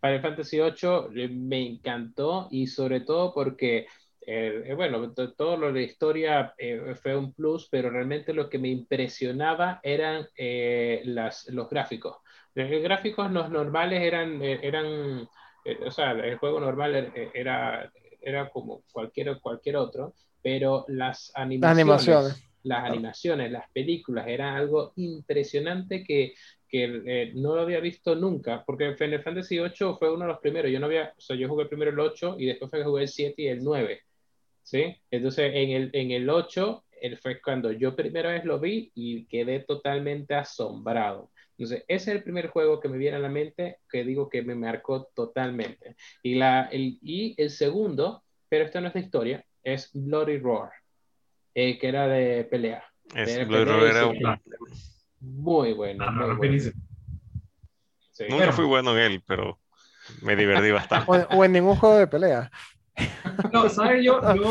Final 0.00 0.20
Fantasy 0.20 0.56
VIII 0.56 1.24
eh, 1.24 1.28
me 1.28 1.64
encantó 1.64 2.48
y 2.50 2.66
sobre 2.66 3.02
todo 3.02 3.32
porque, 3.32 3.86
eh, 4.26 4.72
bueno, 4.74 5.12
todo 5.12 5.56
lo 5.56 5.72
de 5.72 5.84
historia 5.84 6.54
fue 7.00 7.16
un 7.16 7.32
plus, 7.32 7.68
pero 7.70 7.90
realmente 7.90 8.34
lo 8.34 8.48
que 8.50 8.58
me 8.58 8.68
impresionaba 8.68 9.78
eran 9.84 10.26
las, 11.04 11.46
los 11.50 11.70
gráficos. 11.70 12.16
Los 12.54 12.82
gráficos 12.82 13.30
los 13.30 13.50
normales 13.50 14.02
eran, 14.02 14.42
eran 14.42 15.28
eh, 15.68 15.78
o 15.84 15.90
sea, 15.90 16.12
el 16.12 16.38
juego 16.38 16.60
normal 16.60 16.94
er, 16.94 17.12
eh, 17.14 17.30
era, 17.34 17.92
era 18.22 18.48
como 18.48 18.82
cualquier, 18.90 19.38
cualquier 19.40 19.76
otro, 19.76 20.14
pero 20.42 20.86
las 20.88 21.30
animaciones, 21.34 22.42
las 22.62 22.84
animaciones, 22.84 23.52
las 23.52 23.70
películas, 23.70 24.26
eran 24.26 24.56
algo 24.56 24.92
impresionante 24.96 26.02
que, 26.02 26.32
que 26.66 27.02
eh, 27.06 27.32
no 27.34 27.54
lo 27.54 27.62
había 27.62 27.80
visto 27.80 28.14
nunca, 28.14 28.64
porque 28.64 28.94
Final 28.94 29.22
Fantasy 29.22 29.58
VIII 29.58 29.96
fue 29.98 30.10
uno 30.10 30.24
de 30.24 30.32
los 30.32 30.40
primeros, 30.40 30.70
yo 30.70 30.80
no 30.80 30.86
había, 30.86 31.12
o 31.16 31.20
sea, 31.20 31.36
yo 31.36 31.48
jugué 31.48 31.66
primero 31.66 31.90
el 31.90 32.00
8 32.00 32.36
y 32.38 32.46
después 32.46 32.70
fue 32.70 32.78
que 32.78 32.84
jugué 32.86 33.02
el 33.02 33.08
7 33.08 33.42
y 33.42 33.48
el 33.48 33.62
9, 33.62 34.00
¿sí? 34.62 34.96
Entonces, 35.10 35.52
en 35.54 35.70
el, 35.70 35.90
en 35.92 36.10
el 36.12 36.30
8 36.30 36.84
fue 37.20 37.40
cuando 37.40 37.72
yo 37.72 37.94
primera 37.94 38.32
vez 38.32 38.44
lo 38.44 38.58
vi 38.58 38.90
y 38.94 39.26
quedé 39.26 39.60
totalmente 39.60 40.34
asombrado. 40.34 41.30
Entonces, 41.58 41.84
ese 41.88 42.10
es 42.10 42.16
el 42.16 42.22
primer 42.22 42.50
juego 42.50 42.78
que 42.78 42.88
me 42.88 42.98
viene 42.98 43.16
a 43.16 43.20
la 43.20 43.28
mente 43.28 43.80
que 43.90 44.04
digo 44.04 44.28
que 44.28 44.42
me 44.42 44.54
marcó 44.54 45.08
totalmente. 45.12 45.96
Y, 46.22 46.36
la, 46.36 46.66
el, 46.66 46.98
y 47.02 47.34
el 47.36 47.50
segundo, 47.50 48.22
pero 48.48 48.64
esto 48.64 48.80
no 48.80 48.86
es 48.86 48.94
de 48.94 49.00
historia, 49.00 49.44
es 49.64 49.90
Bloody 49.92 50.38
Roar, 50.38 50.70
eh, 51.54 51.76
que 51.76 51.88
era 51.88 52.06
de 52.06 52.44
pelea. 52.44 52.84
Es, 53.12 53.48
Bloody 53.48 53.64
Roar 53.64 53.82
era 53.86 54.06
un... 54.06 54.18
Muy 55.20 55.72
bueno. 55.72 56.04
Ah, 56.06 56.12
muy 56.12 56.36
bueno. 56.36 56.72
Sí. 58.12 58.24
Nunca 58.30 58.52
fui 58.52 58.64
bueno 58.64 58.96
en 58.96 59.12
él, 59.12 59.22
pero 59.26 59.58
me 60.22 60.36
divertí 60.36 60.70
bastante. 60.70 61.26
O, 61.34 61.44
en 61.44 61.52
ningún 61.52 61.74
juego 61.74 61.96
de 61.96 62.06
pelea. 62.06 62.50
No, 63.52 63.68
¿sabes? 63.68 64.04
Yo, 64.04 64.20
yo, 64.36 64.44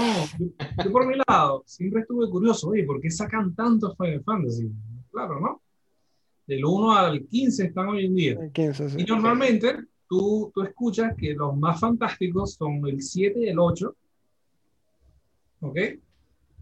yo, 0.83 0.91
por 0.91 1.05
mi 1.05 1.15
lado 1.25 1.63
siempre 1.65 2.01
estuve 2.01 2.29
curioso, 2.29 2.67
oye, 2.67 2.83
¿por 2.83 2.99
qué 2.99 3.09
sacan 3.09 3.55
tantos 3.55 3.95
Final 3.97 4.23
Fantasy? 4.25 4.69
Claro, 5.09 5.39
¿no? 5.39 5.61
Del 6.47 6.63
1 6.63 6.97
al 6.97 7.27
15 7.27 7.65
están 7.65 7.89
hoy 7.89 8.05
en 8.05 8.15
día. 8.15 8.37
y 8.97 9.03
normalmente 9.03 9.75
tú, 10.09 10.51
tú 10.55 10.63
escuchas 10.63 11.13
que 11.17 11.33
los 11.33 11.55
más 11.55 11.79
fantásticos 11.79 12.53
son 12.53 12.87
el 12.87 13.01
7 13.01 13.39
y 13.39 13.49
el 13.49 13.59
8. 13.59 13.95
¿Ok? 15.59 15.77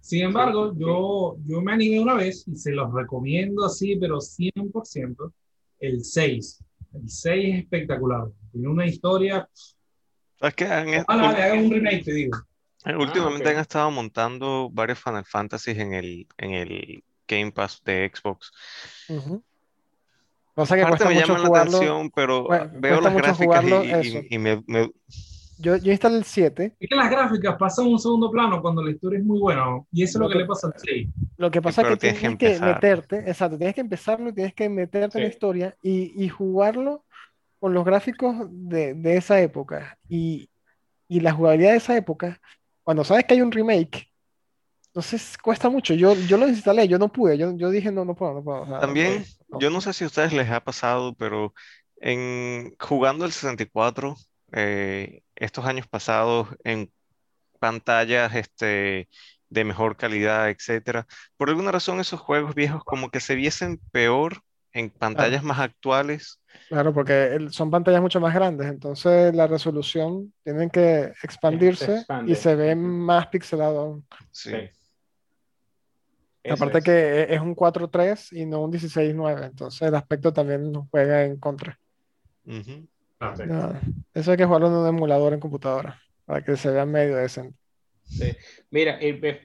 Sin 0.01 0.23
embargo, 0.23 0.73
yo, 0.75 1.37
yo 1.45 1.61
me 1.61 1.73
animé 1.73 1.99
una 1.99 2.15
vez 2.15 2.47
y 2.47 2.55
se 2.55 2.71
los 2.71 2.93
recomiendo 2.93 3.65
así, 3.65 3.95
pero 3.95 4.17
100%, 4.17 5.33
el 5.79 6.03
6. 6.03 6.63
El 6.93 7.09
6 7.09 7.53
es 7.53 7.63
espectacular. 7.63 8.27
Tiene 8.51 8.67
una 8.67 8.85
historia... 8.85 9.47
Es 10.41 10.53
que 10.53 10.65
han, 10.65 11.05
hagan 11.07 11.65
un 11.65 11.71
remake, 11.71 12.03
te 12.03 12.13
digo. 12.13 12.37
Últimamente 12.85 13.49
ah, 13.49 13.51
han 13.51 13.57
estado 13.59 13.89
montando 13.89 14.69
varios 14.71 14.99
Final 14.99 15.25
Fantasy 15.25 15.71
en 15.71 15.93
el, 15.93 16.27
en 16.37 16.51
el 16.51 17.03
Game 17.27 17.51
Pass 17.51 17.81
de 17.83 18.11
Xbox. 18.13 18.51
O 20.55 20.65
sea 20.65 20.77
que 20.77 20.83
cuesta 20.85 21.09
me 21.09 21.15
mucho 21.15 21.27
llama 21.27 21.47
jugarlo, 21.47 21.71
la 21.71 21.77
atención, 21.77 22.11
pero 22.15 22.47
veo 22.73 23.01
las 23.01 23.13
gráficas 23.13 23.65
y, 24.29 24.37
me, 24.37 24.63
Yo, 25.57 25.75
yo 25.75 25.91
instalé 25.91 26.17
el 26.17 26.23
7. 26.23 26.75
Es 26.79 26.89
que 26.89 26.95
las 26.95 27.09
gráficas 27.09 27.55
pasan 27.57 27.87
un 27.87 27.99
segundo 27.99 28.31
plano 28.31 28.61
cuando 28.61 28.81
la 28.81 28.91
historia 28.91 29.19
es 29.19 29.25
muy 29.25 29.39
buena. 29.39 29.65
Y 29.91 30.03
eso 30.03 30.17
es 30.17 30.21
lo, 30.21 30.29
que, 30.29 30.37
le 30.37 30.45
pasa 30.45 30.67
al 30.67 30.73
6. 30.77 31.09
Lo 31.37 31.51
que 31.51 31.61
pasa 31.61 31.81
es 31.81 31.87
que 31.89 31.97
tienes, 31.97 32.37
que, 32.37 32.59
meterte, 32.59 33.17
exacto, 33.19 33.57
tienes 33.57 33.75
que 33.75 33.81
empezarlo, 33.81 34.33
tienes 34.33 34.53
que 34.53 34.69
meterte 34.69 35.17
en 35.17 35.23
la 35.25 35.29
historia 35.29 35.75
y, 35.81 36.23
y, 36.23 36.29
jugarlo 36.29 37.03
con 37.59 37.73
los 37.73 37.83
gráficos 37.83 38.47
de, 38.49 38.93
de 38.93 39.17
esa 39.17 39.41
época. 39.41 39.97
Y, 40.07 40.49
y 41.09 41.19
la 41.19 41.33
jugabilidad 41.33 41.71
de 41.71 41.77
esa 41.77 41.97
época, 41.97 42.39
cuando 42.83 43.03
sabes 43.03 43.25
que 43.25 43.33
hay 43.33 43.41
un 43.41 43.51
remake, 43.51 44.09
entonces 44.87 45.37
cuesta 45.37 45.69
mucho. 45.69 45.93
Yo, 45.93 46.15
yo 46.15 46.37
lo 46.37 46.47
instalé, 46.47 46.87
yo 46.87 46.97
no 46.97 47.11
pude. 47.11 47.37
Yo, 47.37 47.53
yo 47.57 47.69
dije, 47.69 47.91
no, 47.91 48.05
no 48.05 48.15
puedo, 48.15 48.35
no 48.35 48.43
puedo. 48.43 48.79
También, 48.79 49.25
yo 49.59 49.69
no 49.69 49.81
sé 49.81 49.93
si 49.93 50.03
a 50.03 50.07
ustedes 50.07 50.33
les 50.33 50.49
ha 50.49 50.63
pasado, 50.63 51.13
pero 51.15 51.53
en 51.97 52.75
jugando 52.79 53.25
el 53.25 53.31
64, 53.31 54.15
eh, 54.51 55.21
estos 55.35 55.65
años 55.65 55.87
pasados, 55.87 56.49
en 56.63 56.91
pantallas 57.59 58.35
este, 58.35 59.09
de 59.49 59.63
mejor 59.63 59.97
calidad, 59.97 60.49
etcétera, 60.49 61.07
por 61.37 61.49
alguna 61.49 61.71
razón 61.71 61.99
esos 61.99 62.19
juegos 62.19 62.55
viejos 62.55 62.83
como 62.83 63.09
que 63.09 63.19
se 63.19 63.35
viesen 63.35 63.79
peor 63.91 64.41
en 64.73 64.89
pantallas 64.89 65.41
más 65.41 65.59
actuales. 65.59 66.41
Claro, 66.67 66.93
porque 66.93 67.47
son 67.49 67.71
pantallas 67.71 68.01
mucho 68.01 68.19
más 68.19 68.33
grandes, 68.33 68.67
entonces 68.67 69.33
la 69.33 69.47
resolución 69.47 70.33
tiene 70.43 70.69
que 70.69 71.13
expandirse 71.23 72.05
y 72.27 72.35
se 72.35 72.55
ve 72.55 72.75
más 72.75 73.27
pixelado. 73.27 74.03
Sí. 74.31 74.69
Aparte 76.49 76.81
que 76.81 76.91
e, 76.91 77.35
es 77.35 77.41
un 77.41 77.55
4.3 77.55 78.37
y 78.37 78.45
no 78.45 78.61
un 78.61 78.71
16.9, 78.71 79.45
entonces 79.45 79.81
el 79.81 79.95
aspecto 79.95 80.33
también 80.33 80.71
nos 80.71 80.87
juega 80.89 81.23
en 81.23 81.37
contra. 81.37 81.79
eso 82.45 84.31
hay 84.31 84.37
que 84.37 84.45
jugarlo 84.45 84.67
en 84.67 84.73
un 84.73 84.87
emulador 84.87 85.33
en 85.33 85.39
computadora, 85.39 86.01
para 86.25 86.43
que 86.43 86.55
se 86.57 86.71
vea 86.71 86.85
medio 86.85 87.15
decente. 87.15 87.57
Sí. 88.03 88.35
Mira, 88.69 88.99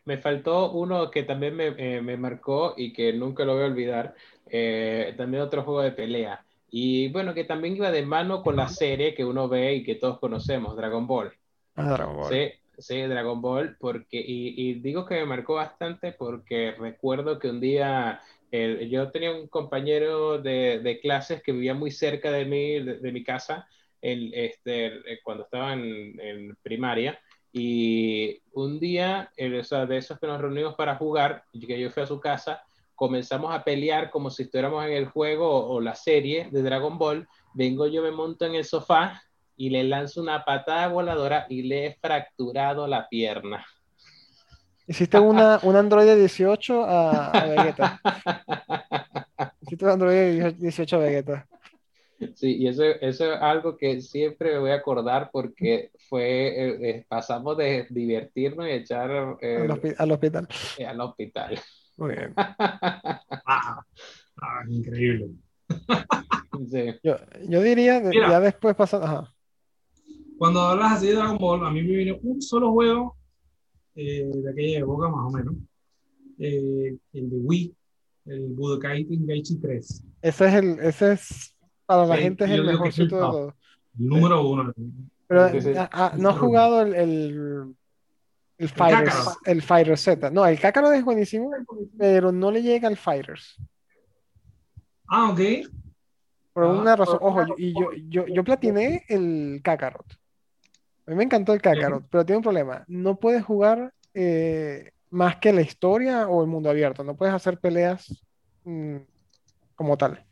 me, 0.05 0.19
faltó 0.19 0.73
uno 0.73 1.11
que 1.11 1.23
también 1.23 1.57
me, 1.57 1.69
eh, 1.79 2.03
me, 2.03 2.17
marcó 2.19 2.75
y 2.77 2.93
que 2.93 3.13
nunca 3.13 3.45
lo 3.45 3.55
voy 3.55 3.63
a 3.63 3.67
olvidar, 3.67 4.15
eh, 4.47 5.15
también 5.17 5.43
otro 5.43 5.63
juego 5.63 5.81
de 5.83 5.93
pelea. 5.93 6.45
Y 6.71 7.09
bueno, 7.09 7.35
que 7.35 7.45
también 7.45 7.77
iba 7.77 7.91
de 7.91 8.05
mano 8.05 8.43
con 8.43 8.57
la 8.57 8.69
serie 8.69 9.15
que 9.15 9.25
uno 9.25 9.49
ve 9.49 9.75
y 9.75 9.83
que 9.83 9.97
todos 9.97 10.19
conocemos, 10.19 10.77
Dragon 10.77 11.07
Ball. 11.07 11.33
Ah, 11.75 11.91
Dragon 11.91 12.17
Ball. 12.17 12.33
Sí, 12.33 12.53
Sí, 12.81 13.03
Dragon 13.03 13.43
Ball, 13.43 13.77
porque, 13.79 14.23
y, 14.27 14.75
digo 14.81 15.05
que 15.05 15.17
me 15.17 15.27
marcó 15.27 15.55
bastante 15.55 16.13
porque 16.13 16.73
recuerdo 16.73 17.39
que 17.39 17.51
un 17.51 17.61
día 17.61 18.21
yo 18.51 19.11
tenía 19.11 19.33
un 19.33 19.49
compañero 19.49 20.39
de, 20.39 20.99
clases 21.03 21.43
que 21.43 21.53
vivía 21.53 21.75
muy 21.75 21.91
cerca 21.91 22.33
de 22.33 22.47
mí, 22.47 22.81
de, 22.81 23.13
mi 23.13 23.23
casa, 23.23 23.69
el, 24.01 24.33
este, 24.35 25.01
cuando 25.23 25.45
estaba 25.45 25.75
en, 25.75 26.57
primaria, 26.63 27.21
y 27.53 28.41
un 28.53 28.81
día, 28.81 29.31
o 29.59 29.65
sea, 29.65 29.85
de 29.85 29.99
esos 29.99 30.19
que 30.19 30.27
nos 30.27 30.41
reunimos 30.41 30.75
para 30.75 30.97
jugar, 30.97 31.45
que 31.53 31.79
yo 31.79 31.91
fui 31.91 32.03
a 32.03 32.07
su 32.07 32.19
casa, 32.19 32.63
comenzamos 32.95 33.55
a 33.55 33.63
pelear 33.63 34.11
como 34.11 34.31
si 34.31 34.45
estuviéramos 34.45 34.85
en 34.87 34.93
el 34.93 35.07
juego 35.07 35.49
o, 35.49 35.75
o 35.75 35.81
la 35.81 35.95
serie 35.95 36.49
de 36.51 36.63
Dragon 36.63 36.97
Ball, 36.97 37.29
vengo 37.55 37.87
yo 37.87 38.03
me 38.03 38.11
monto 38.11 38.47
en 38.47 38.55
el 38.55 38.65
sofá 38.65 39.23
y 39.61 39.69
le 39.69 39.85
lanzo 39.85 40.23
una 40.23 40.43
patada 40.43 40.89
voladora 40.89 41.45
y 41.51 41.61
le 41.65 41.85
he 41.85 41.95
fracturado 42.01 42.87
la 42.87 43.07
pierna. 43.11 43.63
Hiciste 44.87 45.21
una, 45.21 45.61
un 45.63 45.77
Android 45.77 46.17
18 46.17 46.83
a, 46.83 47.47
Vegeta. 47.47 48.01
Hiciste 49.61 49.85
un 49.85 49.91
Android 49.91 50.55
18 50.55 50.97
a 50.97 50.99
Vegeta. 50.99 51.49
Sí, 52.37 52.57
y 52.57 52.69
eso, 52.69 52.85
eso 52.85 53.35
es 53.35 53.43
algo 53.43 53.77
que 53.77 54.01
siempre 54.01 54.55
me 54.55 54.61
voy 54.61 54.71
a 54.71 54.77
acordar 54.77 55.29
porque 55.31 55.91
fue, 56.09 56.49
eh, 56.49 56.79
eh, 56.89 57.05
pasamos 57.07 57.59
de 57.59 57.87
divertirnos 57.91 58.67
y 58.67 58.71
echar 58.71 59.37
eh, 59.43 59.59
al, 59.61 59.71
hospital. 60.11 60.49
al 60.89 61.01
hospital. 61.03 61.61
Muy 61.99 62.15
bien. 62.15 62.33
ah, 62.37 63.85
increíble. 64.71 65.33
Sí. 66.71 66.95
Yo, 67.03 67.17
yo, 67.47 67.61
diría, 67.61 68.03
ya 68.11 68.41
después 68.41 68.75
pasando, 68.75 69.29
cuando 70.41 70.63
hablas 70.63 70.93
así 70.93 71.09
de 71.09 71.17
Dragon 71.17 71.37
Ball, 71.37 71.67
a 71.67 71.71
mí 71.71 71.83
me 71.83 71.97
viene 71.97 72.19
un 72.23 72.41
solo 72.41 72.73
juego 72.73 73.15
eh, 73.95 74.31
de 74.35 74.51
aquella 74.51 74.79
época, 74.79 75.11
más 75.11 75.27
o 75.27 75.31
menos, 75.37 75.55
eh, 76.39 76.97
el 77.13 77.29
de 77.29 77.37
Wii, 77.37 77.77
el 78.25 78.47
Budokai 78.55 79.05
Tenkaichi 79.05 79.61
3. 79.61 80.05
Ese 80.23 80.47
es 80.47 80.55
el, 80.55 80.79
ese 80.81 81.13
es, 81.13 81.55
para 81.85 82.07
la 82.07 82.17
gente 82.17 82.47
es 82.47 82.53
el 82.53 82.65
mejor 82.65 82.91
de 82.91 83.07
todos. 83.07 83.55
El 83.99 84.07
número 84.07 84.49
uno. 84.49 84.73
Pero 85.27 85.43
ah, 85.79 85.91
ah, 85.93 86.15
no 86.17 86.31
has 86.31 86.39
jugado 86.39 86.81
el, 86.81 86.95
el, 86.95 87.75
el 88.57 88.69
Fighters, 88.71 89.37
el, 89.45 89.61
Fighters 89.61 90.01
Z. 90.01 90.31
No, 90.31 90.47
el 90.47 90.59
Kakarot 90.59 90.95
es 90.95 91.05
buenísimo, 91.05 91.51
pero 91.99 92.33
no 92.33 92.51
le 92.51 92.63
llega 92.63 92.89
al 92.89 92.97
Fighters. 92.97 93.61
Ah, 95.07 95.33
ok. 95.33 95.41
Por 96.55 96.65
una 96.65 96.97
razón, 96.97 97.19
ojo, 97.21 97.45
y 97.59 97.75
yo, 97.79 97.91
yo, 98.09 98.27
yo 98.27 98.43
platiné 98.43 99.05
el 99.07 99.61
Kakarot. 99.63 100.20
A 101.11 101.13
mí 101.13 101.17
me 101.17 101.25
encantó 101.25 101.53
el 101.53 101.61
Kakarot, 101.61 102.05
pero 102.09 102.25
tiene 102.25 102.37
un 102.37 102.45
problema. 102.45 102.85
No 102.87 103.17
puedes 103.17 103.43
jugar 103.43 103.93
eh, 104.15 104.93
más 105.11 105.39
que 105.39 105.53
la 105.53 105.61
historia 105.61 106.29
o 106.29 106.41
el 106.41 106.47
mundo 106.47 106.71
abierto. 106.71 107.03
No 107.03 107.17
puedes 107.17 107.35
hacer 107.35 107.59
peleas 107.59 108.23
mm, 108.63 108.99
como 109.75 109.97
tal. 109.97 110.25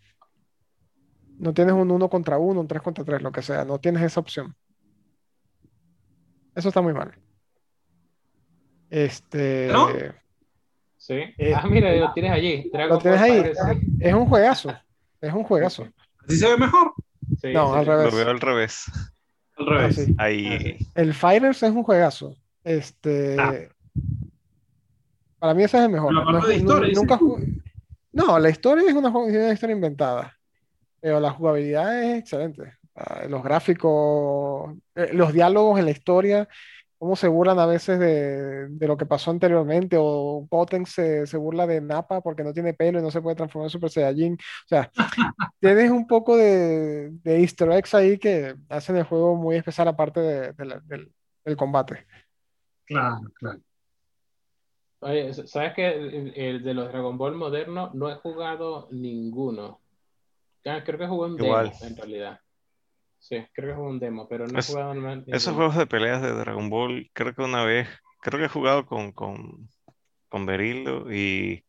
No 1.37 1.53
tienes 1.53 1.75
un 1.75 1.91
uno 1.91 2.09
contra 2.09 2.39
uno, 2.39 2.61
un 2.61 2.69
3 2.69 2.81
contra 2.81 3.05
3, 3.05 3.23
lo 3.23 3.33
que 3.33 3.43
sea. 3.43 3.65
No 3.65 3.81
tienes 3.81 4.05
esa 4.05 4.21
opción. 4.21 4.55
Eso 6.55 6.69
está 6.69 6.81
muy 6.81 6.93
mal. 6.93 7.13
Este. 8.89 9.69
Sí. 10.97 11.15
Eh, 11.39 11.55
ah, 11.57 11.67
mira, 11.69 11.93
lo 11.97 12.13
tienes 12.13 12.31
allí. 12.31 12.71
lo 12.73 12.99
tienes 12.99 13.21
ahí. 13.21 13.53
Es 13.99 14.15
un 14.15 14.27
juegazo. 14.27 14.73
Es 15.21 15.35
un 15.35 15.43
juegazo. 15.43 15.89
¿Así 16.25 16.37
se 16.37 16.47
ve 16.47 16.57
mejor? 16.57 16.95
no, 17.53 17.75
al 17.75 17.85
revés. 17.85 18.13
Lo 18.13 18.17
veo 18.17 18.31
al 18.31 18.41
revés. 18.41 18.85
Al 19.59 19.67
revés. 19.67 20.09
Ah, 20.19 20.25
Ahí. 20.25 20.79
El 20.95 21.15
Fighters 21.15 21.63
es 21.63 21.71
un 21.71 21.83
juegazo. 21.83 22.35
Este. 22.65 23.37
Ah. 23.39 23.55
Para 25.39 25.55
mí 25.55 25.63
ese 25.63 25.79
es 25.79 25.85
el 25.85 25.91
mejor. 25.91 26.13
No, 26.13 26.25
no, 26.25 26.51
historia, 26.51 26.93
nunca 26.95 27.19
no, 28.13 28.39
la 28.39 28.51
historia 28.51 28.89
es 28.89 28.95
una, 28.95 29.11
una, 29.11 29.53
historia 29.53 29.75
inventada. 29.75 30.37
Pero 31.01 31.21
la 31.21 31.31
jugabilidad 31.31 32.03
es 32.03 32.19
excelente. 32.19 32.73
Ah, 32.97 33.27
los 33.29 33.45
gráficos, 33.45 34.75
eh, 34.97 35.11
los 35.13 35.33
diálogos 35.33 35.79
en 35.79 35.85
la 35.85 35.93
historia 35.93 36.49
cómo 36.99 37.15
se 37.15 37.29
burlan 37.29 37.59
a 37.59 37.67
veces 37.67 37.99
de, 37.99 38.69
de, 38.69 38.87
lo 38.89 38.97
que 38.97 39.07
pasó 39.07 39.31
anteriormente, 39.31 39.97
o 39.99 40.47
Goten 40.51 40.85
se, 40.85 41.27
se, 41.27 41.37
burla 41.37 41.67
de 41.67 41.81
Nappa 41.81 42.21
porque 42.21 42.43
no 42.43 42.53
tiene 42.53 42.75
pelo 42.75 42.99
y 42.99 43.03
no 43.03 43.11
se 43.11 43.23
puede 43.23 43.37
transformar 43.37 43.67
en 43.67 43.71
Super 43.71 43.91
Saiyajin. 43.91 44.35
O 44.35 44.69
sea, 44.69 44.91
tienes 45.61 45.91
un 45.91 46.07
poco 46.07 46.37
de, 46.37 47.11
de, 47.23 47.41
easter 47.41 47.71
eggs 47.71 47.95
ahí 47.95 48.19
que 48.19 48.57
hacen 48.69 48.97
el 48.97 49.05
juego 49.05 49.37
muy 49.37 49.57
especial 49.57 49.89
aparte 49.89 50.21
de, 50.21 50.53
del, 50.53 51.13
del, 51.45 51.57
combate. 51.57 52.07
Claro, 52.85 53.21
claro. 53.35 53.61
Oye, 55.01 55.33
¿sabes 55.33 55.75
que 55.75 56.33
el, 56.35 56.65
de 56.65 56.75
los 56.75 56.89
Dragon 56.89 57.17
Ball 57.17 57.37
modernos 57.37 57.95
no 57.95 58.11
he 58.11 58.17
jugado 58.17 58.89
ninguno? 58.91 59.81
Creo 60.63 60.99
que 60.99 61.07
jugué 61.07 61.31
un 61.31 61.37
demo, 61.37 61.61
en 61.61 61.97
realidad. 61.97 62.41
Sí, 63.19 63.45
creo 63.53 63.69
que 63.69 63.73
es 63.73 63.79
un 63.79 63.99
demo, 63.99 64.29
pero 64.29 64.47
no 64.47 64.59
he 64.59 64.63
jugado 64.63 64.95
Esos 65.27 65.55
juegos 65.55 65.77
de 65.77 65.87
peleas 65.87 66.23
de 66.23 66.33
Dragon 66.33 66.71
Ball, 66.71 67.11
creo 67.13 67.35
que 67.35 67.43
una 67.43 67.65
vez, 67.65 67.89
creo 68.23 68.39
que 68.39 68.47
he 68.47 68.49
jugado 68.49 68.87
con, 68.87 69.13
con, 69.13 69.69
con 70.29 70.47
Berillo 70.47 71.11
y. 71.13 71.65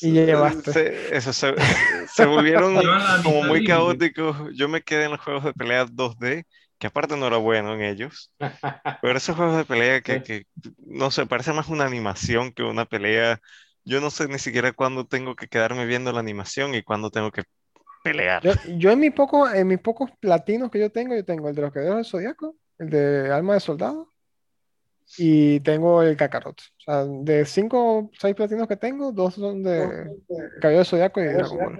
Y 0.00 0.10
llevaste. 0.10 0.72
Se, 0.72 1.16
eso, 1.16 1.32
se, 1.32 1.54
se 2.12 2.26
volvieron 2.26 2.74
como 3.22 3.44
muy 3.44 3.64
caóticos. 3.64 4.36
Yo 4.54 4.68
me 4.68 4.82
quedé 4.82 5.04
en 5.04 5.12
los 5.12 5.20
juegos 5.20 5.44
de 5.44 5.54
pelea 5.54 5.86
2D, 5.86 6.44
que 6.78 6.86
aparte 6.88 7.16
no 7.16 7.26
era 7.26 7.36
bueno 7.38 7.74
en 7.74 7.82
ellos. 7.82 8.32
Pero 9.00 9.16
esos 9.16 9.36
juegos 9.36 9.56
de 9.56 9.64
pelea 9.64 10.00
que, 10.00 10.22
que 10.22 10.44
no 10.78 11.10
sé, 11.10 11.26
parece 11.26 11.52
más 11.52 11.68
una 11.68 11.86
animación 11.86 12.52
que 12.52 12.62
una 12.62 12.84
pelea. 12.84 13.40
Yo 13.84 14.00
no 14.00 14.10
sé 14.10 14.28
ni 14.28 14.38
siquiera 14.38 14.72
cuándo 14.72 15.06
tengo 15.06 15.36
que 15.36 15.46
quedarme 15.46 15.86
viendo 15.86 16.12
la 16.12 16.20
animación 16.20 16.74
y 16.74 16.82
cuándo 16.82 17.10
tengo 17.10 17.30
que 17.30 17.44
pelear. 18.04 18.42
Yo, 18.76 18.90
en, 18.90 19.00
mis 19.00 19.12
pocos, 19.12 19.52
en 19.54 19.66
mis 19.66 19.78
pocos 19.78 20.10
platinos 20.20 20.70
que 20.70 20.78
yo 20.78 20.92
tengo, 20.92 21.14
yo 21.16 21.24
tengo 21.24 21.48
el 21.48 21.54
de 21.54 21.62
los 21.62 21.72
caballeros 21.72 21.96
del 21.96 22.04
Zodíaco, 22.04 22.54
el 22.78 22.90
de 22.90 23.32
Alma 23.32 23.54
de 23.54 23.60
Soldado, 23.60 24.12
y 25.16 25.58
tengo 25.60 26.02
el 26.02 26.14
Kakarot. 26.14 26.60
O 26.60 26.80
sea, 26.84 27.04
de 27.04 27.46
cinco 27.46 27.98
o 27.98 28.10
seis 28.18 28.34
platinos 28.34 28.68
que 28.68 28.76
tengo, 28.76 29.10
dos 29.10 29.34
son 29.34 29.62
de 29.62 30.10
Caballero 30.60 30.80
del 30.80 30.86
Zodíaco 30.86 31.20
y 31.20 31.24
Dragon 31.24 31.58
Ball. 31.58 31.78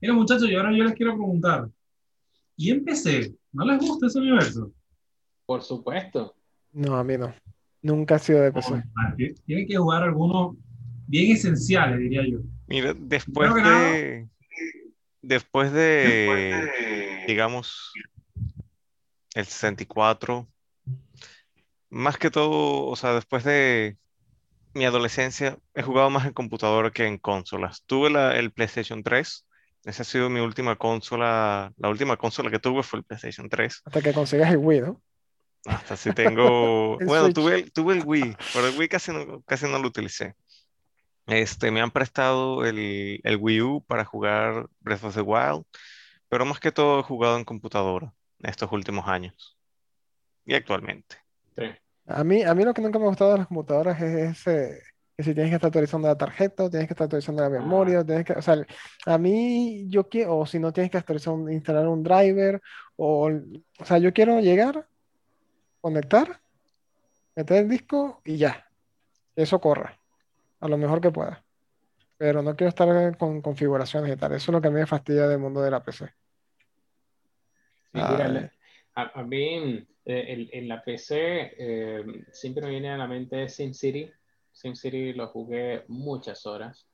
Mira, 0.00 0.14
muchachos, 0.14 0.48
y 0.48 0.54
ahora 0.54 0.72
yo 0.74 0.84
les 0.84 0.94
quiero 0.94 1.12
preguntar, 1.12 1.68
¿y 2.56 2.70
en 2.70 2.84
PC? 2.84 3.34
¿No 3.52 3.66
les 3.66 3.78
gusta 3.78 4.06
ese 4.06 4.18
universo? 4.20 4.72
Por 5.44 5.62
supuesto. 5.62 6.34
No, 6.72 6.96
a 6.96 7.04
mí 7.04 7.18
no. 7.18 7.34
Nunca 7.82 8.14
ha 8.14 8.18
sido 8.18 8.40
de 8.40 8.52
PC. 8.52 8.82
Tienen 9.44 9.66
que 9.66 9.76
jugar 9.76 10.02
algunos 10.02 10.56
bien 11.06 11.32
esenciales, 11.32 11.98
diría 11.98 12.22
yo. 12.26 12.38
Mira, 12.66 12.94
después 12.96 13.54
de 13.54 14.28
después 15.28 15.72
de, 15.72 17.24
digamos, 17.26 17.92
el 19.34 19.44
64, 19.44 20.48
más 21.90 22.16
que 22.16 22.30
todo, 22.30 22.86
o 22.86 22.96
sea, 22.96 23.12
después 23.12 23.44
de 23.44 23.98
mi 24.74 24.86
adolescencia, 24.86 25.58
he 25.74 25.82
jugado 25.82 26.10
más 26.10 26.26
en 26.26 26.32
computadora 26.32 26.90
que 26.90 27.06
en 27.06 27.18
consolas. 27.18 27.82
Tuve 27.86 28.38
el 28.38 28.50
PlayStation 28.52 29.02
3. 29.02 29.46
Esa 29.84 30.02
ha 30.02 30.06
sido 30.06 30.30
mi 30.30 30.40
última 30.40 30.76
consola. 30.76 31.72
La 31.76 31.88
última 31.88 32.16
consola 32.16 32.50
que 32.50 32.58
tuve 32.58 32.82
fue 32.82 33.00
el 33.00 33.04
PlayStation 33.04 33.48
3. 33.48 33.82
Hasta 33.84 34.02
que 34.02 34.12
consigas 34.12 34.50
el 34.50 34.58
Wii, 34.58 34.80
¿no? 34.80 35.02
Hasta 35.66 35.96
si 35.96 36.12
tengo. 36.12 36.98
bueno, 37.04 37.32
tuve, 37.32 37.70
tuve 37.70 37.94
el 37.94 38.02
Wii, 38.04 38.36
pero 38.54 38.66
el 38.66 38.78
Wii 38.78 38.88
casi 38.88 39.12
no, 39.12 39.42
casi 39.42 39.66
no 39.66 39.78
lo 39.78 39.88
utilicé. 39.88 40.34
Este, 41.28 41.70
me 41.70 41.82
han 41.82 41.90
prestado 41.90 42.64
el, 42.64 43.20
el 43.22 43.36
Wii 43.36 43.60
U 43.60 43.84
para 43.86 44.04
jugar 44.04 44.66
Breath 44.80 45.04
of 45.04 45.14
the 45.14 45.20
Wild, 45.20 45.64
pero 46.28 46.46
más 46.46 46.58
que 46.58 46.72
todo 46.72 47.00
he 47.00 47.02
jugado 47.02 47.36
en 47.36 47.44
computadora 47.44 48.14
estos 48.42 48.72
últimos 48.72 49.06
años 49.06 49.58
y 50.46 50.54
actualmente. 50.54 51.16
A 52.06 52.24
mí, 52.24 52.42
a 52.42 52.54
mí 52.54 52.64
lo 52.64 52.72
que 52.72 52.80
nunca 52.80 52.98
me 52.98 53.04
ha 53.04 53.08
gustado 53.08 53.32
de 53.32 53.38
las 53.38 53.46
computadoras 53.46 54.00
es 54.00 54.46
ese, 54.46 54.82
que 55.14 55.22
si 55.22 55.34
tienes 55.34 55.50
que 55.50 55.56
estar 55.56 55.68
actualizando 55.68 56.08
la 56.08 56.16
tarjeta, 56.16 56.70
tienes 56.70 56.88
que 56.88 56.94
estar 56.94 57.04
actualizando 57.04 57.42
la 57.42 57.50
memoria, 57.50 58.02
tienes 58.02 58.24
que, 58.24 58.32
o 58.32 58.40
sea, 58.40 58.64
a 59.04 59.18
mí 59.18 59.86
yo 59.88 60.08
quiero, 60.08 60.38
o 60.38 60.46
si 60.46 60.58
no 60.58 60.72
tienes 60.72 60.90
que 60.90 60.96
actualizar, 60.96 61.34
instalar 61.50 61.86
un 61.86 62.02
driver, 62.02 62.62
o, 62.96 63.30
o 63.78 63.84
sea, 63.84 63.98
yo 63.98 64.14
quiero 64.14 64.40
llegar, 64.40 64.88
conectar, 65.82 66.40
meter 67.36 67.64
el 67.64 67.68
disco 67.68 68.22
y 68.24 68.38
ya, 68.38 68.66
eso 69.36 69.60
corra, 69.60 69.97
a 70.60 70.68
lo 70.68 70.78
mejor 70.78 71.00
que 71.00 71.10
pueda. 71.10 71.44
Pero 72.16 72.42
no 72.42 72.56
quiero 72.56 72.68
estar 72.68 73.16
con 73.16 73.40
configuraciones 73.40 74.12
y 74.12 74.16
tal, 74.16 74.32
eso 74.32 74.50
es 74.50 74.54
lo 74.54 74.60
que 74.60 74.68
a 74.68 74.70
mí 74.70 74.80
me 74.80 74.86
fastidia 74.86 75.28
del 75.28 75.38
mundo 75.38 75.62
de 75.62 75.70
la 75.70 75.82
PC. 75.82 76.06
Sí, 77.92 78.00
a, 78.94 79.22
mí 79.22 79.86
eh, 80.04 80.48
en, 80.52 80.68
la 80.68 80.82
PC 80.82 81.54
eh, 81.56 82.04
siempre 82.32 82.64
me 82.64 82.70
viene 82.70 82.90
a 82.90 82.96
la 82.96 83.06
mente 83.06 83.48
SimCity. 83.48 84.10
SimCity 84.52 85.12
lo 85.12 85.28
jugué 85.28 85.84
muchas 85.86 86.44
horas. 86.44 86.86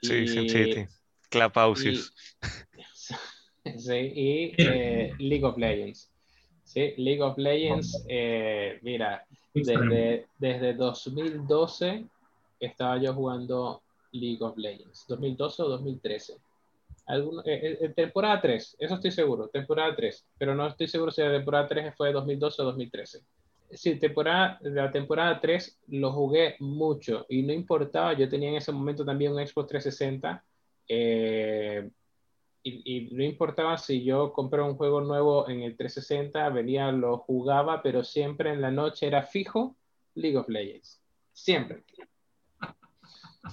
Sí, 0.00 0.26
SimCity. 0.26 0.86
Clapausius. 1.28 2.14
sí, 3.76 4.12
y 4.14 4.54
eh, 4.56 5.12
League 5.18 5.44
of 5.44 5.58
Legends. 5.58 6.10
Sí, 6.64 6.94
League 6.96 7.22
of 7.22 7.36
Legends, 7.36 8.06
mira, 8.82 9.26
desde, 9.52 10.26
desde 10.38 10.72
2012 10.72 12.06
estaba 12.58 12.98
yo 12.98 13.14
jugando 13.14 13.82
League 14.12 14.42
of 14.42 14.56
Legends. 14.56 15.06
¿2012 15.08 15.60
o 15.60 15.68
2013? 15.68 16.34
Alguno, 17.06 17.42
eh, 17.44 17.78
eh, 17.80 17.88
temporada 17.90 18.40
3, 18.40 18.76
eso 18.78 18.94
estoy 18.94 19.10
seguro, 19.10 19.48
temporada 19.48 19.94
3, 19.94 20.26
pero 20.38 20.54
no 20.54 20.66
estoy 20.66 20.88
seguro 20.88 21.10
si 21.10 21.20
la 21.20 21.32
temporada 21.32 21.68
3 21.68 21.94
fue 21.94 22.08
de 22.08 22.14
2012 22.14 22.62
o 22.62 22.64
2013. 22.64 23.20
Sí, 23.72 23.98
temporada, 23.98 24.58
la 24.62 24.90
temporada 24.90 25.38
3 25.40 25.80
lo 25.88 26.12
jugué 26.12 26.56
mucho 26.60 27.26
y 27.28 27.42
no 27.42 27.52
importaba, 27.52 28.14
yo 28.14 28.28
tenía 28.28 28.50
en 28.50 28.56
ese 28.56 28.72
momento 28.72 29.04
también 29.04 29.32
un 29.32 29.46
Xbox 29.46 29.68
360 29.68 30.44
eh, 30.88 31.90
y, 32.62 32.96
y, 32.96 33.14
no 33.14 33.22
importaba 33.22 33.76
si 33.76 34.02
yo 34.02 34.32
compraba 34.32 34.68
un 34.68 34.76
juego 34.76 35.02
nuevo 35.02 35.48
en 35.50 35.62
el 35.62 35.76
360, 35.76 36.48
venía, 36.50 36.90
lo 36.90 37.18
jugaba, 37.18 37.82
pero 37.82 38.02
siempre 38.02 38.50
en 38.50 38.62
la 38.62 38.70
noche 38.70 39.06
era 39.06 39.22
fijo 39.22 39.76
League 40.14 40.38
of 40.38 40.48
Legends, 40.48 41.02
siempre. 41.34 41.84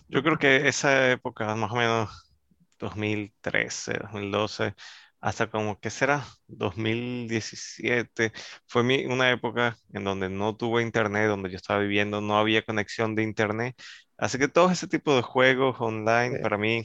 Yo 0.07 0.23
creo 0.23 0.37
que 0.37 0.67
esa 0.67 1.11
época 1.11 1.55
más 1.55 1.71
o 1.71 1.75
menos 1.75 2.31
2013, 2.79 3.99
2012, 3.99 4.73
hasta 5.21 5.49
como, 5.49 5.79
¿qué 5.79 5.89
será? 5.89 6.25
2017. 6.47 8.31
Fue 8.65 8.83
mi, 8.83 9.05
una 9.05 9.31
época 9.31 9.77
en 9.93 10.03
donde 10.03 10.29
no 10.29 10.55
tuve 10.55 10.81
internet, 10.81 11.27
donde 11.27 11.49
yo 11.51 11.57
estaba 11.57 11.79
viviendo, 11.79 12.21
no 12.21 12.37
había 12.37 12.63
conexión 12.63 13.15
de 13.15 13.23
internet. 13.23 13.75
Así 14.17 14.37
que 14.37 14.47
todo 14.47 14.71
ese 14.71 14.87
tipo 14.87 15.15
de 15.15 15.21
juegos 15.21 15.77
online 15.79 16.39
para 16.39 16.57
mí... 16.57 16.83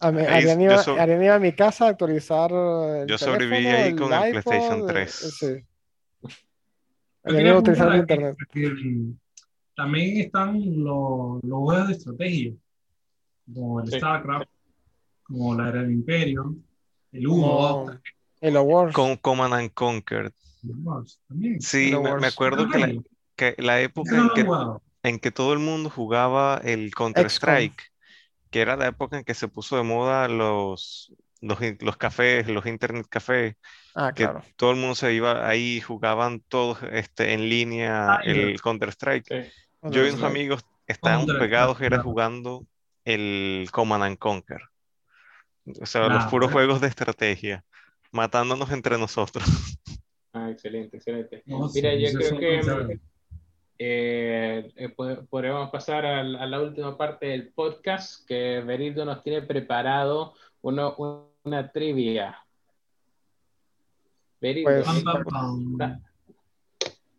Ariane 0.00 0.64
iba, 0.64 1.34
a 1.34 1.38
mi 1.40 1.52
casa 1.52 1.86
a 1.86 1.88
actualizar. 1.88 2.50
yo 2.50 3.18
sobreviví 3.18 3.66
ahí 3.66 3.96
con 3.96 4.12
el 4.12 4.30
PlayStation 4.30 4.86
3. 4.86 5.22
Eh, 5.22 5.30
sí. 5.30 6.36
Ariane 7.24 7.58
utilizar 7.58 7.94
internet. 7.96 8.36
También 9.78 10.16
están 10.16 10.60
los, 10.82 11.40
los 11.44 11.58
juegos 11.60 11.86
de 11.86 11.92
estrategia, 11.92 12.52
como 13.54 13.80
el 13.80 13.86
StarCraft 13.86 14.50
como 15.22 15.54
la 15.54 15.68
era 15.68 15.82
del 15.82 15.92
Imperio, 15.92 16.56
el 17.12 17.28
Humo, 17.28 17.88
el 18.40 18.56
Wars. 18.56 18.92
Con 18.92 19.16
Command 19.18 19.54
and 19.54 19.72
Conquer. 19.74 20.32
Sí, 21.60 21.92
me, 21.94 22.26
acuerdo 22.26 22.68
que 22.68 22.78
la, 22.80 22.92
que 23.36 23.54
la 23.58 23.80
época 23.80 24.16
en 24.16 24.30
que, 24.30 24.46
en 25.04 25.20
que, 25.20 25.30
todo 25.30 25.52
el 25.52 25.60
mundo 25.60 25.90
jugaba 25.90 26.60
el 26.64 26.92
Counter-Strike, 26.92 27.80
que 28.50 28.60
era 28.60 28.74
la 28.74 28.88
época 28.88 29.18
en 29.18 29.24
que 29.24 29.34
se 29.34 29.46
puso 29.46 29.76
de 29.76 29.84
moda 29.84 30.26
los, 30.26 31.14
los, 31.40 31.56
los 31.78 31.96
cafés, 31.96 32.48
los 32.48 32.66
internet 32.66 33.06
cafés, 33.08 33.54
ah, 33.94 34.12
que 34.12 34.24
claro. 34.24 34.42
todo 34.56 34.72
el 34.72 34.78
mundo 34.78 34.96
se 34.96 35.14
iba 35.14 35.48
ahí, 35.48 35.80
jugaban 35.80 36.40
todos 36.40 36.80
este, 36.90 37.32
en 37.32 37.48
línea 37.48 38.14
ah, 38.14 38.20
el 38.24 38.60
Counter-Strike. 38.60 39.52
Yo 39.82 40.04
y 40.04 40.10
unos 40.10 40.22
amigos 40.22 40.64
estaban 40.86 41.26
pegados, 41.26 41.80
era 41.80 42.02
jugando 42.02 42.66
el 43.04 43.68
Command 43.70 44.04
and 44.04 44.18
Conquer. 44.18 44.62
O 45.80 45.86
sea, 45.86 46.08
los 46.08 46.24
puros 46.26 46.50
juegos 46.50 46.80
de 46.80 46.88
estrategia, 46.88 47.64
matándonos 48.10 48.70
entre 48.72 48.98
nosotros. 48.98 49.44
Ah, 50.34 50.50
excelente, 50.50 50.98
excelente. 50.98 51.42
Mira, 51.46 51.94
yo 51.94 52.12
creo 52.12 52.38
que 52.38 53.00
eh, 53.78 54.72
eh 54.76 54.88
podemos 55.30 55.70
pasar 55.70 56.04
a, 56.04 56.22
la 56.22 56.60
última 56.60 56.98
parte 56.98 57.26
del 57.26 57.48
podcast, 57.48 58.26
que 58.26 58.60
Berildo 58.60 59.06
nos 59.06 59.22
tiene 59.22 59.40
preparado 59.40 60.34
una 60.60 61.72
trivia. 61.72 62.38
Berildo. 64.38 64.70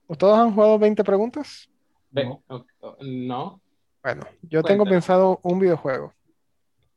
Pues, 0.05 0.19
¿Todos 0.19 0.37
han 0.37 0.53
jugado 0.53 0.77
20 0.77 1.03
preguntas? 1.03 1.69
No. 2.11 3.61
Bueno, 4.03 4.23
yo 4.41 4.63
tengo 4.63 4.85
pensado 4.85 5.39
un 5.43 5.59
videojuego. 5.59 6.13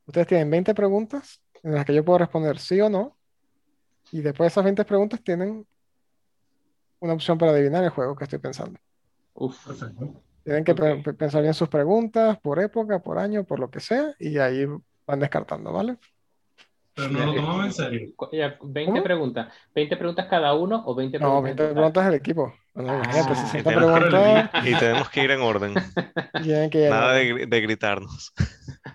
Ustedes 0.07 0.27
tienen 0.27 0.51
20 0.51 0.75
preguntas 0.75 1.41
en 1.63 1.75
las 1.75 1.85
que 1.85 1.95
yo 1.95 2.05
puedo 2.05 2.19
responder 2.19 2.59
sí 2.59 2.81
o 2.81 2.89
no. 2.89 3.17
Y 4.11 4.21
después 4.21 4.47
de 4.47 4.49
esas 4.49 4.65
20 4.65 4.85
preguntas 4.85 5.23
tienen 5.23 5.67
una 7.01 7.13
opción 7.15 7.39
para 7.39 7.53
adivinar 7.53 7.83
el 7.83 7.91
juego 7.91 8.15
que 8.15 8.25
estoy 8.25 8.39
pensando. 8.39 8.79
Tienen 10.45 10.65
que 10.65 10.75
pensar 10.75 11.43
bien 11.43 11.55
sus 11.55 11.69
preguntas 11.69 12.39
por 12.41 12.61
época, 12.61 12.99
por 12.99 13.19
año, 13.19 13.45
por 13.45 13.61
lo 13.61 13.71
que 13.71 13.81
sea, 13.81 14.15
y 14.19 14.39
ahí 14.39 14.67
van 15.07 15.21
descartando, 15.21 15.73
¿vale? 15.73 15.99
Pero 16.95 17.09
no 17.09 17.27
lo 17.27 17.35
tomamos 17.35 17.65
en 17.67 17.73
serio. 17.73 18.13
20 18.63 19.03
preguntas. 19.03 19.53
¿20 19.75 19.99
preguntas 19.99 20.27
cada 20.29 20.55
uno 20.55 20.83
o 20.85 20.95
20 20.95 21.19
preguntas? 21.19 21.41
No, 21.41 21.43
20 21.43 21.69
preguntas 21.75 22.05
del 22.05 22.15
equipo. 22.15 22.53
Ah, 22.75 23.03
y, 23.55 23.63
tenemos 23.63 24.01
y, 24.65 24.75
tenemos 24.79 25.11
que 25.11 25.25
ir 25.25 25.31
en 25.31 25.43
orden. 25.43 25.75
Nada 26.35 27.13
de, 27.13 27.47
de 27.47 27.61
gritarnos. 27.61 28.33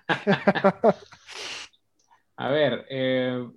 A 2.36 2.50
ver, 2.50 2.86
eh, 2.90 3.48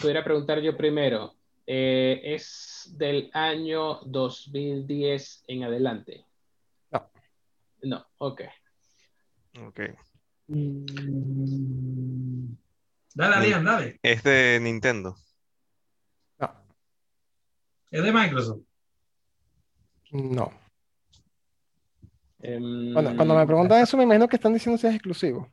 pudiera 0.00 0.24
preguntar 0.24 0.60
yo 0.60 0.76
primero. 0.76 1.34
Eh, 1.68 2.20
¿Es 2.22 2.94
del 2.96 3.30
año 3.32 4.00
2010 4.06 5.44
en 5.48 5.64
adelante? 5.64 6.24
No. 6.92 7.10
No, 7.82 8.06
ok. 8.18 8.42
Ok. 9.66 9.80
Mm, 10.46 10.84
dale, 13.14 13.34
Adrián, 13.36 13.64
dale. 13.64 13.98
¿Es 14.02 14.22
de 14.22 14.60
Nintendo? 14.60 15.16
No. 16.38 16.54
¿Es 17.90 18.02
de 18.02 18.12
Microsoft? 18.12 18.62
No. 20.10 20.52
Em, 22.40 22.92
cuando 22.92 23.34
me 23.34 23.46
preguntan 23.46 23.82
eso, 23.82 23.96
me 23.96 24.04
imagino 24.04 24.28
que 24.28 24.36
están 24.36 24.52
diciendo 24.52 24.78
si 24.78 24.86
es 24.86 24.94
exclusivo. 24.94 25.48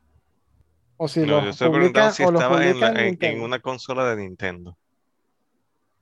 O 0.96 1.08
si 1.08 1.20
no, 1.20 1.42
yo 1.42 1.50
estoy 1.50 1.70
preguntando 1.70 2.12
si 2.12 2.22
estaba 2.22 2.64
en, 2.64 3.40
una 3.40 3.58
consola 3.58 4.08
de 4.10 4.22
Nintendo. 4.22 4.76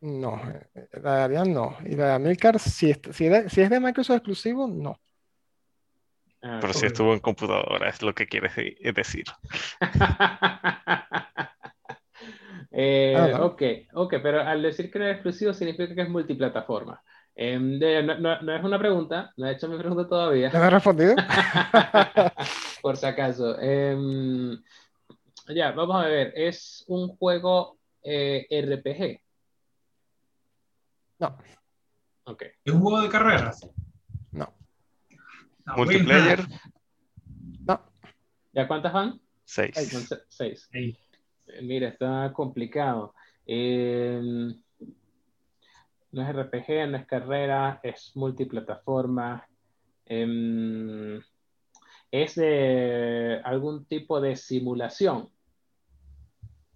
No, 0.02 0.38
eh, 0.50 0.68
la 1.00 1.16
de 1.16 1.22
Ariane 1.22 1.54
no. 1.54 1.78
Y 1.86 1.94
la 1.94 2.08
de 2.08 2.12
Amilcar, 2.14 2.58
si, 2.58 2.90
es, 2.90 3.00
si, 3.12 3.26
es 3.26 3.70
de 3.70 3.80
Microsoft 3.80 4.16
exclusivo, 4.16 4.66
no. 4.66 5.00
Ah, 6.42 6.58
Pero 6.60 6.74
si 6.74 6.86
estuvo 6.86 7.14
en 7.14 7.20
computadora, 7.20 7.88
es 7.88 8.02
lo 8.02 8.12
que 8.12 8.26
quieres 8.26 8.52
decir. 8.94 9.26
eh, 12.72 13.14
ah, 13.16 13.44
Ok, 13.44 13.62
ok, 13.94 14.14
pero 14.20 14.42
al 14.42 14.60
decir 14.60 14.90
que 14.90 14.98
no 14.98 15.06
es 15.06 15.14
exclusivo 15.14 15.54
significa 15.54 15.94
que 15.94 16.02
es 16.02 16.08
multiplataforma. 16.08 17.00
Em, 17.34 17.78
no, 17.78 18.54
es 18.56 18.64
una 18.64 18.78
pregunta, 18.78 19.32
no 19.36 19.46
he 19.46 19.52
hecho 19.52 19.66
mi 19.68 19.78
pregunta 19.78 20.06
todavía. 20.06 20.50
¿No 20.52 20.58
me 20.58 20.66
has 20.66 20.72
respondido? 20.72 21.14
Por 22.82 22.96
si 22.96 23.06
acaso. 23.06 23.58
Em, 23.60 24.62
Ya, 25.48 25.72
vamos 25.72 25.96
a 26.04 26.08
ver. 26.08 26.32
¿Es 26.36 26.84
un 26.88 27.08
juego 27.16 27.78
eh, 28.02 28.46
RPG? 28.50 29.20
No. 31.18 31.36
Ok. 32.24 32.42
¿Es 32.64 32.72
un 32.72 32.80
juego 32.80 33.00
de 33.02 33.08
carreras? 33.08 33.68
No. 34.30 34.52
¿Multiplayer? 35.76 36.46
No. 37.66 37.80
¿Ya 38.52 38.68
cuántas 38.68 38.92
van? 38.92 39.20
Seis. 39.44 39.74
Seis. 40.28 40.68
Eh, 40.72 41.62
mira, 41.62 41.88
está 41.88 42.32
complicado. 42.34 43.14
No 46.12 46.22
es 46.22 46.34
RPG, 46.34 46.88
no 46.88 46.98
es 46.98 47.06
carrera, 47.06 47.80
es 47.82 48.12
multiplataforma. 48.14 49.46
Em, 50.06 51.20
es 52.10 52.34
de 52.34 53.40
algún 53.44 53.86
tipo 53.86 54.20
de 54.20 54.36
simulación. 54.36 55.30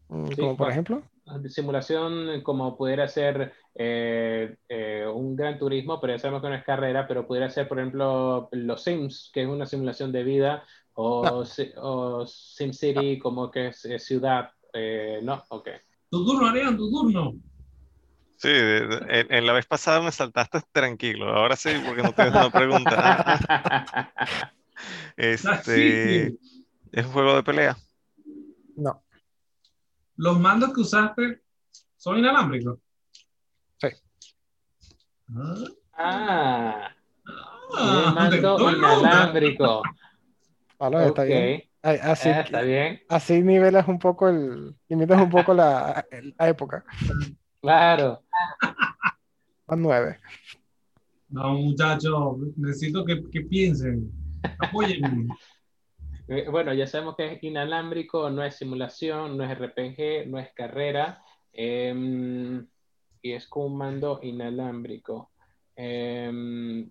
Mm, 0.09 0.31
¿Como 0.33 0.57
por 0.57 0.71
ejemplo? 0.71 1.03
De 1.41 1.51
simulación 1.51 2.41
como 2.43 2.77
pudiera 2.77 3.09
ser 3.09 3.53
eh, 3.75 4.57
eh, 4.69 5.07
un 5.13 5.37
gran 5.37 5.59
turismo, 5.59 6.01
pero 6.01 6.15
ya 6.15 6.19
sabemos 6.19 6.41
que 6.41 6.49
no 6.49 6.55
es 6.55 6.65
carrera, 6.65 7.07
pero 7.07 7.27
pudiera 7.27 7.51
ser, 7.51 7.69
por 7.69 7.79
ejemplo, 7.79 8.49
los 8.53 8.83
Sims, 8.83 9.31
que 9.35 9.43
es 9.43 9.49
una 9.49 9.67
simulación 9.67 10.13
de 10.13 10.23
vida, 10.23 10.65
o, 10.95 11.45
o 11.77 12.27
SimCity, 12.27 13.19
como 13.19 13.51
que 13.51 13.69
es, 13.69 13.87
ciudad. 13.99 14.51
Eh, 14.73 15.21
no, 15.23 15.43
ok. 15.49 15.69
Tu 16.11 16.25
turno, 16.25 16.47
Arián, 16.47 16.77
tu 16.77 16.91
turno. 16.91 17.35
Sí, 18.39 18.51
en, 18.51 19.47
la 19.47 19.53
vez 19.55 19.67
pasada 19.67 20.03
me 20.03 20.13
saltaste 20.13 20.61
tranquilo, 20.71 21.29
ahora 21.35 21.57
sí, 21.57 21.71
porque 21.87 22.03
no 22.03 22.13
tienes 22.13 22.35
una 22.35 22.51
pregunta. 22.51 23.41
este, 25.17 26.27
¿Es 26.93 27.07
un 27.07 27.13
juego 27.13 27.37
de 27.37 27.43
pelea? 27.43 27.77
No. 28.77 29.03
¿Los 30.17 30.39
mandos 30.39 30.75
que 30.75 30.81
usaste 30.81 31.43
son 31.97 32.19
inalámbricos? 32.19 32.79
Sí. 33.79 33.89
Ah. 35.95 36.91
ah 37.79 38.13
mando 38.15 38.71
inalámbrico. 38.71 39.83
Vale, 40.79 41.07
está 41.07 41.25
bien. 41.25 41.63
Así, 41.83 42.29
ah, 42.29 42.41
está 42.41 42.63
bien. 42.63 43.01
Así 43.09 43.43
nivelas 43.43 43.87
un 43.89 43.99
poco 43.99 44.29
el, 44.29 44.75
limitas 44.89 45.21
un 45.21 45.31
poco 45.31 45.55
la, 45.55 46.05
la 46.39 46.49
época. 46.49 46.85
Claro. 47.61 48.23
A 49.69 49.77
nueve. 49.77 50.19
No, 51.29 51.55
muchachos, 51.55 52.39
necesito 52.57 53.05
que, 53.05 53.23
que 53.31 53.41
piensen. 53.43 54.11
Apóyenme. 54.59 55.29
Eh, 56.29 56.49
bueno, 56.51 56.75
ya 56.75 56.87
sabemos 56.87 57.17
que 57.17 57.35
es 57.35 57.43
inalámbrico, 57.43 58.31
no 58.31 58.43
es 58.43 58.57
simulación, 58.57 59.37
no 59.37 59.45
es 59.45 59.59
RPG, 59.59 60.29
no 60.29 60.39
es 60.39 60.53
carrera. 60.55 61.23
Em, 61.53 62.67
y 63.23 63.33
es 63.33 63.47
con 63.47 63.67
un 63.67 63.79
mando 63.79 64.21
inalámbrico. 64.23 65.31
Em, 65.75 66.91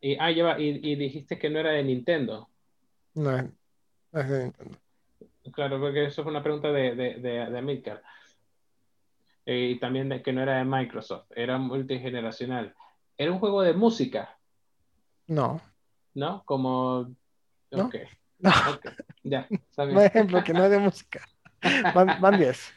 y, 0.00 0.16
ah, 0.18 0.30
lleva, 0.30 0.60
y, 0.60 0.94
dijiste 0.96 1.38
que 1.38 1.50
no 1.50 1.58
era 1.58 1.70
de 1.70 1.84
Nintendo. 1.84 2.48
No, 3.14 3.38
es 3.38 4.28
de 4.28 4.44
Nintendo. 4.44 4.78
Claro, 5.52 5.80
porque 5.80 6.06
eso 6.06 6.22
fue 6.22 6.32
una 6.32 6.42
pregunta 6.42 6.70
de, 6.72 6.94
de, 6.94 7.14
de, 7.14 7.50
de 7.50 7.58
eh, 9.46 9.72
y 9.74 9.80
también 9.80 10.08
de 10.08 10.22
que 10.22 10.32
no 10.32 10.42
era 10.42 10.58
de 10.58 10.64
Microsoft, 10.64 11.26
era 11.34 11.58
multigeneracional. 11.58 12.74
¿Era 13.16 13.32
un 13.32 13.38
juego 13.38 13.62
de 13.62 13.74
música? 13.74 14.38
No. 15.26 15.60
¿No? 16.14 16.42
Como... 16.44 17.14
¿No? 17.70 17.86
Ok. 17.86 17.96
No. 18.38 18.50
Ya, 19.22 19.46
Un 19.78 19.98
ejemplo 20.00 20.42
que 20.42 20.52
no 20.52 20.64
es 20.64 20.70
de 20.70 20.78
música. 20.78 21.20
Van 21.94 22.38
10. 22.38 22.74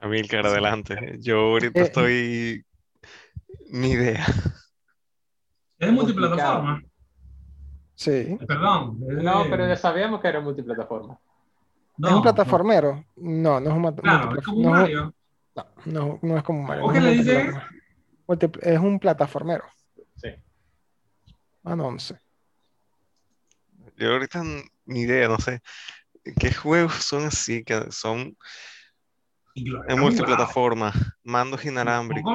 Amilcar, 0.00 0.46
adelante. 0.46 1.16
Yo 1.20 1.38
ahorita 1.38 1.80
eh, 1.80 1.82
estoy. 1.82 2.66
Ni 3.70 3.92
idea. 3.92 4.26
¿Es 5.78 5.92
multiplataforma? 5.92 6.82
Sí. 7.94 8.38
Perdón. 8.46 8.98
No, 9.00 9.44
pero 9.50 9.66
ya 9.66 9.76
sabíamos 9.76 10.20
que 10.20 10.28
era 10.28 10.40
multiplataforma. 10.40 11.18
¿Es 12.02 12.12
un 12.12 12.22
plataformero? 12.22 13.04
No, 13.16 13.60
no 13.60 13.70
es 13.70 13.76
un 13.76 13.92
Claro, 13.96 14.38
es 14.38 14.44
como 14.44 14.58
un 14.58 14.70
Mario. 14.70 15.14
No, 15.54 15.66
no, 15.86 16.18
no 16.22 16.36
es 16.36 16.42
como 16.44 16.60
un 16.60 16.66
Mario. 16.66 16.82
¿Cómo 16.82 16.94
que 16.94 17.00
le 17.00 17.10
dice? 17.12 17.50
Es 18.62 18.78
un 18.78 18.98
plataformero. 18.98 19.64
Sí. 20.16 20.28
Van 21.62 21.80
11. 21.80 22.18
Yo 23.96 24.12
ahorita 24.12 24.44
ni 24.86 25.00
idea, 25.00 25.28
no 25.28 25.38
sé. 25.38 25.60
¿Qué 26.38 26.52
juegos 26.52 26.94
son 26.94 27.24
así? 27.26 27.64
Que 27.64 27.90
son 27.90 28.36
en 29.54 30.00
multiplataforma, 30.00 30.92
mandos 31.24 31.64
inalámbricos. 31.64 32.32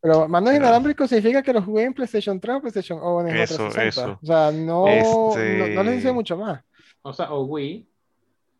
Pero 0.00 0.28
mandos 0.28 0.54
inalámbricos 0.54 1.08
significa 1.08 1.42
que 1.42 1.52
los 1.52 1.64
jugué 1.64 1.84
en 1.84 1.94
PlayStation 1.94 2.38
3 2.38 2.56
o 2.56 2.60
PlayStation 2.60 2.98
o 3.02 3.20
en 3.22 3.36
eso, 3.36 3.68
eso. 3.68 4.18
O 4.22 4.26
sea, 4.26 4.50
no, 4.52 4.86
este... 4.86 5.74
no, 5.74 5.82
les 5.82 5.96
dice 5.96 6.12
mucho 6.12 6.36
más. 6.36 6.62
O 7.02 7.12
sea, 7.12 7.32
o 7.32 7.44
Wii. 7.44 7.88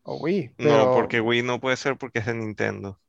O 0.07 0.17
Wii. 0.17 0.51
No, 0.59 0.93
porque 0.93 1.19
Wii 1.19 1.41
no 1.41 1.59
puede 1.59 1.75
ser 1.77 1.97
porque 1.97 2.19
es 2.19 2.27
de 2.27 2.35
Nintendo. 2.35 2.99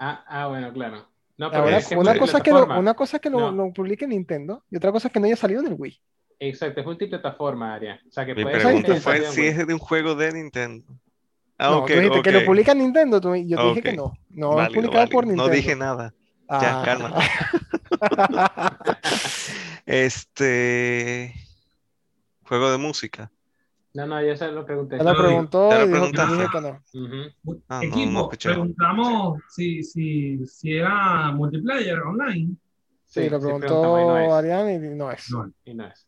Ah, 0.00 0.24
ah 0.26 0.48
bueno, 0.48 0.72
claro. 0.72 1.08
No, 1.36 1.46
Ahora, 1.46 1.80
una, 1.96 2.18
cosa 2.18 2.40
que 2.40 2.50
lo, 2.50 2.66
una 2.66 2.94
cosa 2.94 3.18
que 3.18 3.30
lo, 3.30 3.50
lo 3.50 3.72
publique 3.72 4.06
Nintendo 4.06 4.64
y 4.68 4.76
otra 4.76 4.92
cosa 4.92 5.08
es 5.08 5.14
que 5.14 5.20
no 5.20 5.26
haya 5.26 5.36
salido 5.36 5.60
en 5.60 5.68
el 5.68 5.74
Wii. 5.78 5.98
Exacto, 6.40 6.80
es 6.80 6.86
multiplataforma, 6.86 7.74
Aria. 7.74 8.00
O 8.06 8.10
sea, 8.10 8.26
que 8.26 8.34
Mi 8.34 8.44
pregunta 8.44 8.96
fue 8.96 9.22
si 9.26 9.46
es 9.46 9.66
de 9.66 9.72
un 9.72 9.78
juego 9.78 10.14
de 10.16 10.32
Nintendo. 10.32 10.84
Ah, 11.56 11.70
no, 11.70 11.84
tú 11.84 11.92
dijiste 11.92 12.22
que 12.22 12.32
lo 12.32 12.44
publica 12.44 12.74
Nintendo, 12.74 13.20
tú, 13.20 13.34
yo 13.36 13.56
te 13.56 13.64
dije 13.68 13.82
que 13.82 13.92
no. 13.92 14.12
No 14.30 14.60
es 14.60 14.68
publicado 14.70 15.08
por 15.08 15.26
Nintendo. 15.26 15.46
No 15.46 15.54
dije 15.54 15.76
nada. 15.76 16.12
Ya, 16.48 16.80
ah. 16.80 16.82
calma. 16.84 17.14
este. 19.86 21.32
Juego 22.42 22.72
de 22.72 22.78
música. 22.78 23.30
No, 23.92 24.06
no, 24.06 24.22
ya 24.22 24.36
se 24.36 24.52
lo 24.52 24.64
pregunté. 24.64 24.98
Se 24.98 25.04
lo 25.04 25.16
preguntó 25.16 25.68
y 25.84 25.88
dijo 25.88 26.12
que 26.12 26.26
dije 26.26 26.46
que 26.52 26.60
no. 26.60 27.62
Ah, 27.68 27.80
Equipo, 27.82 28.30
preguntamos 28.30 29.42
si, 29.48 29.82
si, 29.82 30.46
si 30.46 30.76
era 30.76 31.32
multiplayer 31.32 31.98
online. 32.00 32.54
Sí, 33.06 33.28
lo 33.28 33.40
preguntó 33.40 33.96
sí, 33.96 34.30
Arián 34.32 34.70
y 34.70 34.96
no 34.96 35.10
es. 35.10 35.30
No, 35.30 35.52
y 35.64 35.74
no 35.74 35.86
es. 35.88 36.06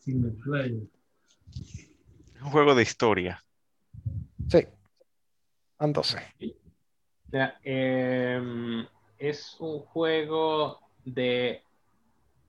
Single 0.00 0.32
player. 0.42 0.82
Es 2.34 2.42
un 2.42 2.50
juego 2.50 2.74
de 2.74 2.82
historia. 2.82 3.44
Sí. 4.48 4.66
Van 5.78 5.92
12. 5.92 6.18
Em, 7.62 8.86
es 9.18 9.56
un 9.58 9.80
juego 9.80 10.80
de 11.04 11.62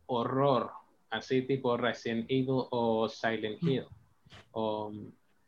horror, 0.05 0.71
así 1.09 1.41
tipo 1.43 1.77
Resident 1.77 2.25
Evil 2.29 2.65
o 2.71 3.07
Silent 3.09 3.61
Hill. 3.61 3.85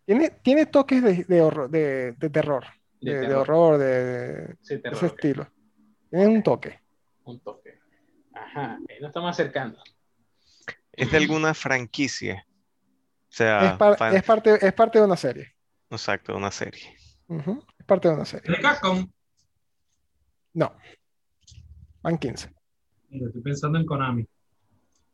tiene, 0.06 0.30
tiene 0.42 0.66
toques 0.66 1.04
de, 1.04 1.24
de, 1.24 1.42
horror, 1.42 1.70
de, 1.70 2.14
de 2.14 2.30
terror. 2.30 2.66
De, 3.02 3.34
horror, 3.34 3.78
de, 3.78 4.58
ese 4.62 5.06
estilo. 5.06 5.48
Tiene 6.10 6.28
un 6.28 6.44
toque. 6.44 6.80
Un 7.24 7.40
toque. 7.40 7.80
Ajá, 8.34 8.78
nos 9.00 9.10
estamos 9.10 9.32
acercando. 9.32 9.82
¿Es 10.92 11.12
de 11.12 11.18
alguna 11.18 11.54
franquicia? 11.54 12.46
O 13.30 13.32
sea, 13.32 13.72
es, 13.72 14.24
parte, 14.24 14.66
es 14.66 14.74
parte 14.74 15.00
de 15.00 15.06
una 15.06 15.16
serie. 15.16 15.56
Exacto, 15.90 16.36
una 16.36 16.52
serie. 16.52 16.96
Es 17.30 17.86
parte 17.86 18.08
de 18.08 18.16
una 18.16 18.26
serie. 18.26 18.52
¿De 18.52 18.62
Capcom? 18.62 19.08
No. 20.54 20.76
Van 22.02 22.18
15. 22.18 22.50
estoy 23.12 23.42
pensando 23.42 23.78
en 23.78 23.86
Konami. 23.86 24.28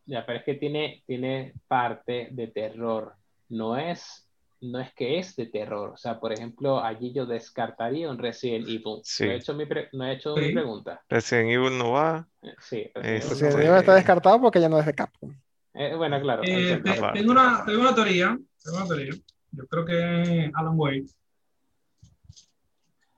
Ya, 0.06 0.26
pero 0.26 0.39
es 0.39 0.45
que 0.45 0.53
tiene, 0.56 1.03
tiene 1.08 1.53
parte 1.68 2.30
de 2.32 2.47
terror. 2.47 3.16
No 3.49 3.78
es, 3.78 4.28
no 4.62 4.80
es 4.80 4.93
que 4.93 5.20
es 5.20 5.36
de 5.36 5.47
terror. 5.47 5.91
O 5.91 5.97
sea, 5.97 6.20
por 6.20 6.32
ejemplo, 6.32 6.84
allí 6.84 7.12
yo 7.12 7.26
descartaría 7.26 8.10
un 8.10 8.18
Resident 8.18 8.68
Evil. 8.68 9.01
No 9.20 9.26
he 9.26 9.36
hecho, 9.36 9.53
mi, 9.56 9.66
no 9.93 10.06
he 10.06 10.14
hecho 10.14 10.36
mi 10.36 10.53
pregunta. 10.53 11.01
Resident 11.10 11.49
Evil 11.49 11.78
no 11.78 11.91
va. 11.91 12.28
Sí, 12.60 12.89
Resident 12.93 13.56
Evil 13.56 13.78
está 13.78 13.95
descartado 13.95 14.39
porque 14.39 14.62
ya 14.62 14.70
no 14.70 14.80
es 14.80 14.86
de 14.86 14.93
Capcom. 14.93 15.34
Eh, 15.74 15.95
bueno, 15.95 16.22
claro. 16.22 16.41
Eh, 16.45 16.82
tengo, 16.84 17.32
una, 17.32 17.66
tengo, 17.66 17.82
una, 17.82 17.95
teoría. 17.95 18.39
Tengo 18.64 18.78
una 18.78 18.88
teoría. 18.88 19.14
Yo 19.51 19.68
creo 19.68 19.86
que 19.86 20.51
Alan 20.53 20.74
Wake. 20.76 21.06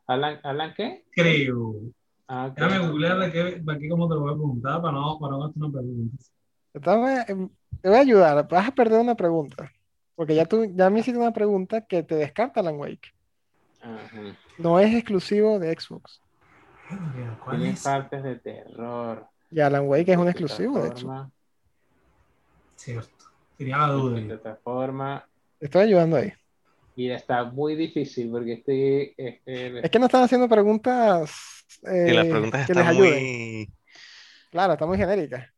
¿Alan, 0.07 0.39
¿Alan 0.43 0.73
qué? 0.75 1.05
Creo. 1.11 1.75
Ah, 2.29 2.51
Déjame 2.55 2.88
googlear 2.88 3.21
aquí, 3.21 3.39
aquí 3.39 3.89
cómo 3.89 4.07
te 4.07 4.15
lo 4.15 4.21
voy 4.21 4.31
a 4.31 4.35
preguntar 4.35 4.81
para 4.81 4.93
no, 4.93 5.19
para 5.19 5.38
no 5.38 5.45
hacer 5.45 5.63
una 5.63 5.71
pregunta. 5.71 6.17
Em, 6.74 7.49
te 7.82 7.89
voy 7.89 7.97
a 7.97 8.01
ayudar. 8.01 8.47
Vas 8.47 8.68
a 8.68 8.72
perder 8.72 8.99
una 8.99 9.15
pregunta. 9.15 9.72
Porque 10.15 10.36
ya 10.36 10.45
tú 10.45 10.65
ya 10.74 10.89
me 10.89 10.99
hiciste 10.99 11.20
una 11.20 11.34
pregunta 11.34 11.82
que 11.86 12.03
te 12.03 12.15
descarta 12.15 12.59
Alan 12.59 12.78
Wake. 12.78 13.13
No 14.57 14.80
es 14.80 14.93
exclusivo 14.95 15.59
de 15.59 15.80
Xbox. 15.80 16.22
Tiene 17.49 17.76
partes 17.84 18.24
de 18.24 18.36
terror. 18.38 19.28
Y 19.51 19.59
Alan 19.59 19.88
Wake 19.88 20.11
es 20.11 20.18
un 20.18 20.28
exclusivo 20.28 20.82
de 20.82 20.89
Xbox. 20.89 21.30
Cierto. 22.76 23.26
Tenía 23.57 23.78
la 23.78 23.88
duda. 23.89 24.20
De 24.20 24.26
plataforma. 24.26 25.28
Estoy 25.59 25.84
ayudando 25.84 26.18
ahí. 26.18 26.34
Y 26.95 27.11
está 27.11 27.43
muy 27.43 27.76
difícil 27.76 28.30
porque 28.32 28.53
estoy... 28.53 29.13
Este, 29.18 29.86
es 29.86 29.91
que 29.91 29.99
no 29.99 30.05
están 30.07 30.24
haciendo 30.24 30.49
preguntas 30.49 31.65
eh, 31.84 32.13
las 32.13 32.26
preguntas 32.26 32.65
que 32.65 32.72
están 32.72 32.88
les 32.88 32.88
ayuden. 32.88 33.24
Muy... 33.24 33.70
Claro, 34.49 34.74
está 34.74 34.86
muy 34.86 34.97
genérica. 34.97 35.53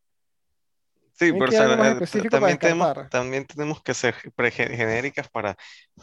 Sí, 1.20 1.32
pero 1.32 1.52
eh, 1.52 2.00
también, 2.30 2.58
tenemos, 2.58 3.10
también 3.10 3.46
tenemos 3.46 3.82
que 3.82 3.92
ser 3.92 4.14
genéricas 4.14 5.28
para 5.28 5.54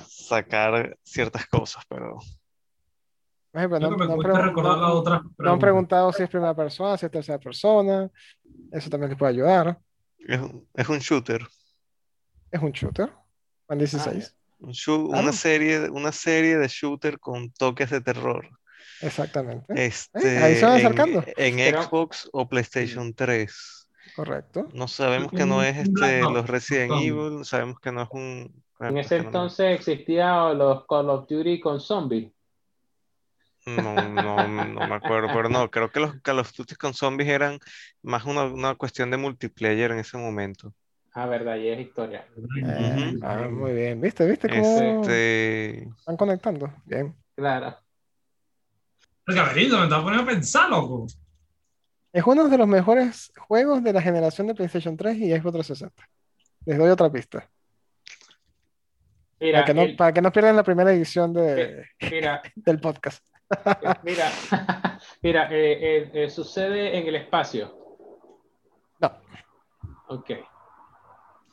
sacar 0.08 0.96
ciertas 1.04 1.48
cosas, 1.48 1.84
pero... 1.90 2.20
no, 3.52 3.62
han 5.52 5.60
preguntado 5.60 6.14
si 6.14 6.22
es 6.22 6.30
primera 6.30 6.56
persona, 6.56 6.98
si 6.98 7.08
es 7.08 7.12
tercera 7.12 7.40
persona. 7.40 8.12
Eso 8.72 8.90
también 8.90 9.10
les 9.10 9.18
puede 9.18 9.32
ayudar. 9.32 9.80
Es, 10.20 10.40
es 10.76 10.90
un 10.90 11.00
shooter. 11.00 11.42
Es 12.52 12.62
un 12.62 12.72
shooter. 12.72 13.12
Van 13.68 13.80
16 13.80 14.38
una, 14.60 15.32
serie, 15.32 15.90
una 15.90 16.12
serie 16.12 16.58
de 16.58 16.68
shooter 16.68 17.20
con 17.20 17.52
toques 17.52 17.90
de 17.90 18.02
terror. 18.02 18.50
Exactamente. 19.02 19.86
Este, 19.86 20.38
ahí 20.40 20.56
se 20.56 20.66
van 20.66 20.76
acercando. 20.76 21.24
En, 21.38 21.60
Xbox 21.60 22.30
o 22.32 22.48
PlayStation 22.48 23.14
3. 23.14 23.87
Correcto. 24.18 24.68
No 24.74 24.88
sabemos 24.88 25.32
que 25.32 25.46
no 25.46 25.62
es 25.62 25.78
este, 25.78 26.22
los 26.22 26.48
Resident 26.48 26.92
Evil, 26.94 27.46
sabemos 27.46 27.80
que 27.80 27.92
no 27.92 28.02
es 28.02 28.10
un... 28.12 28.64
En 28.80 28.98
ese 28.98 29.18
entonces 29.18 29.76
existía 29.76 30.54
los 30.54 30.88
Call 30.88 31.12
of 31.12 31.28
Duty 31.30 31.60
con 31.60 31.80
zombies. 31.80 32.32
No, 33.68 33.94
no, 33.94 34.48
no 34.48 34.88
me 34.88 34.96
acuerdo, 34.96 35.28
pero 35.32 35.50
no, 35.50 35.70
creo 35.70 35.92
que 35.92 36.00
los 36.00 36.16
Call 36.24 36.40
of 36.40 36.52
Duty 36.52 36.74
con 36.74 36.96
zombies 36.96 37.30
eran 37.30 37.60
más 38.02 38.26
una, 38.26 38.46
una 38.46 38.74
cuestión 38.74 39.12
de 39.12 39.18
multiplayer 39.18 39.92
en 39.92 40.00
ese 40.00 40.18
momento. 40.18 40.74
Ah, 41.14 41.28
verdad, 41.28 41.58
y 41.58 41.68
es 41.68 41.80
historia. 41.80 42.26
Eh, 42.66 43.20
ah, 43.22 43.48
muy 43.52 43.74
bien, 43.74 44.02
¿viste? 44.02 44.28
¿Viste 44.28 44.50
cómo 44.50 45.02
este... 45.02 45.84
están 45.90 46.18
conectando? 46.18 46.74
Bien. 46.86 47.16
Claro. 47.36 47.78
Gabrielito, 49.28 49.78
me 49.78 49.84
estás 49.84 50.02
poniendo 50.02 50.24
a 50.24 50.34
pensar, 50.34 50.70
loco. 50.72 51.06
Es 52.18 52.26
uno 52.26 52.50
de 52.50 52.58
los 52.58 52.68
mejores 52.68 53.32
juegos 53.38 53.84
de 53.84 53.94
la 53.94 54.02
generación 54.02 54.48
de 54.48 54.56
PlayStation 54.56 54.98
3 54.98 55.18
y 55.18 55.32
Xbox 55.34 55.68
360. 55.68 56.10
Les 56.66 56.76
doy 56.76 56.90
otra 56.90 57.12
pista. 57.12 57.48
para, 59.40 59.64
que 59.64 59.74
no, 59.76 59.84
para 59.96 60.12
que 60.12 60.22
no 60.24 60.32
pierdan 60.32 60.56
la 60.56 60.64
primera 60.64 60.92
edición 60.92 61.32
de, 61.32 61.86
mira, 62.10 62.42
del 62.56 62.80
podcast. 62.80 63.24
mira, 64.02 64.32
mira 65.22 65.48
eh, 65.52 66.10
eh, 66.12 66.28
sucede 66.32 66.98
en 66.98 67.06
el 67.06 67.18
espacio. 67.18 67.72
No. 69.00 69.12
Ok. 70.08 70.32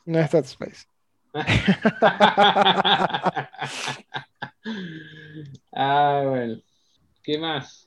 No 0.05 0.17
es 0.17 0.31
Dead 0.31 0.45
Space. 0.45 0.87
ah, 5.75 6.23
bueno. 6.25 6.59
¿Qué 7.21 7.37
más? 7.37 7.84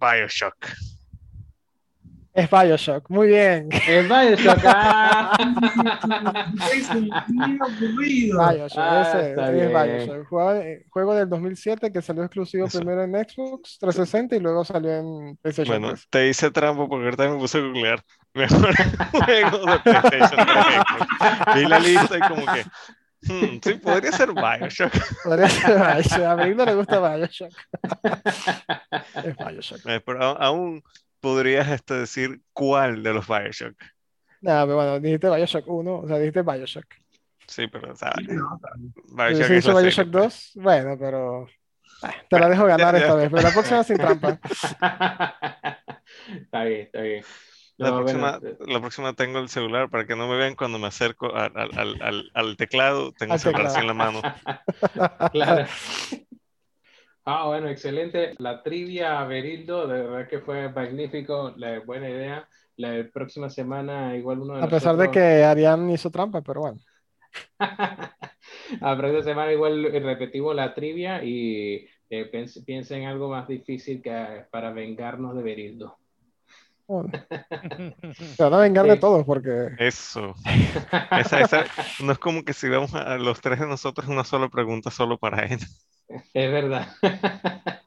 Bioshock. 0.00 0.56
Es 2.32 2.48
Bioshock, 2.48 3.10
muy 3.10 3.26
bien. 3.26 3.68
Es 3.70 4.08
Bioshock. 4.08 4.62
Ah. 4.64 5.36
Bioshock, 8.16 8.78
ah, 8.78 9.02
ese, 9.02 9.32
es 9.32 10.06
Bioshock. 10.06 10.28
Juego, 10.90 11.14
del 11.14 11.28
2007 11.28 11.92
que 11.92 12.00
salió 12.00 12.22
exclusivo 12.22 12.68
primero 12.68 13.02
en 13.02 13.12
Xbox 13.12 13.78
360 13.80 14.36
y 14.36 14.40
luego 14.40 14.64
salió 14.64 14.96
en 14.96 15.36
PlayStation. 15.42 15.82
Bueno, 15.82 15.98
te 16.08 16.28
hice 16.28 16.50
trampo 16.52 16.88
porque 16.88 17.06
ahorita 17.06 17.28
me 17.28 17.36
puse 17.36 17.58
a 17.58 17.62
googlear. 17.62 18.02
Mejor 18.32 18.74
juego 19.10 19.66
de 19.66 19.78
PlayStation 19.80 20.46
3. 20.46 21.56
Vi 21.56 21.64
la 21.66 21.78
lista 21.80 22.16
y 22.16 22.20
como 22.20 22.46
que. 22.46 22.64
Hmm, 23.22 23.58
sí, 23.62 23.74
podría 23.74 24.12
ser 24.12 24.32
Bioshock. 24.32 24.92
Podría 25.24 25.48
ser 25.48 25.76
Bioshock. 25.76 26.22
A 26.22 26.36
mí 26.36 26.54
no 26.54 26.64
le 26.64 26.74
gusta 26.74 27.16
Bioshock. 27.16 27.52
es 29.20 29.36
Bioshock. 29.36 29.86
Eh, 29.86 30.00
pero 30.00 30.22
aún 30.40 30.82
podrías 31.20 31.68
este, 31.68 31.94
decir 31.94 32.40
cuál 32.52 33.02
de 33.02 33.14
los 33.14 33.26
Bioshock. 33.26 33.74
No, 34.40 34.62
pero 34.64 34.76
bueno, 34.76 35.00
dijiste 35.00 35.28
Bioshock 35.28 35.68
1, 35.68 35.98
o 35.98 36.08
sea, 36.08 36.18
dijiste 36.18 36.42
Bioshock. 36.42 36.86
Sí, 37.46 37.66
pero, 37.66 37.92
o 37.92 37.96
sea, 37.96 38.12
Bioshock, 38.16 39.46
si 39.46 39.54
hizo 39.54 39.76
Bioshock 39.76 40.08
2, 40.08 40.52
bueno, 40.56 40.96
pero 40.98 41.48
ah, 42.02 42.14
te 42.28 42.38
la 42.38 42.48
dejo 42.48 42.64
ganar 42.66 42.94
esta 42.94 43.14
vez, 43.14 43.28
pero 43.30 43.42
la 43.42 43.52
próxima 43.52 43.84
sin 43.84 43.96
trampa. 43.96 44.38
está 46.42 46.64
bien, 46.64 46.80
está 46.80 47.00
bien. 47.02 47.24
La, 47.76 47.96
próxima, 47.96 48.38
eh, 48.42 48.56
la 48.66 48.80
próxima 48.80 49.14
tengo 49.14 49.38
el 49.38 49.48
celular 49.48 49.88
para 49.88 50.06
que 50.06 50.14
no 50.14 50.28
me 50.28 50.36
vean 50.36 50.54
cuando 50.54 50.78
me 50.78 50.86
acerco 50.86 51.34
al, 51.34 51.52
al, 51.56 52.02
al, 52.02 52.30
al 52.34 52.56
teclado. 52.58 53.12
Tengo 53.12 53.34
el 53.34 53.40
celular 53.40 53.72
en 53.80 53.86
la 53.86 53.94
mano. 53.94 54.20
claro. 55.32 55.66
Ah, 57.24 57.46
bueno, 57.46 57.68
excelente. 57.68 58.34
La 58.38 58.62
trivia, 58.62 59.22
Berildo, 59.24 59.86
de 59.86 60.02
verdad 60.02 60.28
que 60.28 60.40
fue 60.40 60.70
magnífico, 60.70 61.52
la 61.56 61.80
buena 61.80 62.08
idea. 62.08 62.48
La 62.76 63.06
próxima 63.12 63.50
semana, 63.50 64.16
igual 64.16 64.40
uno 64.40 64.56
de 64.56 64.64
A 64.64 64.68
pesar 64.68 64.96
de 64.96 65.10
que 65.10 65.44
Arián 65.44 65.90
hizo 65.90 66.10
trampa, 66.10 66.40
pero 66.40 66.62
bueno. 66.62 66.80
la 68.80 68.96
próxima 68.96 69.22
semana 69.22 69.52
igual 69.52 69.92
repetimos 69.92 70.56
la 70.56 70.74
trivia 70.74 71.22
y 71.22 71.86
eh, 72.08 72.24
piensen 72.66 73.02
en 73.02 73.08
algo 73.08 73.28
más 73.28 73.46
difícil 73.46 74.02
que 74.02 74.44
para 74.50 74.72
vengarnos 74.72 75.36
de 75.36 75.42
Berildo. 75.42 75.98
Se 78.36 78.42
van 78.42 78.54
a 78.54 78.58
vengar 78.58 78.86
de 78.86 78.96
todos 78.96 79.24
porque. 79.24 79.68
Eso. 79.78 80.34
no 82.02 82.12
es 82.12 82.18
como 82.18 82.42
que 82.42 82.52
si 82.52 82.68
vemos 82.68 82.94
a 82.94 83.16
los 83.16 83.40
tres 83.40 83.60
de 83.60 83.66
nosotros 83.66 84.08
una 84.08 84.24
sola 84.24 84.48
pregunta 84.48 84.90
solo 84.90 85.16
para 85.16 85.44
él. 85.44 85.60
Es 86.34 86.50
verdad. 86.50 86.88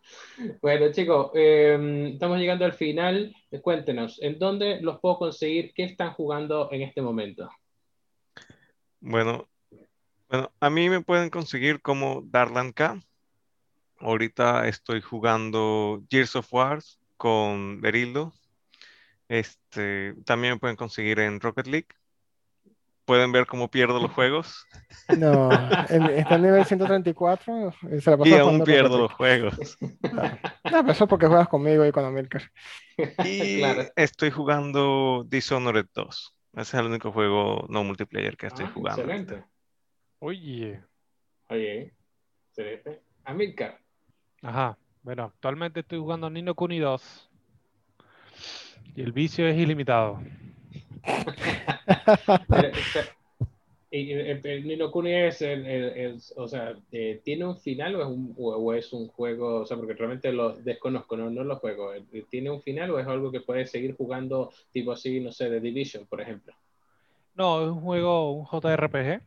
bueno, 0.61 0.91
chicos, 0.91 1.31
em, 1.33 2.13
estamos 2.13 2.37
llegando 2.37 2.65
al 2.65 2.73
final. 2.73 3.35
Cuéntenos, 3.61 4.21
¿en 4.21 4.39
dónde 4.39 4.79
los 4.81 4.99
puedo 4.99 5.17
conseguir? 5.17 5.73
¿Qué 5.73 5.83
están 5.83 6.13
jugando 6.13 6.69
en 6.71 6.83
este 6.83 7.01
momento? 7.01 7.49
Bueno, 9.01 9.49
bueno, 10.29 10.51
a 10.59 10.69
mí 10.69 10.89
me 10.89 11.01
pueden 11.01 11.29
conseguir 11.29 11.81
como 11.81 12.23
Darlan 12.25 12.71
K. 12.71 12.99
Ahorita 13.97 14.67
estoy 14.67 15.01
jugando 15.01 16.01
Gears 16.09 16.35
of 16.35 16.53
War 16.53 16.79
con 17.17 17.81
Berildo. 17.81 18.33
Este, 19.27 20.15
también 20.25 20.53
me 20.53 20.59
pueden 20.59 20.75
conseguir 20.75 21.19
en 21.19 21.39
Rocket 21.39 21.67
League 21.67 21.87
pueden 23.05 23.31
ver 23.31 23.45
cómo 23.45 23.69
pierdo 23.69 23.99
los 23.99 24.11
juegos. 24.13 24.65
No, 25.17 25.51
está 25.51 26.35
en 26.35 26.41
nivel 26.41 26.65
134. 26.65 27.73
Se 27.99 28.17
la 28.17 28.27
y 28.27 28.33
aún 28.33 28.63
pierdo 28.63 28.97
los 28.97 29.13
juegos. 29.13 29.77
No, 30.71 30.79
pero 30.81 30.91
eso 30.91 31.07
porque 31.07 31.27
juegas 31.27 31.49
conmigo 31.49 31.85
y 31.85 31.91
con 31.91 32.05
Amilcar. 32.05 32.43
Y 33.25 33.61
estoy 33.95 34.31
jugando 34.31 35.25
Dishonored 35.27 35.87
2. 35.93 36.35
Ese 36.53 36.61
es 36.61 36.73
el 36.73 36.85
único 36.85 37.11
juego 37.11 37.65
no 37.69 37.83
multiplayer 37.83 38.37
que 38.37 38.47
estoy 38.47 38.65
ah, 38.65 38.71
jugando. 38.73 39.01
Excelente. 39.01 39.43
Oye. 40.19 40.81
Oye, 41.49 41.93
excelente. 42.49 43.01
Amilcar. 43.25 43.79
Ajá. 44.41 44.77
Bueno, 45.01 45.25
actualmente 45.25 45.81
estoy 45.81 45.99
jugando 45.99 46.29
Nino 46.29 46.55
Kuni 46.55 46.79
2. 46.79 47.29
Y 48.95 49.01
el 49.01 49.11
vicio 49.11 49.47
es 49.47 49.57
ilimitado. 49.57 50.21
Nino 53.93 54.89
Kuni 54.89 55.13
es, 55.13 55.41
el, 55.43 56.19
o 56.35 56.47
sea, 56.47 56.75
eh, 56.91 57.21
¿tiene 57.23 57.45
un 57.45 57.57
final 57.57 57.95
o 57.95 58.01
es 58.01 58.07
un, 58.07 58.33
o 58.37 58.73
es 58.73 58.91
un 58.91 59.07
juego? 59.09 59.61
O 59.61 59.65
sea, 59.65 59.77
porque 59.77 59.93
realmente 59.93 60.31
lo 60.33 60.53
desconozco, 60.53 61.15
no, 61.15 61.29
no 61.29 61.43
lo 61.43 61.57
juego. 61.57 61.93
Eh, 61.93 62.25
¿Tiene 62.29 62.49
un 62.49 62.61
final 62.61 62.89
o 62.91 62.99
es 62.99 63.07
algo 63.07 63.31
que 63.31 63.41
puedes 63.41 63.69
seguir 63.69 63.95
jugando 63.95 64.51
tipo 64.71 64.91
así, 64.91 65.19
no 65.19 65.31
sé, 65.31 65.49
de 65.49 65.59
Division, 65.59 66.07
por 66.07 66.21
ejemplo? 66.21 66.53
No, 67.35 67.61
es 67.61 67.69
un 67.69 67.81
juego, 67.81 68.31
un 68.31 68.45
JRPG, 68.45 69.21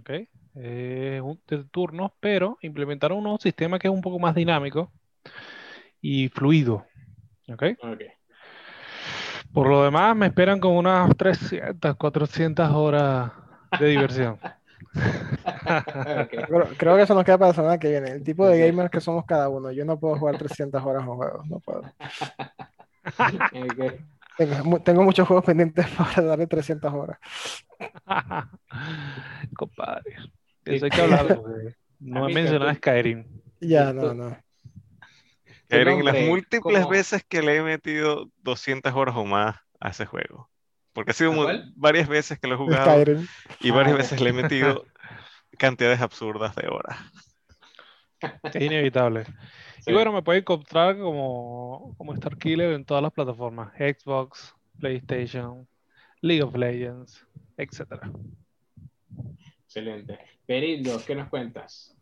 ¿ok? 0.00 0.10
de 0.54 1.64
turnos, 1.70 2.10
pero 2.20 2.58
implementaron 2.60 3.26
un 3.26 3.38
sistema 3.38 3.78
que 3.78 3.88
es 3.88 3.94
un 3.94 4.02
poco 4.02 4.18
más 4.18 4.34
dinámico 4.34 4.92
y 6.00 6.28
fluido, 6.28 6.84
¿ok? 7.48 7.62
okay. 7.80 8.08
Por 9.52 9.68
lo 9.68 9.84
demás, 9.84 10.16
me 10.16 10.26
esperan 10.26 10.60
como 10.60 10.78
unas 10.78 11.14
300, 11.16 11.96
400 11.96 12.70
horas 12.70 13.32
de 13.78 13.86
diversión. 13.86 14.38
creo, 16.78 16.96
que 16.96 17.02
eso 17.02 17.14
nos 17.14 17.24
queda 17.24 17.38
para 17.38 17.48
la 17.48 17.54
semana 17.54 17.78
que 17.78 17.88
viene. 17.90 18.10
El 18.10 18.22
tipo 18.22 18.46
de 18.46 18.58
gamers 18.58 18.90
que 18.90 19.00
somos 19.00 19.24
cada 19.26 19.48
uno. 19.48 19.70
Yo 19.72 19.84
no 19.84 19.98
puedo 19.98 20.16
jugar 20.16 20.38
300 20.38 20.82
horas 20.82 21.02
en 21.02 21.14
juegos, 21.14 21.46
no 21.46 21.58
puedo. 21.60 21.82
Tengo, 24.84 25.02
muchos 25.02 25.26
juegos 25.26 25.44
pendientes 25.44 25.86
para 25.96 26.22
darle 26.22 26.46
300 26.46 26.92
horas. 26.92 27.18
Compadre. 29.56 30.16
Eso 30.64 30.84
hay 30.86 30.90
que 30.90 31.00
hablar. 31.00 31.40
No 31.98 32.26
me 32.26 32.34
mencionas 32.34 32.76
Skyrim. 32.78 33.24
Ya, 33.60 33.92
no, 33.92 34.14
no. 34.14 34.36
En 35.72 36.04
las 36.04 36.20
múltiples 36.20 36.88
veces 36.88 37.24
que 37.26 37.42
le 37.42 37.56
he 37.56 37.62
metido 37.62 38.30
200 38.42 38.92
horas 38.94 39.16
o 39.16 39.24
más 39.24 39.56
a 39.80 39.88
ese 39.88 40.04
juego. 40.04 40.50
Porque 40.92 41.12
ha 41.12 41.14
sido 41.14 41.32
varias 41.74 42.08
veces 42.08 42.38
que 42.38 42.46
lo 42.46 42.54
he 42.54 42.58
jugado 42.58 43.04
y 43.60 43.70
varias 43.70 43.94
ah, 43.94 43.98
veces 43.98 44.20
le 44.20 44.30
he 44.30 44.32
metido 44.34 44.84
cantidades 45.58 46.00
absurdas 46.02 46.54
de 46.54 46.68
horas. 46.68 46.98
Es 48.44 48.62
inevitable. 48.62 49.24
Y 49.86 49.92
bueno, 49.92 50.12
me 50.12 50.22
puede 50.22 50.40
encontrar 50.40 50.98
como, 50.98 51.94
como 51.96 52.12
Star 52.14 52.36
Killer 52.36 52.72
en 52.74 52.84
todas 52.84 53.02
las 53.02 53.12
plataformas: 53.12 53.72
Xbox, 53.78 54.54
PlayStation, 54.78 55.66
League 56.20 56.42
of 56.42 56.54
Legends, 56.54 57.26
etc. 57.56 58.04
Excelente. 59.64 60.18
Perillo, 60.46 61.02
¿qué 61.04 61.14
nos 61.14 61.28
cuentas? 61.28 61.96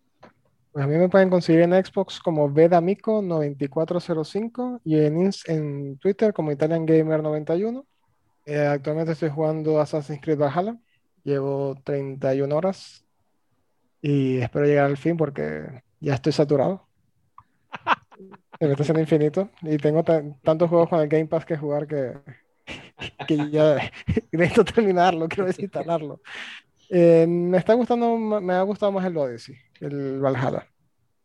A 0.75 0.87
mí 0.87 0.97
me 0.97 1.09
pueden 1.09 1.31
conseguir 1.31 1.63
en 1.63 1.73
Xbox 1.73 2.21
como 2.21 2.49
Vedamico9405 2.49 4.83
y 4.85 5.01
en, 5.01 5.29
en 5.47 5.99
Twitter 5.99 6.33
como 6.33 6.53
ItalianGamer91. 6.53 7.85
Eh, 8.47 8.67
actualmente 8.67 9.13
estoy 9.13 9.31
jugando 9.31 9.81
Assassin's 9.81 10.21
Creed 10.21 10.39
Valhalla. 10.39 10.77
Llevo 11.25 11.77
31 11.85 12.57
horas 12.57 13.05
y 14.01 14.39
espero 14.39 14.67
llegar 14.67 14.87
al 14.87 14.97
fin 14.97 15.17
porque 15.17 15.83
ya 15.99 16.15
estoy 16.15 16.33
saturado. 16.33 16.87
Se 18.59 18.67
me 18.67 18.73
está 18.73 18.83
haciendo 18.83 19.01
infinito 19.01 19.51
y 19.63 19.77
tengo 19.79 20.05
tantos 20.05 20.69
juegos 20.69 20.89
con 20.89 21.01
el 21.01 21.09
Game 21.09 21.27
Pass 21.27 21.45
que 21.45 21.57
jugar 21.57 21.87
que, 21.87 22.15
que 23.27 23.51
ya 23.51 23.91
necesito 24.33 24.65
terminarlo, 24.65 25.29
quiero 25.29 25.47
desinstalarlo. 25.47 26.21
Eh, 26.91 27.27
me 27.27 27.59
está 27.59 27.75
gustando, 27.75 28.17
me 28.17 28.55
ha 28.55 28.63
gustado 28.63 28.93
más 28.93 29.05
el 29.05 29.17
Odyssey, 29.17 29.57
el 29.81 30.21
Valhalla. 30.21 30.67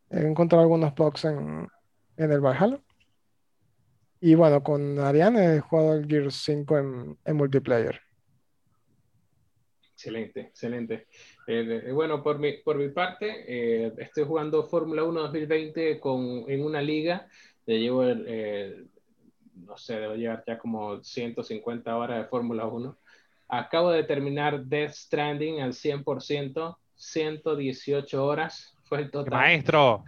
He 0.10 0.20
encontrado 0.20 0.64
algunos 0.64 0.94
bugs 0.96 1.26
en, 1.26 1.68
en 2.18 2.32
el 2.32 2.40
Valhalla. 2.40 2.80
Y 4.22 4.34
bueno, 4.36 4.64
con 4.64 4.98
Ariane 5.00 5.56
he 5.56 5.60
jugado 5.60 5.96
el 5.96 6.08
Gears 6.08 6.36
5 6.36 6.78
en, 6.78 7.18
en 7.26 7.36
multiplayer. 7.36 8.00
Excelente, 9.92 10.42
excelente. 10.42 11.08
Eh, 11.48 11.92
bueno, 11.94 12.24
por 12.24 12.40
mi, 12.40 12.54
por 12.58 12.78
mi 12.78 12.90
parte, 12.90 13.46
eh, 13.48 13.94
estoy 13.98 14.26
jugando 14.26 14.64
Fórmula 14.64 15.04
1 15.04 15.22
2020 15.22 16.00
con, 16.00 16.44
en 16.48 16.64
una 16.64 16.82
liga. 16.82 17.28
Le 17.66 17.80
llevo, 17.80 18.04
no 19.56 19.78
sé, 19.78 20.00
debo 20.00 20.16
llevar 20.16 20.44
ya 20.46 20.58
como 20.58 21.04
150 21.04 21.96
horas 21.96 22.24
de 22.24 22.30
Fórmula 22.30 22.68
1. 22.68 22.98
Acabo 23.48 23.92
de 23.92 24.04
terminar 24.04 24.66
Death 24.66 24.94
Stranding 24.94 25.62
al 25.62 25.74
100%, 25.74 26.78
118 26.96 28.26
horas 28.26 28.78
fue 28.84 29.00
el 29.00 29.12
total. 29.12 29.34
Maestro. 29.34 30.04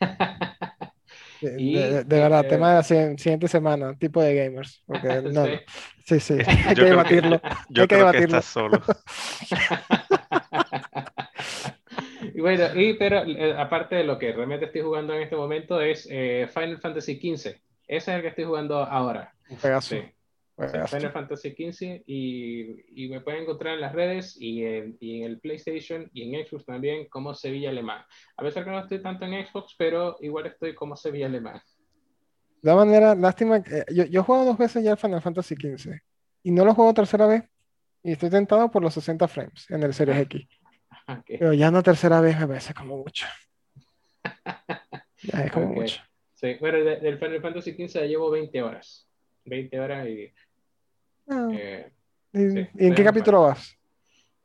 de, 1.40 2.04
verdad, 2.06 2.46
tema 2.46 2.70
de 2.70 2.74
la 2.76 2.82
siguiente 3.16 3.48
semana, 3.48 3.94
tipo 3.96 4.22
de 4.22 4.34
gamers. 4.34 4.82
Porque, 4.86 5.22
no, 5.32 5.46
sí. 6.04 6.20
sí, 6.20 6.34
hay 6.66 6.74
que 6.74 6.84
debatirlo. 6.84 7.40
yo 7.68 7.82
hay 7.82 7.88
que 7.88 7.96
debatirlo. 7.96 8.42
solo. 8.42 8.82
y 12.34 12.40
bueno, 12.40 12.64
y, 12.74 12.94
pero 12.94 13.24
eh, 13.24 13.54
aparte 13.58 13.96
de 13.96 14.04
lo 14.04 14.18
que 14.18 14.32
realmente 14.32 14.66
estoy 14.66 14.82
jugando 14.82 15.14
en 15.14 15.22
este 15.22 15.36
momento 15.36 15.80
es 15.80 16.06
eh, 16.10 16.48
Final 16.52 16.78
Fantasy 16.78 17.16
XV. 17.16 17.48
Ese 17.48 17.60
es 17.86 18.08
el 18.08 18.22
que 18.22 18.28
estoy 18.28 18.44
jugando 18.44 18.78
ahora. 18.78 19.34
Un 19.48 19.56
pedazo. 19.56 19.96
Sí. 19.96 20.02
Final 20.68 21.12
Fantasy 21.12 21.50
XV 21.50 22.02
y, 22.06 23.04
y, 23.04 23.08
me 23.08 23.20
pueden 23.20 23.42
encontrar 23.42 23.74
en 23.74 23.80
las 23.80 23.94
redes 23.94 24.36
y 24.38 24.64
en, 24.64 24.96
y 25.00 25.20
en, 25.20 25.30
el 25.30 25.40
PlayStation 25.40 26.10
y 26.12 26.34
en 26.34 26.46
Xbox 26.46 26.66
también 26.66 27.08
como 27.08 27.34
Sevilla 27.34 27.70
Alemán. 27.70 28.04
A 28.36 28.42
pesar 28.42 28.64
que 28.64 28.70
no 28.70 28.80
estoy 28.80 29.00
tanto 29.02 29.24
en 29.24 29.46
Xbox, 29.46 29.74
pero 29.78 30.16
igual 30.20 30.46
estoy 30.46 30.74
como 30.74 30.96
Sevilla 30.96 31.26
Alemán. 31.26 31.60
De 32.62 32.74
manera, 32.74 33.14
lástima, 33.14 33.62
que, 33.62 33.84
yo, 33.92 34.04
yo 34.04 34.20
he 34.20 34.24
jugado 34.24 34.44
dos 34.44 34.58
veces 34.58 34.84
ya 34.84 34.96
Final 34.96 35.22
Fantasy 35.22 35.54
XV 35.54 35.92
y 36.42 36.50
no 36.50 36.64
lo 36.64 36.74
juego 36.74 36.92
tercera 36.92 37.26
vez 37.26 37.44
y 38.02 38.12
estoy 38.12 38.30
tentado 38.30 38.70
por 38.70 38.82
los 38.82 38.94
60 38.94 39.28
frames 39.28 39.70
en 39.70 39.82
el 39.82 39.94
Series 39.94 40.18
X. 40.20 40.46
Pero 41.26 41.52
ya 41.54 41.68
una 41.68 41.82
tercera 41.82 42.20
vez 42.20 42.38
me 42.38 42.46
parece 42.46 42.74
como 42.74 42.98
mucho. 42.98 43.26
Ya 45.22 45.44
es 45.44 45.52
como 45.52 45.66
mucho. 45.66 46.00
Sí, 46.34 46.56
bueno, 46.60 46.78
del 46.78 47.18
Final 47.18 47.42
Fantasy 47.42 47.72
XV 47.72 48.00
ya 48.00 48.06
llevo 48.06 48.30
20 48.30 48.62
horas. 48.62 49.06
20 49.44 49.80
horas 49.80 50.08
y 50.08 50.32
Ah. 51.30 51.48
Eh, 51.52 51.92
¿Y, 52.32 52.86
en 52.86 52.94
qué 52.94 53.04
capítulo 53.04 53.42
vas? 53.42 53.76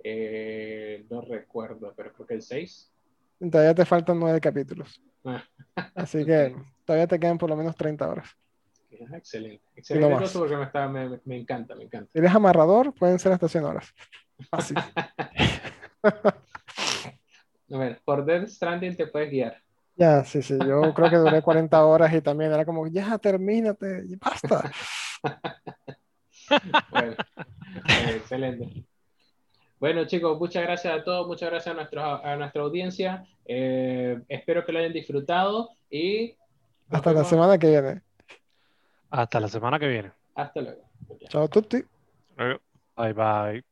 Eh, 0.04 1.06
no 1.10 1.22
recuerdo, 1.22 1.94
pero 1.96 2.14
creo 2.14 2.28
que 2.28 2.34
el 2.36 2.44
6. 2.44 2.92
Todavía 3.52 3.74
te 3.74 3.86
faltan 3.86 4.20
9 4.20 4.40
capítulos. 4.40 5.02
Ah. 5.24 5.44
Así 5.96 6.16
que 6.26 6.56
todavía 6.86 7.08
te 7.08 7.20
quedan 7.20 7.40
por 7.40 7.50
lo 7.50 7.56
menos 7.56 7.76
30 7.76 8.08
horas. 8.08 8.30
Excelente. 8.92 9.64
Excelente 9.76 10.28
porque 10.34 10.56
me, 11.26 11.38
encanta, 11.38 11.76
me 11.76 11.84
encanta. 11.84 12.10
Si 12.14 12.20
eres 12.20 12.34
amarrador, 12.34 12.94
pueden 12.94 13.20
ser 13.20 13.34
hasta 13.34 13.50
100 13.50 13.66
horas. 13.66 13.94
Fácil. 14.50 14.78
bueno, 17.68 17.98
por 18.06 18.24
Death 18.24 18.48
Stranding 18.48 18.96
te 18.96 19.08
puedes 19.08 19.30
guiar. 19.32 19.58
Ya, 19.98 20.24
sí, 20.24 20.42
sí. 20.42 20.58
Yo 20.60 20.94
creo 20.94 21.10
que 21.10 21.18
duré 21.18 21.42
40 21.42 21.84
horas 21.84 22.14
y 22.14 22.22
también 22.22 22.54
era 22.54 22.64
como, 22.64 22.88
ya, 22.88 23.18
termínate, 23.18 24.04
y 24.08 24.16
basta. 24.16 24.72
bueno, 26.92 27.14
eh, 27.14 28.16
excelente. 28.18 28.86
Bueno, 29.80 30.06
chicos, 30.06 30.40
muchas 30.40 30.64
gracias 30.64 31.00
a 31.00 31.04
todos, 31.04 31.28
muchas 31.28 31.50
gracias 31.50 31.76
a, 31.98 32.32
a 32.32 32.36
nuestra 32.36 32.62
audiencia. 32.62 33.26
Eh, 33.46 34.20
espero 34.28 34.66
que 34.66 34.72
lo 34.72 34.80
hayan 34.80 34.94
disfrutado 34.94 35.70
y. 35.90 36.36
Hasta 36.90 37.14
la 37.14 37.24
semana 37.24 37.58
que 37.58 37.68
viene. 37.68 38.02
Hasta 39.10 39.40
la 39.40 39.48
semana 39.48 39.80
que 39.80 39.88
viene. 39.88 40.12
Hasta 40.36 40.62
luego. 40.62 40.82
Chao, 41.30 41.48
tutti. 41.48 41.84
Bye 42.36 43.14
bye. 43.14 43.64